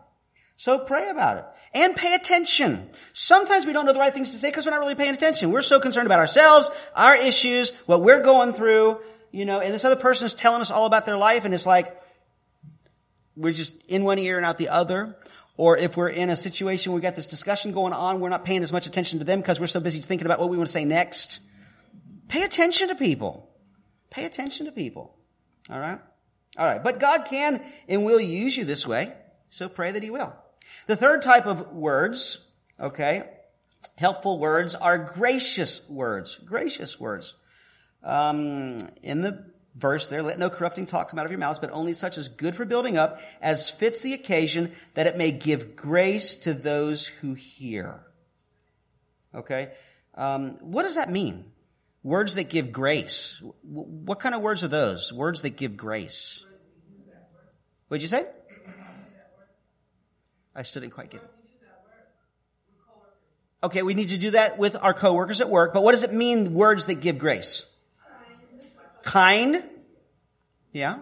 So 0.59 0.77
pray 0.77 1.07
about 1.07 1.37
it. 1.37 1.45
And 1.73 1.95
pay 1.95 2.13
attention. 2.13 2.89
Sometimes 3.13 3.65
we 3.65 3.71
don't 3.71 3.85
know 3.85 3.93
the 3.93 3.99
right 3.99 4.13
things 4.13 4.33
to 4.33 4.37
say 4.37 4.49
because 4.49 4.65
we're 4.65 4.71
not 4.71 4.81
really 4.81 4.93
paying 4.93 5.13
attention. 5.13 5.51
We're 5.51 5.61
so 5.61 5.79
concerned 5.79 6.05
about 6.05 6.19
ourselves, 6.19 6.69
our 6.93 7.15
issues, 7.15 7.69
what 7.85 8.01
we're 8.01 8.19
going 8.19 8.51
through, 8.51 8.99
you 9.31 9.45
know, 9.45 9.61
and 9.61 9.73
this 9.73 9.85
other 9.85 9.95
person 9.95 10.25
is 10.25 10.33
telling 10.33 10.59
us 10.59 10.69
all 10.69 10.85
about 10.85 11.05
their 11.05 11.15
life 11.15 11.45
and 11.45 11.53
it's 11.53 11.65
like, 11.65 11.97
we're 13.37 13.53
just 13.53 13.73
in 13.85 14.03
one 14.03 14.19
ear 14.19 14.35
and 14.35 14.45
out 14.45 14.57
the 14.57 14.67
other. 14.67 15.15
Or 15.55 15.77
if 15.77 15.95
we're 15.95 16.09
in 16.09 16.29
a 16.29 16.35
situation 16.35 16.91
we 16.91 16.99
got 16.99 17.15
this 17.15 17.27
discussion 17.27 17.71
going 17.71 17.93
on, 17.93 18.19
we're 18.19 18.27
not 18.27 18.43
paying 18.43 18.61
as 18.61 18.73
much 18.73 18.85
attention 18.85 19.19
to 19.19 19.25
them 19.25 19.39
because 19.39 19.61
we're 19.61 19.67
so 19.67 19.79
busy 19.79 20.01
thinking 20.01 20.25
about 20.25 20.41
what 20.41 20.49
we 20.49 20.57
want 20.57 20.67
to 20.67 20.73
say 20.73 20.83
next. 20.83 21.39
Pay 22.27 22.43
attention 22.43 22.89
to 22.89 22.95
people. 22.95 23.49
Pay 24.09 24.25
attention 24.25 24.65
to 24.65 24.73
people. 24.73 25.15
All 25.69 25.79
right? 25.79 25.99
All 26.57 26.65
right. 26.65 26.83
But 26.83 26.99
God 26.99 27.23
can 27.23 27.63
and 27.87 28.03
will 28.03 28.19
use 28.19 28.57
you 28.57 28.65
this 28.65 28.85
way. 28.85 29.13
So 29.47 29.69
pray 29.69 29.93
that 29.93 30.03
He 30.03 30.09
will. 30.09 30.35
The 30.87 30.95
third 30.95 31.21
type 31.21 31.45
of 31.45 31.71
words, 31.73 32.45
okay, 32.79 33.29
helpful 33.95 34.39
words 34.39 34.75
are 34.75 34.97
gracious 34.97 35.87
words. 35.89 36.35
Gracious 36.35 36.99
words. 36.99 37.35
Um, 38.03 38.77
in 39.03 39.21
the 39.21 39.45
verse 39.75 40.07
there, 40.07 40.23
let 40.23 40.39
no 40.39 40.49
corrupting 40.49 40.85
talk 40.85 41.09
come 41.09 41.19
out 41.19 41.25
of 41.25 41.31
your 41.31 41.39
mouths, 41.39 41.59
but 41.59 41.71
only 41.71 41.93
such 41.93 42.17
as 42.17 42.29
good 42.29 42.55
for 42.55 42.65
building 42.65 42.97
up, 42.97 43.19
as 43.41 43.69
fits 43.69 44.01
the 44.01 44.13
occasion, 44.13 44.71
that 44.93 45.07
it 45.07 45.17
may 45.17 45.31
give 45.31 45.75
grace 45.75 46.35
to 46.35 46.53
those 46.53 47.07
who 47.07 47.33
hear. 47.33 48.01
Okay? 49.33 49.69
Um, 50.15 50.57
what 50.61 50.83
does 50.83 50.95
that 50.95 51.11
mean? 51.11 51.45
Words 52.03 52.35
that 52.35 52.49
give 52.49 52.71
grace. 52.71 53.41
What 53.63 54.19
kind 54.19 54.33
of 54.33 54.41
words 54.41 54.63
are 54.63 54.69
those? 54.69 55.11
Words 55.11 55.41
that 55.41 55.51
give 55.51 55.75
grace. 55.75 56.43
What'd 57.89 58.01
you 58.01 58.07
say? 58.07 58.25
I 60.55 60.63
still 60.63 60.81
didn't 60.81 60.93
quite 60.93 61.09
get 61.09 61.21
it. 61.21 61.29
Okay, 63.61 63.83
we 63.83 63.93
need 63.93 64.09
to 64.09 64.17
do 64.17 64.31
that 64.31 64.57
with 64.57 64.77
our 64.81 64.93
coworkers 64.93 65.41
at 65.41 65.49
work, 65.49 65.73
but 65.73 65.83
what 65.83 65.91
does 65.91 66.03
it 66.03 66.13
mean, 66.13 66.53
words 66.53 66.85
that 66.85 67.01
give 67.01 67.19
grace? 67.19 67.65
Kind. 69.03 69.63
Yeah. 70.71 70.99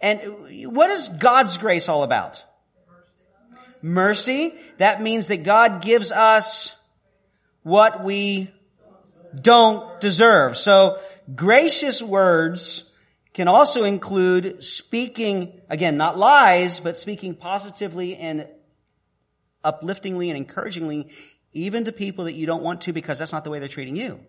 And 0.00 0.74
what 0.74 0.90
is 0.90 1.08
God's 1.08 1.56
grace 1.56 1.88
all 1.88 2.02
about? 2.02 2.44
Mercy. 3.82 4.54
That 4.76 5.00
means 5.00 5.28
that 5.28 5.42
God 5.42 5.80
gives 5.80 6.12
us 6.12 6.76
what 7.62 8.04
we 8.04 8.52
don't 9.38 10.00
deserve. 10.00 10.58
So 10.58 10.98
gracious 11.34 12.02
words 12.02 12.90
can 13.32 13.48
also 13.48 13.84
include 13.84 14.62
speaking, 14.62 15.60
again, 15.70 15.96
not 15.96 16.18
lies, 16.18 16.80
but 16.80 16.96
speaking 16.98 17.34
positively 17.34 18.16
and 18.16 18.46
upliftingly 19.64 20.28
and 20.28 20.36
encouragingly, 20.36 21.08
even 21.52 21.84
to 21.84 21.92
people 21.92 22.24
that 22.24 22.34
you 22.34 22.46
don't 22.46 22.62
want 22.62 22.82
to 22.82 22.92
because 22.92 23.18
that's 23.18 23.32
not 23.32 23.44
the 23.44 23.50
way 23.50 23.58
they're 23.58 23.68
treating 23.68 23.96
you. 23.96 24.20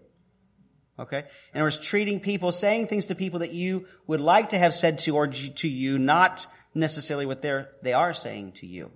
Okay? 1.00 1.20
In 1.54 1.60
other 1.60 1.64
words, 1.64 1.78
treating 1.78 2.20
people, 2.20 2.52
saying 2.52 2.88
things 2.88 3.08
to 3.08 3.16
people 3.16 3.40
that 3.40 3.54
you 3.54 3.88
would 4.08 4.22
like 4.22 4.50
to 4.50 4.58
have 4.58 4.74
said 4.74 5.00
to 5.00 5.16
or 5.16 5.28
to 5.28 5.68
you, 5.68 5.98
not 5.98 6.48
necessarily 6.74 7.26
what 7.26 7.42
they're, 7.42 7.70
they 7.82 7.94
are 7.94 8.14
saying 8.14 8.54
to 8.54 8.68
you. 8.68 8.92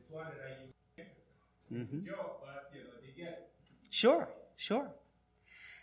It's 0.00 0.10
one 0.10 0.24
that 0.24 0.40
I 0.46 0.64
use 0.64 0.72
Mm-hmm. 1.72 2.06
joke, 2.06 2.40
but 2.40 2.70
you 2.72 2.80
know, 2.84 2.90
they 3.00 3.20
get 3.20 3.32
it. 3.32 3.48
Sure, 3.90 4.28
sure. 4.56 4.88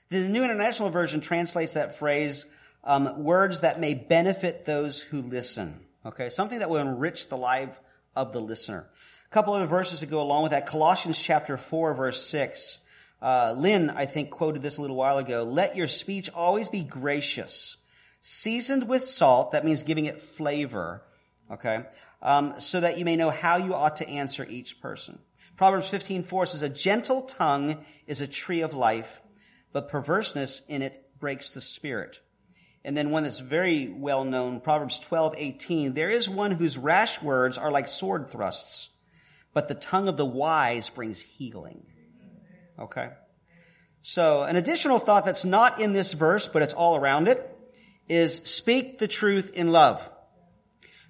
The 0.10 0.20
New 0.20 0.44
International 0.44 0.90
Version 0.90 1.20
translates 1.20 1.74
that 1.74 2.00
phrase, 2.00 2.46
um, 2.84 3.24
words 3.24 3.62
that 3.62 3.80
may 3.80 3.94
benefit 3.94 4.66
those 4.66 5.02
who 5.02 5.22
listen. 5.22 5.82
Okay, 6.06 6.30
something 6.30 6.60
that 6.60 6.70
will 6.70 6.78
enrich 6.78 7.30
the 7.30 7.38
life 7.38 7.80
of 8.16 8.34
the 8.34 8.40
listener. 8.40 8.88
Couple 9.34 9.56
other 9.56 9.66
verses 9.66 10.02
that 10.02 10.12
go 10.12 10.22
along 10.22 10.44
with 10.44 10.52
that. 10.52 10.68
Colossians 10.68 11.20
chapter 11.20 11.58
4 11.58 11.96
verse 11.96 12.24
6. 12.28 12.78
Uh, 13.20 13.56
Lynn, 13.58 13.90
I 13.90 14.06
think, 14.06 14.30
quoted 14.30 14.62
this 14.62 14.78
a 14.78 14.82
little 14.82 14.96
while 14.96 15.18
ago. 15.18 15.42
Let 15.42 15.76
your 15.76 15.88
speech 15.88 16.30
always 16.36 16.70
be 16.70 16.82
gracious, 16.82 17.78
seasoned 18.22 18.88
with 18.88 19.04
salt. 19.04 19.54
That 19.54 19.66
means 19.66 19.82
giving 19.82 20.06
it 20.06 20.22
flavor. 20.22 21.02
Okay. 21.52 21.80
Um, 22.22 22.60
so 22.60 22.80
that 22.82 23.00
you 23.00 23.06
may 23.06 23.16
know 23.16 23.32
how 23.32 23.58
you 23.58 23.74
ought 23.74 23.98
to 23.98 24.08
answer 24.08 24.46
each 24.48 24.80
person. 24.80 25.18
Proverbs 25.58 25.90
15:4 25.90 26.46
says, 26.46 26.62
"A 26.62 26.70
gentle 26.70 27.24
tongue 27.24 27.84
is 28.06 28.22
a 28.22 28.28
tree 28.28 28.62
of 28.62 28.76
life, 28.76 29.20
but 29.72 29.90
perverseness 29.90 30.62
in 30.68 30.84
it 30.84 31.10
breaks 31.20 31.50
the 31.50 31.60
spirit." 31.60 32.20
And 32.86 32.96
then 32.96 33.10
one 33.10 33.24
that's 33.24 33.40
very 33.40 33.88
well 33.88 34.26
known, 34.26 34.60
Proverbs 34.60 35.00
12:18, 35.00 35.96
"There 35.96 36.12
is 36.12 36.30
one 36.30 36.52
whose 36.52 36.78
rash 36.78 37.20
words 37.20 37.58
are 37.58 37.72
like 37.72 37.88
sword 37.88 38.30
thrusts, 38.30 38.92
but 39.54 39.68
the 39.68 39.76
tongue 39.76 40.08
of 40.08 40.18
the 40.18 40.26
wise 40.26 40.90
brings 40.90 41.20
healing." 41.20 41.86
Okay? 42.80 43.10
So, 44.02 44.44
an 44.44 44.58
additional 44.58 45.00
thought 45.00 45.24
that's 45.24 45.46
not 45.46 45.80
in 45.80 45.94
this 45.94 46.12
verse, 46.14 46.48
but 46.48 46.62
it's 46.62 46.74
all 46.74 46.98
around 46.98 47.28
it, 47.30 47.50
is 48.10 48.38
speak 48.44 49.00
the 49.00 49.08
truth 49.08 49.52
in 49.54 49.72
love. 49.72 50.10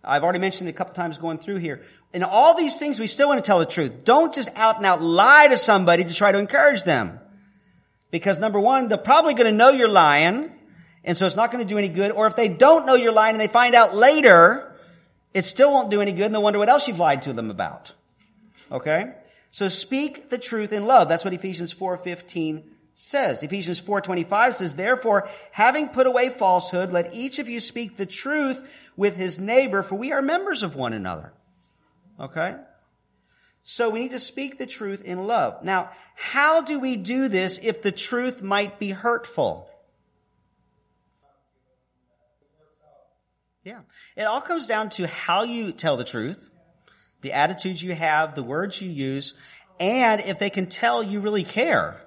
I've 0.03 0.23
already 0.23 0.39
mentioned 0.39 0.69
it 0.69 0.73
a 0.73 0.75
couple 0.75 0.93
times 0.93 1.17
going 1.17 1.37
through 1.37 1.57
here. 1.57 1.81
In 2.13 2.23
all 2.23 2.55
these 2.55 2.77
things, 2.77 2.99
we 2.99 3.07
still 3.07 3.29
want 3.29 3.43
to 3.43 3.47
tell 3.47 3.57
the 3.59 3.65
truth. 3.65 4.03
Don't 4.03 4.33
just 4.35 4.49
out 4.55 4.77
and 4.77 4.85
out 4.85 5.01
lie 5.01 5.47
to 5.47 5.57
somebody 5.57 6.03
to 6.03 6.13
try 6.13 6.31
to 6.31 6.37
encourage 6.37 6.83
them. 6.83 7.19
Because 8.11 8.37
number 8.37 8.59
one, 8.59 8.89
they're 8.89 8.99
probably 8.99 9.33
going 9.33 9.49
to 9.49 9.57
know 9.57 9.69
you're 9.69 9.87
lying, 9.87 10.51
and 11.03 11.17
so 11.17 11.25
it's 11.25 11.35
not 11.35 11.51
going 11.51 11.65
to 11.65 11.67
do 11.67 11.79
any 11.79 11.89
good. 11.89 12.11
Or 12.11 12.27
if 12.27 12.35
they 12.35 12.47
don't 12.47 12.85
know 12.85 12.93
you're 12.93 13.11
lying 13.11 13.33
and 13.33 13.41
they 13.41 13.47
find 13.47 13.73
out 13.73 13.95
later, 13.95 14.75
it 15.33 15.45
still 15.45 15.71
won't 15.71 15.89
do 15.89 15.99
any 15.99 16.11
good, 16.11 16.25
and 16.25 16.35
they'll 16.35 16.43
wonder 16.43 16.59
what 16.59 16.69
else 16.69 16.87
you've 16.87 16.99
lied 16.99 17.23
to 17.23 17.33
them 17.33 17.49
about. 17.49 17.93
Okay? 18.71 19.13
So 19.51 19.67
speak 19.67 20.29
the 20.29 20.37
truth 20.37 20.73
in 20.73 20.85
love. 20.85 21.09
That's 21.09 21.23
what 21.23 21.33
Ephesians 21.33 21.73
4.15 21.73 22.63
says. 22.93 23.43
Ephesians 23.43 23.79
4:25 23.79 24.55
says, 24.55 24.75
"Therefore, 24.75 25.27
having 25.51 25.89
put 25.89 26.07
away 26.07 26.29
falsehood, 26.29 26.91
let 26.91 27.13
each 27.13 27.39
of 27.39 27.49
you 27.49 27.59
speak 27.59 27.97
the 27.97 28.05
truth 28.05 28.91
with 28.95 29.15
his 29.15 29.39
neighbor, 29.39 29.83
for 29.83 29.95
we 29.95 30.11
are 30.11 30.21
members 30.21 30.63
of 30.63 30.75
one 30.75 30.93
another." 30.93 31.33
Okay? 32.19 32.55
So 33.63 33.89
we 33.89 33.99
need 33.99 34.11
to 34.11 34.19
speak 34.19 34.57
the 34.57 34.65
truth 34.65 35.01
in 35.01 35.23
love. 35.23 35.63
Now, 35.63 35.91
how 36.15 36.61
do 36.61 36.79
we 36.79 36.97
do 36.97 37.27
this 37.27 37.59
if 37.63 37.81
the 37.81 37.91
truth 37.91 38.41
might 38.41 38.77
be 38.77 38.91
hurtful? 38.91 39.69
Yeah. 43.63 43.79
It 44.17 44.23
all 44.23 44.41
comes 44.41 44.67
down 44.67 44.89
to 44.91 45.07
how 45.07 45.43
you 45.43 45.71
tell 45.71 45.95
the 45.95 46.03
truth, 46.03 46.49
the 47.23 47.31
attitudes 47.31 47.81
you 47.81 47.95
have, 47.95 48.35
the 48.35 48.43
words 48.43 48.79
you 48.79 48.91
use, 48.91 49.33
and 49.79 50.21
if 50.21 50.37
they 50.37 50.51
can 50.51 50.67
tell 50.67 51.01
you 51.01 51.19
really 51.19 51.43
care. 51.43 51.99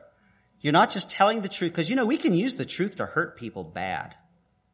You're 0.61 0.73
not 0.73 0.91
just 0.91 1.11
telling 1.11 1.41
the 1.41 1.49
truth, 1.49 1.73
because 1.73 1.91
you 1.91 1.97
know, 1.97 2.07
we 2.07 2.19
can 2.19 2.35
use 2.35 2.55
the 2.55 2.65
truth 2.65 2.97
to 2.97 3.07
hurt 3.07 3.37
people 3.37 3.65
bad. 3.65 4.15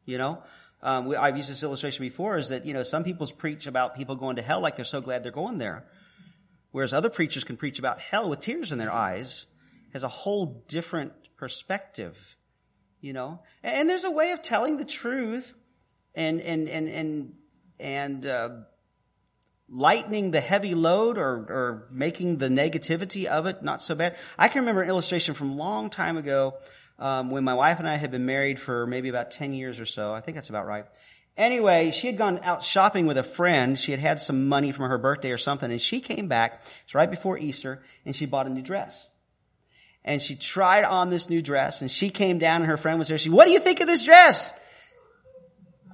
You 0.05 0.17
know? 0.17 0.43
Um, 0.81 1.05
we, 1.05 1.15
I've 1.15 1.37
used 1.37 1.49
this 1.49 1.63
illustration 1.63 2.03
before 2.03 2.37
is 2.37 2.49
that, 2.49 2.65
you 2.65 2.73
know, 2.73 2.83
some 2.83 3.05
people 3.05 3.25
preach 3.27 3.67
about 3.67 3.95
people 3.95 4.15
going 4.15 4.35
to 4.35 4.41
hell 4.41 4.59
like 4.61 4.75
they're 4.75 4.85
so 4.85 5.01
glad 5.01 5.23
they're 5.23 5.31
going 5.31 5.57
there. 5.57 5.85
Whereas 6.71 6.93
other 6.93 7.09
preachers 7.09 7.45
can 7.45 7.55
preach 7.55 7.79
about 7.79 8.01
hell 8.01 8.29
with 8.29 8.41
tears 8.41 8.71
in 8.73 8.79
their 8.79 8.91
eyes, 8.91 9.45
has 9.93 10.03
a 10.03 10.09
whole 10.09 10.65
different 10.67 11.13
perspective, 11.37 12.17
you 12.99 13.13
know? 13.13 13.39
And, 13.63 13.75
and 13.77 13.89
there's 13.89 14.03
a 14.03 14.11
way 14.11 14.31
of 14.31 14.41
telling 14.41 14.75
the 14.75 14.85
truth 14.85 15.53
and, 16.15 16.41
and, 16.41 16.67
and, 16.67 16.89
and, 16.89 17.33
and, 17.79 18.25
uh, 18.25 18.49
lightening 19.73 20.31
the 20.31 20.39
heavy 20.39 20.75
load 20.75 21.17
or, 21.17 21.31
or 21.31 21.87
making 21.91 22.37
the 22.37 22.47
negativity 22.47 23.25
of 23.25 23.47
it 23.47 23.63
not 23.63 23.81
so 23.81 23.95
bad. 23.95 24.15
I 24.37 24.47
can 24.47 24.61
remember 24.61 24.83
an 24.83 24.89
illustration 24.89 25.33
from 25.33 25.51
a 25.51 25.55
long 25.55 25.89
time 25.89 26.15
ago 26.17 26.55
um, 26.99 27.31
when 27.31 27.43
my 27.43 27.55
wife 27.55 27.79
and 27.79 27.87
I 27.87 27.95
had 27.95 28.11
been 28.11 28.25
married 28.25 28.59
for 28.59 28.85
maybe 28.85 29.09
about 29.09 29.31
10 29.31 29.53
years 29.53 29.79
or 29.79 29.85
so. 29.85 30.13
I 30.13 30.21
think 30.21 30.35
that's 30.35 30.49
about 30.49 30.67
right. 30.67 30.85
Anyway, 31.35 31.89
she 31.89 32.05
had 32.05 32.17
gone 32.17 32.39
out 32.43 32.63
shopping 32.63 33.07
with 33.07 33.17
a 33.17 33.23
friend. 33.23 33.79
She 33.79 33.91
had 33.91 33.99
had 33.99 34.19
some 34.19 34.47
money 34.47 34.71
from 34.71 34.87
her 34.87 34.99
birthday 34.99 35.31
or 35.31 35.39
something, 35.39 35.71
and 35.71 35.81
she 35.81 35.99
came 35.99 36.27
back. 36.27 36.63
It's 36.83 36.93
right 36.93 37.09
before 37.09 37.39
Easter, 37.39 37.81
and 38.05 38.15
she 38.15 38.27
bought 38.27 38.45
a 38.45 38.51
new 38.51 38.61
dress. 38.61 39.07
And 40.05 40.21
she 40.21 40.35
tried 40.35 40.83
on 40.83 41.09
this 41.09 41.31
new 41.31 41.41
dress, 41.41 41.81
and 41.81 41.89
she 41.89 42.09
came 42.09 42.37
down, 42.37 42.61
and 42.61 42.69
her 42.69 42.77
friend 42.77 42.99
was 42.99 43.07
there. 43.07 43.17
She, 43.17 43.31
what 43.31 43.45
do 43.45 43.51
you 43.51 43.59
think 43.59 43.79
of 43.79 43.87
this 43.87 44.03
dress? 44.03 44.51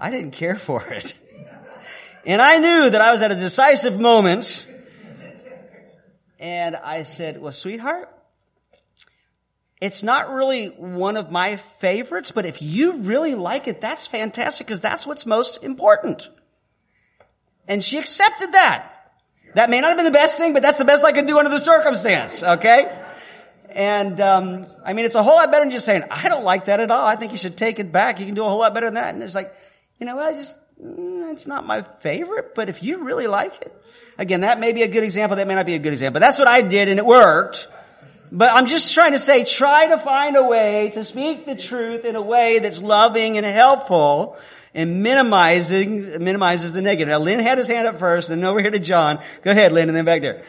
I 0.02 0.12
didn't 0.12 0.32
care 0.32 0.56
for 0.56 0.86
it. 0.88 1.14
And 2.26 2.42
I 2.42 2.58
knew 2.58 2.90
that 2.90 3.02
I 3.02 3.12
was 3.12 3.22
at 3.22 3.32
a 3.32 3.36
decisive 3.36 4.00
moment. 4.00 4.66
And 6.40 6.76
I 6.76 7.04
said, 7.04 7.42
well, 7.42 7.52
sweetheart, 7.52 8.10
it's 9.82 10.04
not 10.04 10.34
really 10.34 10.68
one 10.68 11.18
of 11.18 11.32
my 11.32 11.56
favorites, 11.56 12.32
but 12.32 12.46
if 12.46 12.62
you 12.62 12.98
really 12.98 13.36
like 13.36 13.68
it, 13.68 13.82
that's 13.82 14.08
fantastic 14.08 14.68
because 14.68 14.82
that's 14.82 15.08
what's 15.08 15.26
most 15.26 15.64
important. 15.64 16.30
And 17.68 17.84
she 17.84 17.98
accepted 17.98 18.54
that. 18.54 18.96
That 19.56 19.70
may 19.70 19.82
not 19.82 19.90
have 19.90 19.98
been 19.98 20.06
the 20.06 20.12
best 20.12 20.38
thing, 20.38 20.54
but 20.54 20.62
that's 20.62 20.78
the 20.78 20.86
best 20.86 21.04
I 21.04 21.12
could 21.12 21.28
do 21.28 21.38
under 21.38 21.50
the 21.50 21.60
circumstance, 21.60 22.44
okay? 22.44 22.94
And, 23.70 24.20
um, 24.20 24.66
I 24.86 24.94
mean, 24.94 25.06
it's 25.06 25.16
a 25.16 25.24
whole 25.24 25.36
lot 25.36 25.52
better 25.52 25.64
than 25.64 25.72
just 25.72 25.86
saying, 25.86 26.04
I 26.12 26.28
don't 26.30 26.44
like 26.44 26.66
that 26.66 26.80
at 26.80 26.92
all. 26.92 27.06
I 27.06 27.16
think 27.16 27.32
you 27.32 27.38
should 27.38 27.58
take 27.58 27.80
it 27.80 27.92
back. 27.92 28.20
You 28.20 28.26
can 28.26 28.36
do 28.36 28.44
a 28.44 28.50
whole 28.50 28.60
lot 28.60 28.74
better 28.74 28.88
than 28.88 28.96
that. 28.96 29.14
And 29.14 29.24
it's 29.24 29.36
like, 29.36 29.54
you 30.00 30.06
know, 30.06 30.20
I 30.20 30.34
just, 30.34 30.56
Mm, 30.84 31.32
it's 31.32 31.48
not 31.48 31.66
my 31.66 31.84
favorite, 32.00 32.56
but 32.56 32.70
if 32.70 32.82
you 32.82 33.04
really 33.04 33.28
like 33.28 33.62
it, 33.62 33.76
again, 34.18 34.42
that 34.42 34.60
may 34.60 34.72
be 34.72 34.84
a 34.84 34.88
good 34.88 35.04
example. 35.04 35.38
That 35.38 35.48
may 35.48 35.56
not 35.56 35.66
be 35.66 35.76
a 35.76 35.80
good 35.80 35.94
example, 35.94 36.20
but 36.20 36.26
that's 36.26 36.40
what 36.40 36.48
I 36.48 36.62
did 36.62 36.88
and 36.88 37.00
it 37.00 37.06
worked. 37.06 37.68
But 38.32 38.54
I'm 38.54 38.68
just 38.68 38.94
trying 38.94 39.14
to 39.14 39.20
say, 39.20 39.44
try 39.44 39.88
to 39.88 39.98
find 39.98 40.38
a 40.38 40.44
way 40.44 40.92
to 40.94 41.04
speak 41.04 41.46
the 41.46 41.56
truth 41.56 42.06
in 42.06 42.16
a 42.16 42.22
way 42.22 42.60
that's 42.60 42.82
loving 42.82 43.38
and 43.38 43.46
helpful 43.46 44.38
and 44.74 45.02
minimizing, 45.02 46.24
minimizes 46.24 46.74
the 46.74 46.82
negative. 46.82 47.10
Now, 47.10 47.20
Lynn 47.20 47.40
had 47.40 47.58
his 47.58 47.68
hand 47.68 47.88
up 47.88 47.98
first, 47.98 48.30
then 48.30 48.44
over 48.44 48.62
here 48.62 48.70
to 48.70 48.80
John. 48.80 49.20
Go 49.42 49.52
ahead, 49.52 49.72
Lynn, 49.74 49.90
and 49.90 49.98
then 49.98 50.06
back 50.06 50.22
there. 50.22 50.44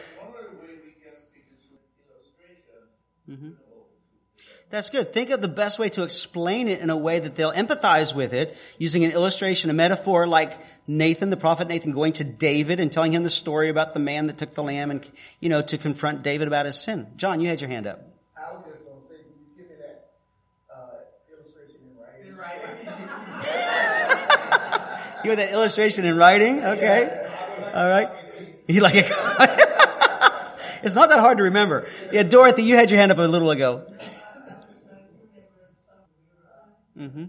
That's 4.71 4.89
good. 4.89 5.11
Think 5.11 5.31
of 5.31 5.41
the 5.41 5.49
best 5.49 5.79
way 5.79 5.89
to 5.89 6.03
explain 6.03 6.69
it 6.69 6.79
in 6.79 6.89
a 6.89 6.95
way 6.95 7.19
that 7.19 7.35
they'll 7.35 7.51
empathize 7.51 8.15
with 8.15 8.31
it, 8.33 8.57
using 8.77 9.03
an 9.03 9.11
illustration, 9.11 9.69
a 9.69 9.73
metaphor 9.73 10.27
like 10.27 10.57
Nathan, 10.87 11.29
the 11.29 11.35
prophet 11.35 11.67
Nathan, 11.67 11.91
going 11.91 12.13
to 12.13 12.23
David 12.23 12.79
and 12.79 12.89
telling 12.89 13.13
him 13.13 13.23
the 13.23 13.29
story 13.29 13.67
about 13.67 13.93
the 13.93 13.99
man 13.99 14.27
that 14.27 14.37
took 14.37 14.53
the 14.53 14.63
lamb 14.63 14.89
and, 14.89 15.05
you 15.41 15.49
know, 15.49 15.61
to 15.61 15.77
confront 15.77 16.23
David 16.23 16.47
about 16.47 16.65
his 16.65 16.79
sin. 16.79 17.07
John, 17.17 17.41
you 17.41 17.49
had 17.49 17.59
your 17.59 17.69
hand 17.69 17.85
up. 17.85 18.01
I 18.37 18.53
was 18.53 18.63
just 18.65 18.85
going 18.85 19.01
to 19.01 19.07
say, 19.07 19.15
you 19.15 19.57
give 19.57 19.67
me 19.67 19.75
that 19.75 20.11
uh, 20.73 21.03
illustration 21.35 21.75
in 21.83 21.97
writing? 22.01 22.27
In 22.27 22.37
writing. 22.37 22.77
You 25.23 25.29
want 25.29 25.37
that 25.37 25.51
illustration 25.51 26.05
in 26.05 26.15
writing? 26.15 26.63
Okay. 26.63 27.27
All 27.75 27.87
right. 27.87 28.09
You 28.67 28.81
like 28.81 28.95
it? 28.95 29.05
it's 30.81 30.95
not 30.95 31.09
that 31.09 31.19
hard 31.19 31.37
to 31.37 31.43
remember. 31.43 31.87
Yeah, 32.11 32.23
Dorothy, 32.23 32.63
you 32.63 32.75
had 32.75 32.89
your 32.89 32.99
hand 32.99 33.11
up 33.11 33.19
a 33.19 33.21
little 33.21 33.51
ago. 33.51 33.85
Mm-hmm. 37.01 37.25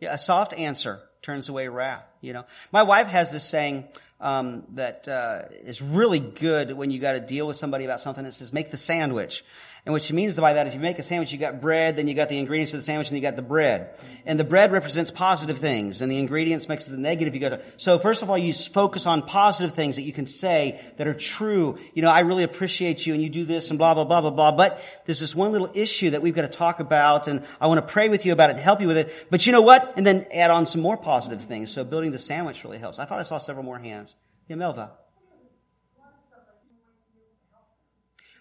Yeah, 0.00 0.12
a 0.12 0.18
soft 0.18 0.52
answer 0.52 1.00
turns 1.22 1.48
away 1.48 1.68
wrath. 1.68 2.06
You 2.20 2.34
know, 2.34 2.44
my 2.70 2.82
wife 2.82 3.06
has 3.06 3.30
this 3.32 3.44
saying 3.44 3.84
um, 4.20 4.64
that 4.74 5.08
uh, 5.08 5.42
is 5.64 5.80
really 5.80 6.20
good 6.20 6.72
when 6.72 6.90
you 6.90 7.00
got 7.00 7.12
to 7.12 7.20
deal 7.20 7.46
with 7.46 7.56
somebody 7.56 7.84
about 7.84 8.00
something. 8.00 8.26
It 8.26 8.34
says, 8.34 8.52
"Make 8.52 8.70
the 8.70 8.76
sandwich." 8.76 9.44
And 9.84 9.92
what 9.92 10.04
she 10.04 10.12
means 10.12 10.36
by 10.36 10.52
that 10.52 10.68
is 10.68 10.74
you 10.74 10.80
make 10.80 11.00
a 11.00 11.02
sandwich, 11.02 11.32
you 11.32 11.38
got 11.38 11.60
bread, 11.60 11.96
then 11.96 12.06
you 12.06 12.14
got 12.14 12.28
the 12.28 12.38
ingredients 12.38 12.72
of 12.72 12.78
the 12.78 12.84
sandwich, 12.84 13.08
and 13.08 13.16
you 13.16 13.22
got 13.22 13.34
the 13.34 13.42
bread. 13.42 13.98
And 14.24 14.38
the 14.38 14.44
bread 14.44 14.70
represents 14.70 15.10
positive 15.10 15.58
things, 15.58 16.00
and 16.00 16.10
the 16.10 16.20
ingredients 16.20 16.68
makes 16.68 16.84
the 16.84 16.96
negative. 16.96 17.34
You 17.34 17.40
got 17.40 17.60
so 17.78 17.98
first 17.98 18.22
of 18.22 18.30
all, 18.30 18.38
you 18.38 18.52
focus 18.52 19.06
on 19.06 19.22
positive 19.22 19.74
things 19.74 19.96
that 19.96 20.02
you 20.02 20.12
can 20.12 20.28
say 20.28 20.80
that 20.98 21.08
are 21.08 21.14
true. 21.14 21.80
You 21.94 22.02
know, 22.02 22.10
I 22.10 22.20
really 22.20 22.44
appreciate 22.44 23.04
you, 23.06 23.12
and 23.12 23.20
you 23.20 23.28
do 23.28 23.44
this, 23.44 23.70
and 23.70 23.78
blah, 23.78 23.94
blah, 23.94 24.04
blah, 24.04 24.20
blah, 24.20 24.30
blah. 24.30 24.52
But 24.52 24.80
there's 25.06 25.18
this 25.18 25.34
one 25.34 25.50
little 25.50 25.70
issue 25.74 26.10
that 26.10 26.22
we've 26.22 26.34
got 26.34 26.42
to 26.42 26.48
talk 26.48 26.78
about, 26.78 27.26
and 27.26 27.44
I 27.60 27.66
want 27.66 27.84
to 27.84 27.92
pray 27.92 28.08
with 28.08 28.24
you 28.24 28.32
about 28.32 28.50
it 28.50 28.52
and 28.52 28.62
help 28.62 28.80
you 28.80 28.86
with 28.86 28.98
it. 28.98 29.26
But 29.30 29.46
you 29.46 29.52
know 29.52 29.62
what? 29.62 29.94
And 29.96 30.06
then 30.06 30.26
add 30.32 30.52
on 30.52 30.64
some 30.64 30.80
more 30.80 30.96
positive 30.96 31.42
things. 31.42 31.72
So 31.72 31.82
building 31.82 32.12
the 32.12 32.20
sandwich 32.20 32.62
really 32.62 32.78
helps. 32.78 33.00
I 33.00 33.04
thought 33.04 33.18
I 33.18 33.24
saw 33.24 33.38
several 33.38 33.64
more 33.64 33.80
hands. 33.80 34.14
Yeah, 34.46 34.54
Melva. 34.54 34.90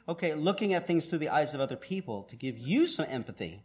Okay, 0.08 0.34
looking 0.34 0.74
at 0.74 0.88
things 0.88 1.08
through 1.08 1.20
the 1.20 1.30
eyes 1.30 1.54
of 1.54 1.62
other 1.62 1.76
people 1.76 2.24
to 2.24 2.36
give 2.36 2.58
you 2.58 2.88
some 2.88 3.06
empathy. 3.10 3.64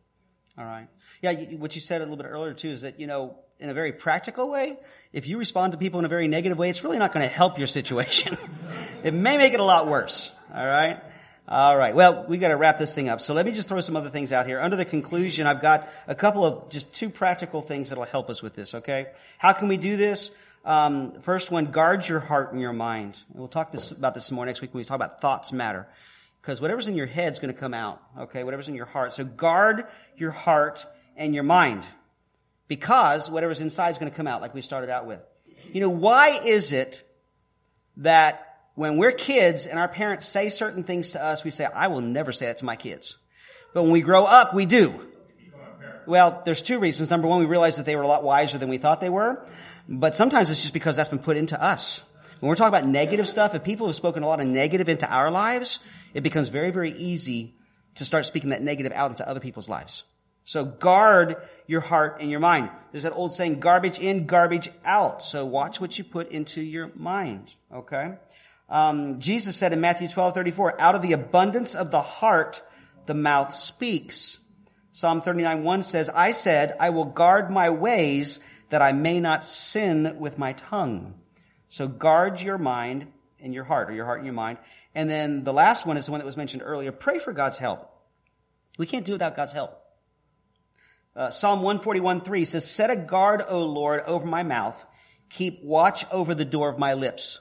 All 0.58 0.64
right. 0.64 0.88
Yeah, 1.22 1.32
you, 1.32 1.58
what 1.58 1.74
you 1.74 1.80
said 1.80 2.00
a 2.00 2.04
little 2.04 2.16
bit 2.16 2.26
earlier 2.26 2.54
too 2.54 2.70
is 2.70 2.82
that, 2.82 2.98
you 2.98 3.06
know, 3.06 3.36
in 3.58 3.70
a 3.70 3.74
very 3.74 3.92
practical 3.92 4.48
way, 4.48 4.76
if 5.12 5.26
you 5.26 5.38
respond 5.38 5.72
to 5.72 5.78
people 5.78 5.98
in 5.98 6.04
a 6.04 6.08
very 6.08 6.28
negative 6.28 6.58
way, 6.58 6.68
it's 6.68 6.84
really 6.84 6.98
not 6.98 7.12
going 7.12 7.26
to 7.26 7.34
help 7.34 7.58
your 7.58 7.66
situation. 7.66 8.36
it 9.04 9.14
may 9.14 9.38
make 9.38 9.54
it 9.54 9.60
a 9.60 9.64
lot 9.64 9.86
worse. 9.86 10.32
All 10.54 10.66
right. 10.66 11.02
All 11.48 11.76
right. 11.76 11.94
Well, 11.94 12.24
we 12.26 12.38
got 12.38 12.48
to 12.48 12.56
wrap 12.56 12.78
this 12.78 12.94
thing 12.94 13.08
up. 13.08 13.20
So 13.20 13.32
let 13.32 13.46
me 13.46 13.52
just 13.52 13.68
throw 13.68 13.80
some 13.80 13.96
other 13.96 14.10
things 14.10 14.32
out 14.32 14.46
here. 14.46 14.60
Under 14.60 14.76
the 14.76 14.84
conclusion, 14.84 15.46
I've 15.46 15.60
got 15.60 15.88
a 16.08 16.14
couple 16.14 16.44
of 16.44 16.70
just 16.70 16.94
two 16.94 17.08
practical 17.08 17.62
things 17.62 17.90
that'll 17.90 18.04
help 18.04 18.30
us 18.30 18.42
with 18.42 18.54
this. 18.54 18.74
Okay. 18.74 19.06
How 19.38 19.52
can 19.52 19.68
we 19.68 19.76
do 19.76 19.96
this? 19.96 20.32
Um, 20.64 21.20
first 21.20 21.52
one, 21.52 21.66
guard 21.66 22.08
your 22.08 22.18
heart 22.18 22.52
and 22.52 22.60
your 22.60 22.72
mind. 22.72 23.18
And 23.30 23.38
we'll 23.38 23.48
talk 23.48 23.70
this, 23.70 23.92
about 23.92 24.14
this 24.14 24.30
more 24.32 24.44
next 24.44 24.60
week 24.60 24.74
when 24.74 24.80
we 24.80 24.84
talk 24.84 24.96
about 24.96 25.20
thoughts 25.20 25.52
matter. 25.52 25.86
Because 26.46 26.60
whatever's 26.60 26.86
in 26.86 26.94
your 26.94 27.06
head 27.06 27.32
is 27.32 27.40
going 27.40 27.52
to 27.52 27.58
come 27.58 27.74
out. 27.74 28.00
Okay. 28.16 28.44
Whatever's 28.44 28.68
in 28.68 28.76
your 28.76 28.86
heart. 28.86 29.12
So 29.12 29.24
guard 29.24 29.84
your 30.16 30.30
heart 30.30 30.86
and 31.16 31.34
your 31.34 31.42
mind. 31.42 31.84
Because 32.68 33.28
whatever's 33.28 33.60
inside 33.60 33.90
is 33.90 33.98
going 33.98 34.12
to 34.12 34.16
come 34.16 34.28
out 34.28 34.42
like 34.42 34.54
we 34.54 34.62
started 34.62 34.88
out 34.88 35.06
with. 35.08 35.18
You 35.72 35.80
know, 35.80 35.88
why 35.88 36.38
is 36.44 36.72
it 36.72 37.02
that 37.96 38.60
when 38.76 38.96
we're 38.96 39.10
kids 39.10 39.66
and 39.66 39.76
our 39.76 39.88
parents 39.88 40.24
say 40.24 40.48
certain 40.48 40.84
things 40.84 41.10
to 41.12 41.22
us, 41.22 41.42
we 41.42 41.50
say, 41.50 41.64
I 41.64 41.88
will 41.88 42.00
never 42.00 42.30
say 42.30 42.46
that 42.46 42.58
to 42.58 42.64
my 42.64 42.76
kids. 42.76 43.18
But 43.74 43.82
when 43.82 43.90
we 43.90 44.00
grow 44.00 44.24
up, 44.24 44.54
we 44.54 44.66
do. 44.66 45.00
Well, 46.06 46.42
there's 46.44 46.62
two 46.62 46.78
reasons. 46.78 47.10
Number 47.10 47.26
one, 47.26 47.40
we 47.40 47.46
realize 47.46 47.78
that 47.78 47.86
they 47.86 47.96
were 47.96 48.02
a 48.02 48.06
lot 48.06 48.22
wiser 48.22 48.56
than 48.56 48.68
we 48.68 48.78
thought 48.78 49.00
they 49.00 49.10
were. 49.10 49.44
But 49.88 50.14
sometimes 50.14 50.48
it's 50.48 50.60
just 50.60 50.74
because 50.74 50.94
that's 50.94 51.08
been 51.08 51.18
put 51.18 51.36
into 51.36 51.60
us. 51.60 52.04
When 52.40 52.48
we're 52.48 52.56
talking 52.56 52.68
about 52.68 52.86
negative 52.86 53.28
stuff, 53.28 53.54
if 53.54 53.64
people 53.64 53.86
have 53.86 53.96
spoken 53.96 54.22
a 54.22 54.26
lot 54.26 54.40
of 54.40 54.46
negative 54.46 54.88
into 54.88 55.08
our 55.10 55.30
lives, 55.30 55.80
it 56.12 56.20
becomes 56.20 56.48
very, 56.48 56.70
very 56.70 56.92
easy 56.92 57.54
to 57.94 58.04
start 58.04 58.26
speaking 58.26 58.50
that 58.50 58.62
negative 58.62 58.92
out 58.92 59.10
into 59.10 59.26
other 59.26 59.40
people's 59.40 59.68
lives. 59.68 60.04
So 60.44 60.64
guard 60.64 61.36
your 61.66 61.80
heart 61.80 62.18
and 62.20 62.30
your 62.30 62.40
mind. 62.40 62.70
There's 62.92 63.04
that 63.04 63.14
old 63.14 63.32
saying, 63.32 63.58
garbage 63.58 63.98
in, 63.98 64.26
garbage 64.26 64.70
out. 64.84 65.22
So 65.22 65.44
watch 65.44 65.80
what 65.80 65.98
you 65.98 66.04
put 66.04 66.30
into 66.30 66.60
your 66.60 66.92
mind. 66.94 67.54
Okay? 67.72 68.14
Um, 68.68 69.18
Jesus 69.18 69.56
said 69.56 69.72
in 69.72 69.80
Matthew 69.80 70.06
12, 70.06 70.34
34, 70.34 70.80
out 70.80 70.94
of 70.94 71.02
the 71.02 71.14
abundance 71.14 71.74
of 71.74 71.90
the 71.90 72.02
heart, 72.02 72.62
the 73.06 73.14
mouth 73.14 73.54
speaks. 73.54 74.38
Psalm 74.92 75.20
39, 75.20 75.64
1 75.64 75.82
says, 75.82 76.08
I 76.10 76.30
said, 76.30 76.76
I 76.78 76.90
will 76.90 77.04
guard 77.06 77.50
my 77.50 77.70
ways 77.70 78.38
that 78.68 78.82
I 78.82 78.92
may 78.92 79.20
not 79.20 79.42
sin 79.42 80.16
with 80.18 80.38
my 80.38 80.52
tongue. 80.52 81.14
So 81.68 81.88
guard 81.88 82.40
your 82.40 82.58
mind 82.58 83.06
and 83.40 83.52
your 83.52 83.64
heart, 83.64 83.90
or 83.90 83.92
your 83.92 84.04
heart 84.04 84.18
and 84.18 84.26
your 84.26 84.34
mind. 84.34 84.58
And 84.94 85.10
then 85.10 85.44
the 85.44 85.52
last 85.52 85.86
one 85.86 85.96
is 85.96 86.06
the 86.06 86.12
one 86.12 86.20
that 86.20 86.26
was 86.26 86.36
mentioned 86.36 86.62
earlier. 86.64 86.92
Pray 86.92 87.18
for 87.18 87.32
God's 87.32 87.58
help. 87.58 87.90
We 88.78 88.86
can't 88.86 89.04
do 89.04 89.12
it 89.12 89.16
without 89.16 89.36
God's 89.36 89.52
help. 89.52 89.82
Uh, 91.14 91.30
Psalm 91.30 91.62
141:3 91.62 92.44
says, 92.44 92.68
"Set 92.68 92.90
a 92.90 92.96
guard, 92.96 93.42
O 93.48 93.64
Lord, 93.64 94.02
over 94.06 94.26
my 94.26 94.42
mouth. 94.42 94.84
Keep 95.30 95.64
watch 95.64 96.04
over 96.10 96.34
the 96.34 96.44
door 96.44 96.68
of 96.68 96.78
my 96.78 96.94
lips." 96.94 97.40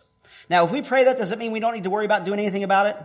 Now, 0.50 0.64
if 0.66 0.72
we 0.72 0.82
pray 0.82 1.06
that, 1.06 1.18
does 1.18 1.32
it 1.32 1.40
mean 1.40 1.52
we 1.52 1.60
don't 1.60 1.74
need 1.74 1.84
to 1.84 1.90
worry 1.90 2.06
about 2.06 2.26
doing 2.26 2.40
anything 2.40 2.64
about 2.64 2.88
it? 2.88 2.98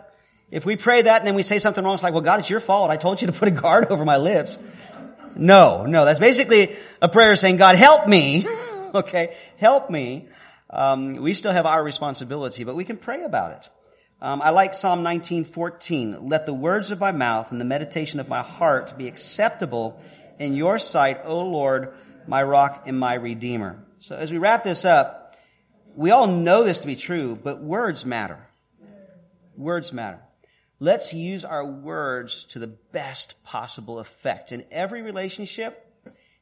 If 0.50 0.66
we 0.66 0.76
pray 0.76 1.02
that 1.02 1.18
and 1.18 1.26
then 1.26 1.34
we 1.34 1.42
say 1.42 1.58
something 1.58 1.82
wrong, 1.82 1.94
it's 1.94 2.02
like, 2.02 2.12
well, 2.12 2.22
God, 2.22 2.40
it's 2.40 2.50
your 2.50 2.60
fault. 2.60 2.90
I 2.90 2.96
told 2.96 3.20
you 3.20 3.28
to 3.28 3.32
put 3.32 3.48
a 3.48 3.52
guard 3.52 3.86
over 3.90 4.04
my 4.04 4.16
lips. 4.16 4.58
No, 5.36 5.86
no, 5.86 6.04
that's 6.04 6.18
basically 6.18 6.76
a 7.00 7.08
prayer 7.08 7.36
saying, 7.36 7.56
God, 7.56 7.76
help 7.76 8.08
me. 8.08 8.46
okay, 8.94 9.36
help 9.58 9.90
me. 9.90 10.28
Um, 10.70 11.16
we 11.16 11.34
still 11.34 11.52
have 11.52 11.66
our 11.66 11.82
responsibility, 11.82 12.64
but 12.64 12.76
we 12.76 12.84
can 12.84 12.96
pray 12.96 13.24
about 13.24 13.52
it. 13.52 13.70
Um, 14.22 14.40
I 14.42 14.50
like 14.50 14.74
Psalm 14.74 15.02
19:14. 15.02 16.28
Let 16.28 16.46
the 16.46 16.54
words 16.54 16.90
of 16.90 17.00
my 17.00 17.10
mouth 17.10 17.50
and 17.50 17.60
the 17.60 17.64
meditation 17.64 18.20
of 18.20 18.28
my 18.28 18.42
heart 18.42 18.96
be 18.96 19.08
acceptable 19.08 20.00
in 20.38 20.54
your 20.54 20.78
sight, 20.78 21.22
O 21.24 21.40
Lord, 21.40 21.94
my 22.26 22.42
rock 22.42 22.84
and 22.86 22.98
my 22.98 23.14
redeemer. 23.14 23.84
So 23.98 24.16
as 24.16 24.30
we 24.30 24.38
wrap 24.38 24.62
this 24.62 24.84
up, 24.84 25.36
we 25.96 26.10
all 26.10 26.26
know 26.26 26.64
this 26.64 26.80
to 26.80 26.86
be 26.86 26.96
true, 26.96 27.38
but 27.42 27.62
words 27.62 28.06
matter. 28.06 28.46
Words 29.56 29.92
matter. 29.92 30.20
Let's 30.78 31.12
use 31.12 31.44
our 31.44 31.64
words 31.64 32.44
to 32.50 32.58
the 32.58 32.66
best 32.66 33.42
possible 33.44 33.98
effect 33.98 34.52
in 34.52 34.64
every 34.70 35.02
relationship. 35.02 35.86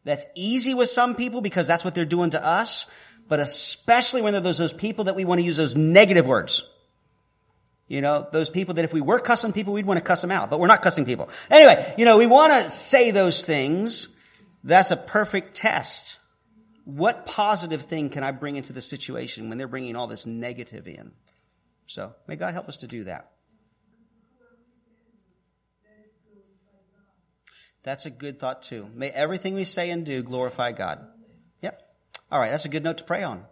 That's 0.04 0.24
easy 0.36 0.74
with 0.74 0.88
some 0.88 1.16
people 1.16 1.40
because 1.40 1.66
that's 1.66 1.84
what 1.84 1.94
they're 1.94 2.04
doing 2.04 2.30
to 2.30 2.44
us, 2.44 2.86
but 3.28 3.40
especially 3.40 4.22
when 4.22 4.42
there's 4.42 4.58
those 4.58 4.72
people 4.72 5.04
that 5.04 5.14
we 5.14 5.24
want 5.24 5.38
to 5.38 5.44
use 5.44 5.56
those 5.56 5.76
negative 5.76 6.26
words. 6.26 6.64
You 7.86 8.02
know, 8.02 8.26
those 8.32 8.50
people 8.50 8.74
that 8.74 8.84
if 8.84 8.92
we 8.92 9.00
were 9.00 9.18
cussing 9.18 9.52
people, 9.52 9.72
we'd 9.72 9.86
want 9.86 9.98
to 9.98 10.04
cuss 10.04 10.20
them 10.20 10.30
out, 10.30 10.50
but 10.50 10.60
we're 10.60 10.66
not 10.66 10.82
cussing 10.82 11.06
people. 11.06 11.30
Anyway, 11.50 11.94
you 11.96 12.04
know, 12.04 12.18
we 12.18 12.26
want 12.26 12.52
to 12.52 12.70
say 12.70 13.10
those 13.10 13.42
things. 13.42 14.08
That's 14.62 14.90
a 14.90 14.96
perfect 14.96 15.56
test. 15.56 16.18
What 16.84 17.26
positive 17.26 17.82
thing 17.82 18.10
can 18.10 18.24
I 18.24 18.32
bring 18.32 18.56
into 18.56 18.72
the 18.72 18.82
situation 18.82 19.48
when 19.48 19.56
they're 19.56 19.68
bringing 19.68 19.96
all 19.96 20.06
this 20.06 20.26
negative 20.26 20.86
in? 20.86 21.12
So 21.86 22.14
may 22.26 22.36
God 22.36 22.52
help 22.52 22.68
us 22.68 22.78
to 22.78 22.86
do 22.86 23.04
that. 23.04 23.30
That's 27.82 28.04
a 28.04 28.10
good 28.10 28.38
thought 28.38 28.62
too. 28.62 28.86
May 28.94 29.08
everything 29.08 29.54
we 29.54 29.64
say 29.64 29.88
and 29.88 30.04
do 30.04 30.22
glorify 30.22 30.72
God. 30.72 31.06
All 32.30 32.38
right. 32.38 32.50
That's 32.50 32.66
a 32.66 32.70
good 32.70 32.84
note 32.84 32.98
to 32.98 33.04
pray 33.04 33.22
on. 33.22 33.44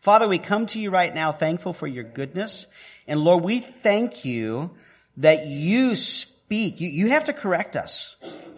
Father, 0.00 0.28
we 0.28 0.38
come 0.38 0.66
to 0.66 0.80
you 0.80 0.90
right 0.90 1.14
now 1.14 1.32
thankful 1.32 1.72
for 1.72 1.86
your 1.86 2.04
goodness. 2.04 2.66
And 3.06 3.20
Lord, 3.20 3.44
we 3.44 3.60
thank 3.60 4.24
you 4.24 4.70
that 5.18 5.46
you 5.46 5.96
speak. 5.96 6.80
You, 6.80 6.88
you 6.88 7.08
have 7.08 7.24
to 7.26 7.32
correct 7.32 7.76
us. 7.76 8.16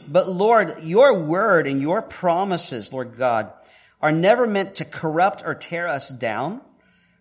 But 0.08 0.28
Lord, 0.28 0.82
your 0.82 1.18
word 1.18 1.66
and 1.66 1.80
your 1.80 2.00
promises, 2.00 2.92
Lord 2.92 3.16
God, 3.16 3.52
are 4.00 4.12
never 4.12 4.46
meant 4.46 4.76
to 4.76 4.84
corrupt 4.84 5.42
or 5.44 5.54
tear 5.54 5.88
us 5.88 6.08
down, 6.08 6.60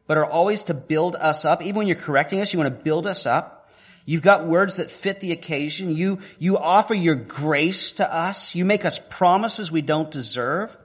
but 0.07 0.17
are 0.17 0.25
always 0.25 0.63
to 0.63 0.73
build 0.73 1.15
us 1.15 1.45
up. 1.45 1.63
Even 1.63 1.75
when 1.75 1.87
you're 1.87 1.95
correcting 1.95 2.41
us, 2.41 2.53
you 2.53 2.59
want 2.59 2.75
to 2.75 2.83
build 2.83 3.07
us 3.07 3.25
up. 3.25 3.71
You've 4.05 4.21
got 4.21 4.45
words 4.45 4.75
that 4.75 4.91
fit 4.91 5.19
the 5.19 5.31
occasion. 5.31 5.95
You, 5.95 6.19
you 6.37 6.59
offer 6.59 6.93
your 6.93 7.15
grace 7.15 7.93
to 7.93 8.13
us. 8.13 8.53
You 8.53 8.65
make 8.65 8.85
us 8.85 8.99
promises 9.09 9.71
we 9.71 9.81
don't 9.81 10.11
deserve. 10.11 10.77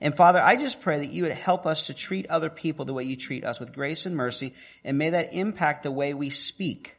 And 0.00 0.16
Father, 0.16 0.40
I 0.40 0.56
just 0.56 0.80
pray 0.80 0.98
that 0.98 1.10
you 1.10 1.24
would 1.24 1.32
help 1.32 1.66
us 1.66 1.86
to 1.86 1.94
treat 1.94 2.28
other 2.28 2.48
people 2.48 2.84
the 2.84 2.94
way 2.94 3.04
you 3.04 3.16
treat 3.16 3.44
us 3.44 3.60
with 3.60 3.74
grace 3.74 4.06
and 4.06 4.16
mercy, 4.16 4.54
and 4.84 4.96
may 4.96 5.10
that 5.10 5.34
impact 5.34 5.82
the 5.82 5.90
way 5.90 6.14
we 6.14 6.30
speak. 6.30 6.96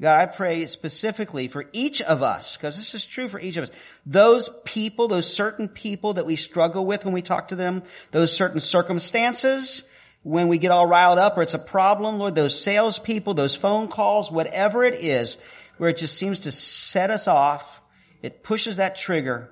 God, 0.00 0.20
I 0.20 0.26
pray 0.26 0.66
specifically 0.66 1.48
for 1.48 1.66
each 1.72 2.02
of 2.02 2.22
us, 2.22 2.56
because 2.56 2.76
this 2.76 2.94
is 2.94 3.06
true 3.06 3.28
for 3.28 3.38
each 3.38 3.56
of 3.56 3.64
us. 3.64 3.72
Those 4.04 4.50
people, 4.64 5.06
those 5.08 5.32
certain 5.32 5.68
people 5.68 6.14
that 6.14 6.26
we 6.26 6.36
struggle 6.36 6.84
with 6.84 7.04
when 7.04 7.14
we 7.14 7.22
talk 7.22 7.48
to 7.48 7.56
them, 7.56 7.82
those 8.10 8.36
certain 8.36 8.60
circumstances, 8.60 9.84
when 10.22 10.48
we 10.48 10.58
get 10.58 10.70
all 10.70 10.86
riled 10.86 11.18
up 11.18 11.36
or 11.36 11.42
it's 11.42 11.54
a 11.54 11.58
problem, 11.58 12.18
Lord, 12.18 12.34
those 12.34 12.60
salespeople, 12.60 13.34
those 13.34 13.54
phone 13.54 13.88
calls, 13.88 14.30
whatever 14.30 14.84
it 14.84 14.94
is, 14.94 15.38
where 15.78 15.90
it 15.90 15.96
just 15.96 16.16
seems 16.16 16.40
to 16.40 16.52
set 16.52 17.10
us 17.10 17.28
off, 17.28 17.80
it 18.22 18.42
pushes 18.42 18.76
that 18.76 18.96
trigger. 18.96 19.50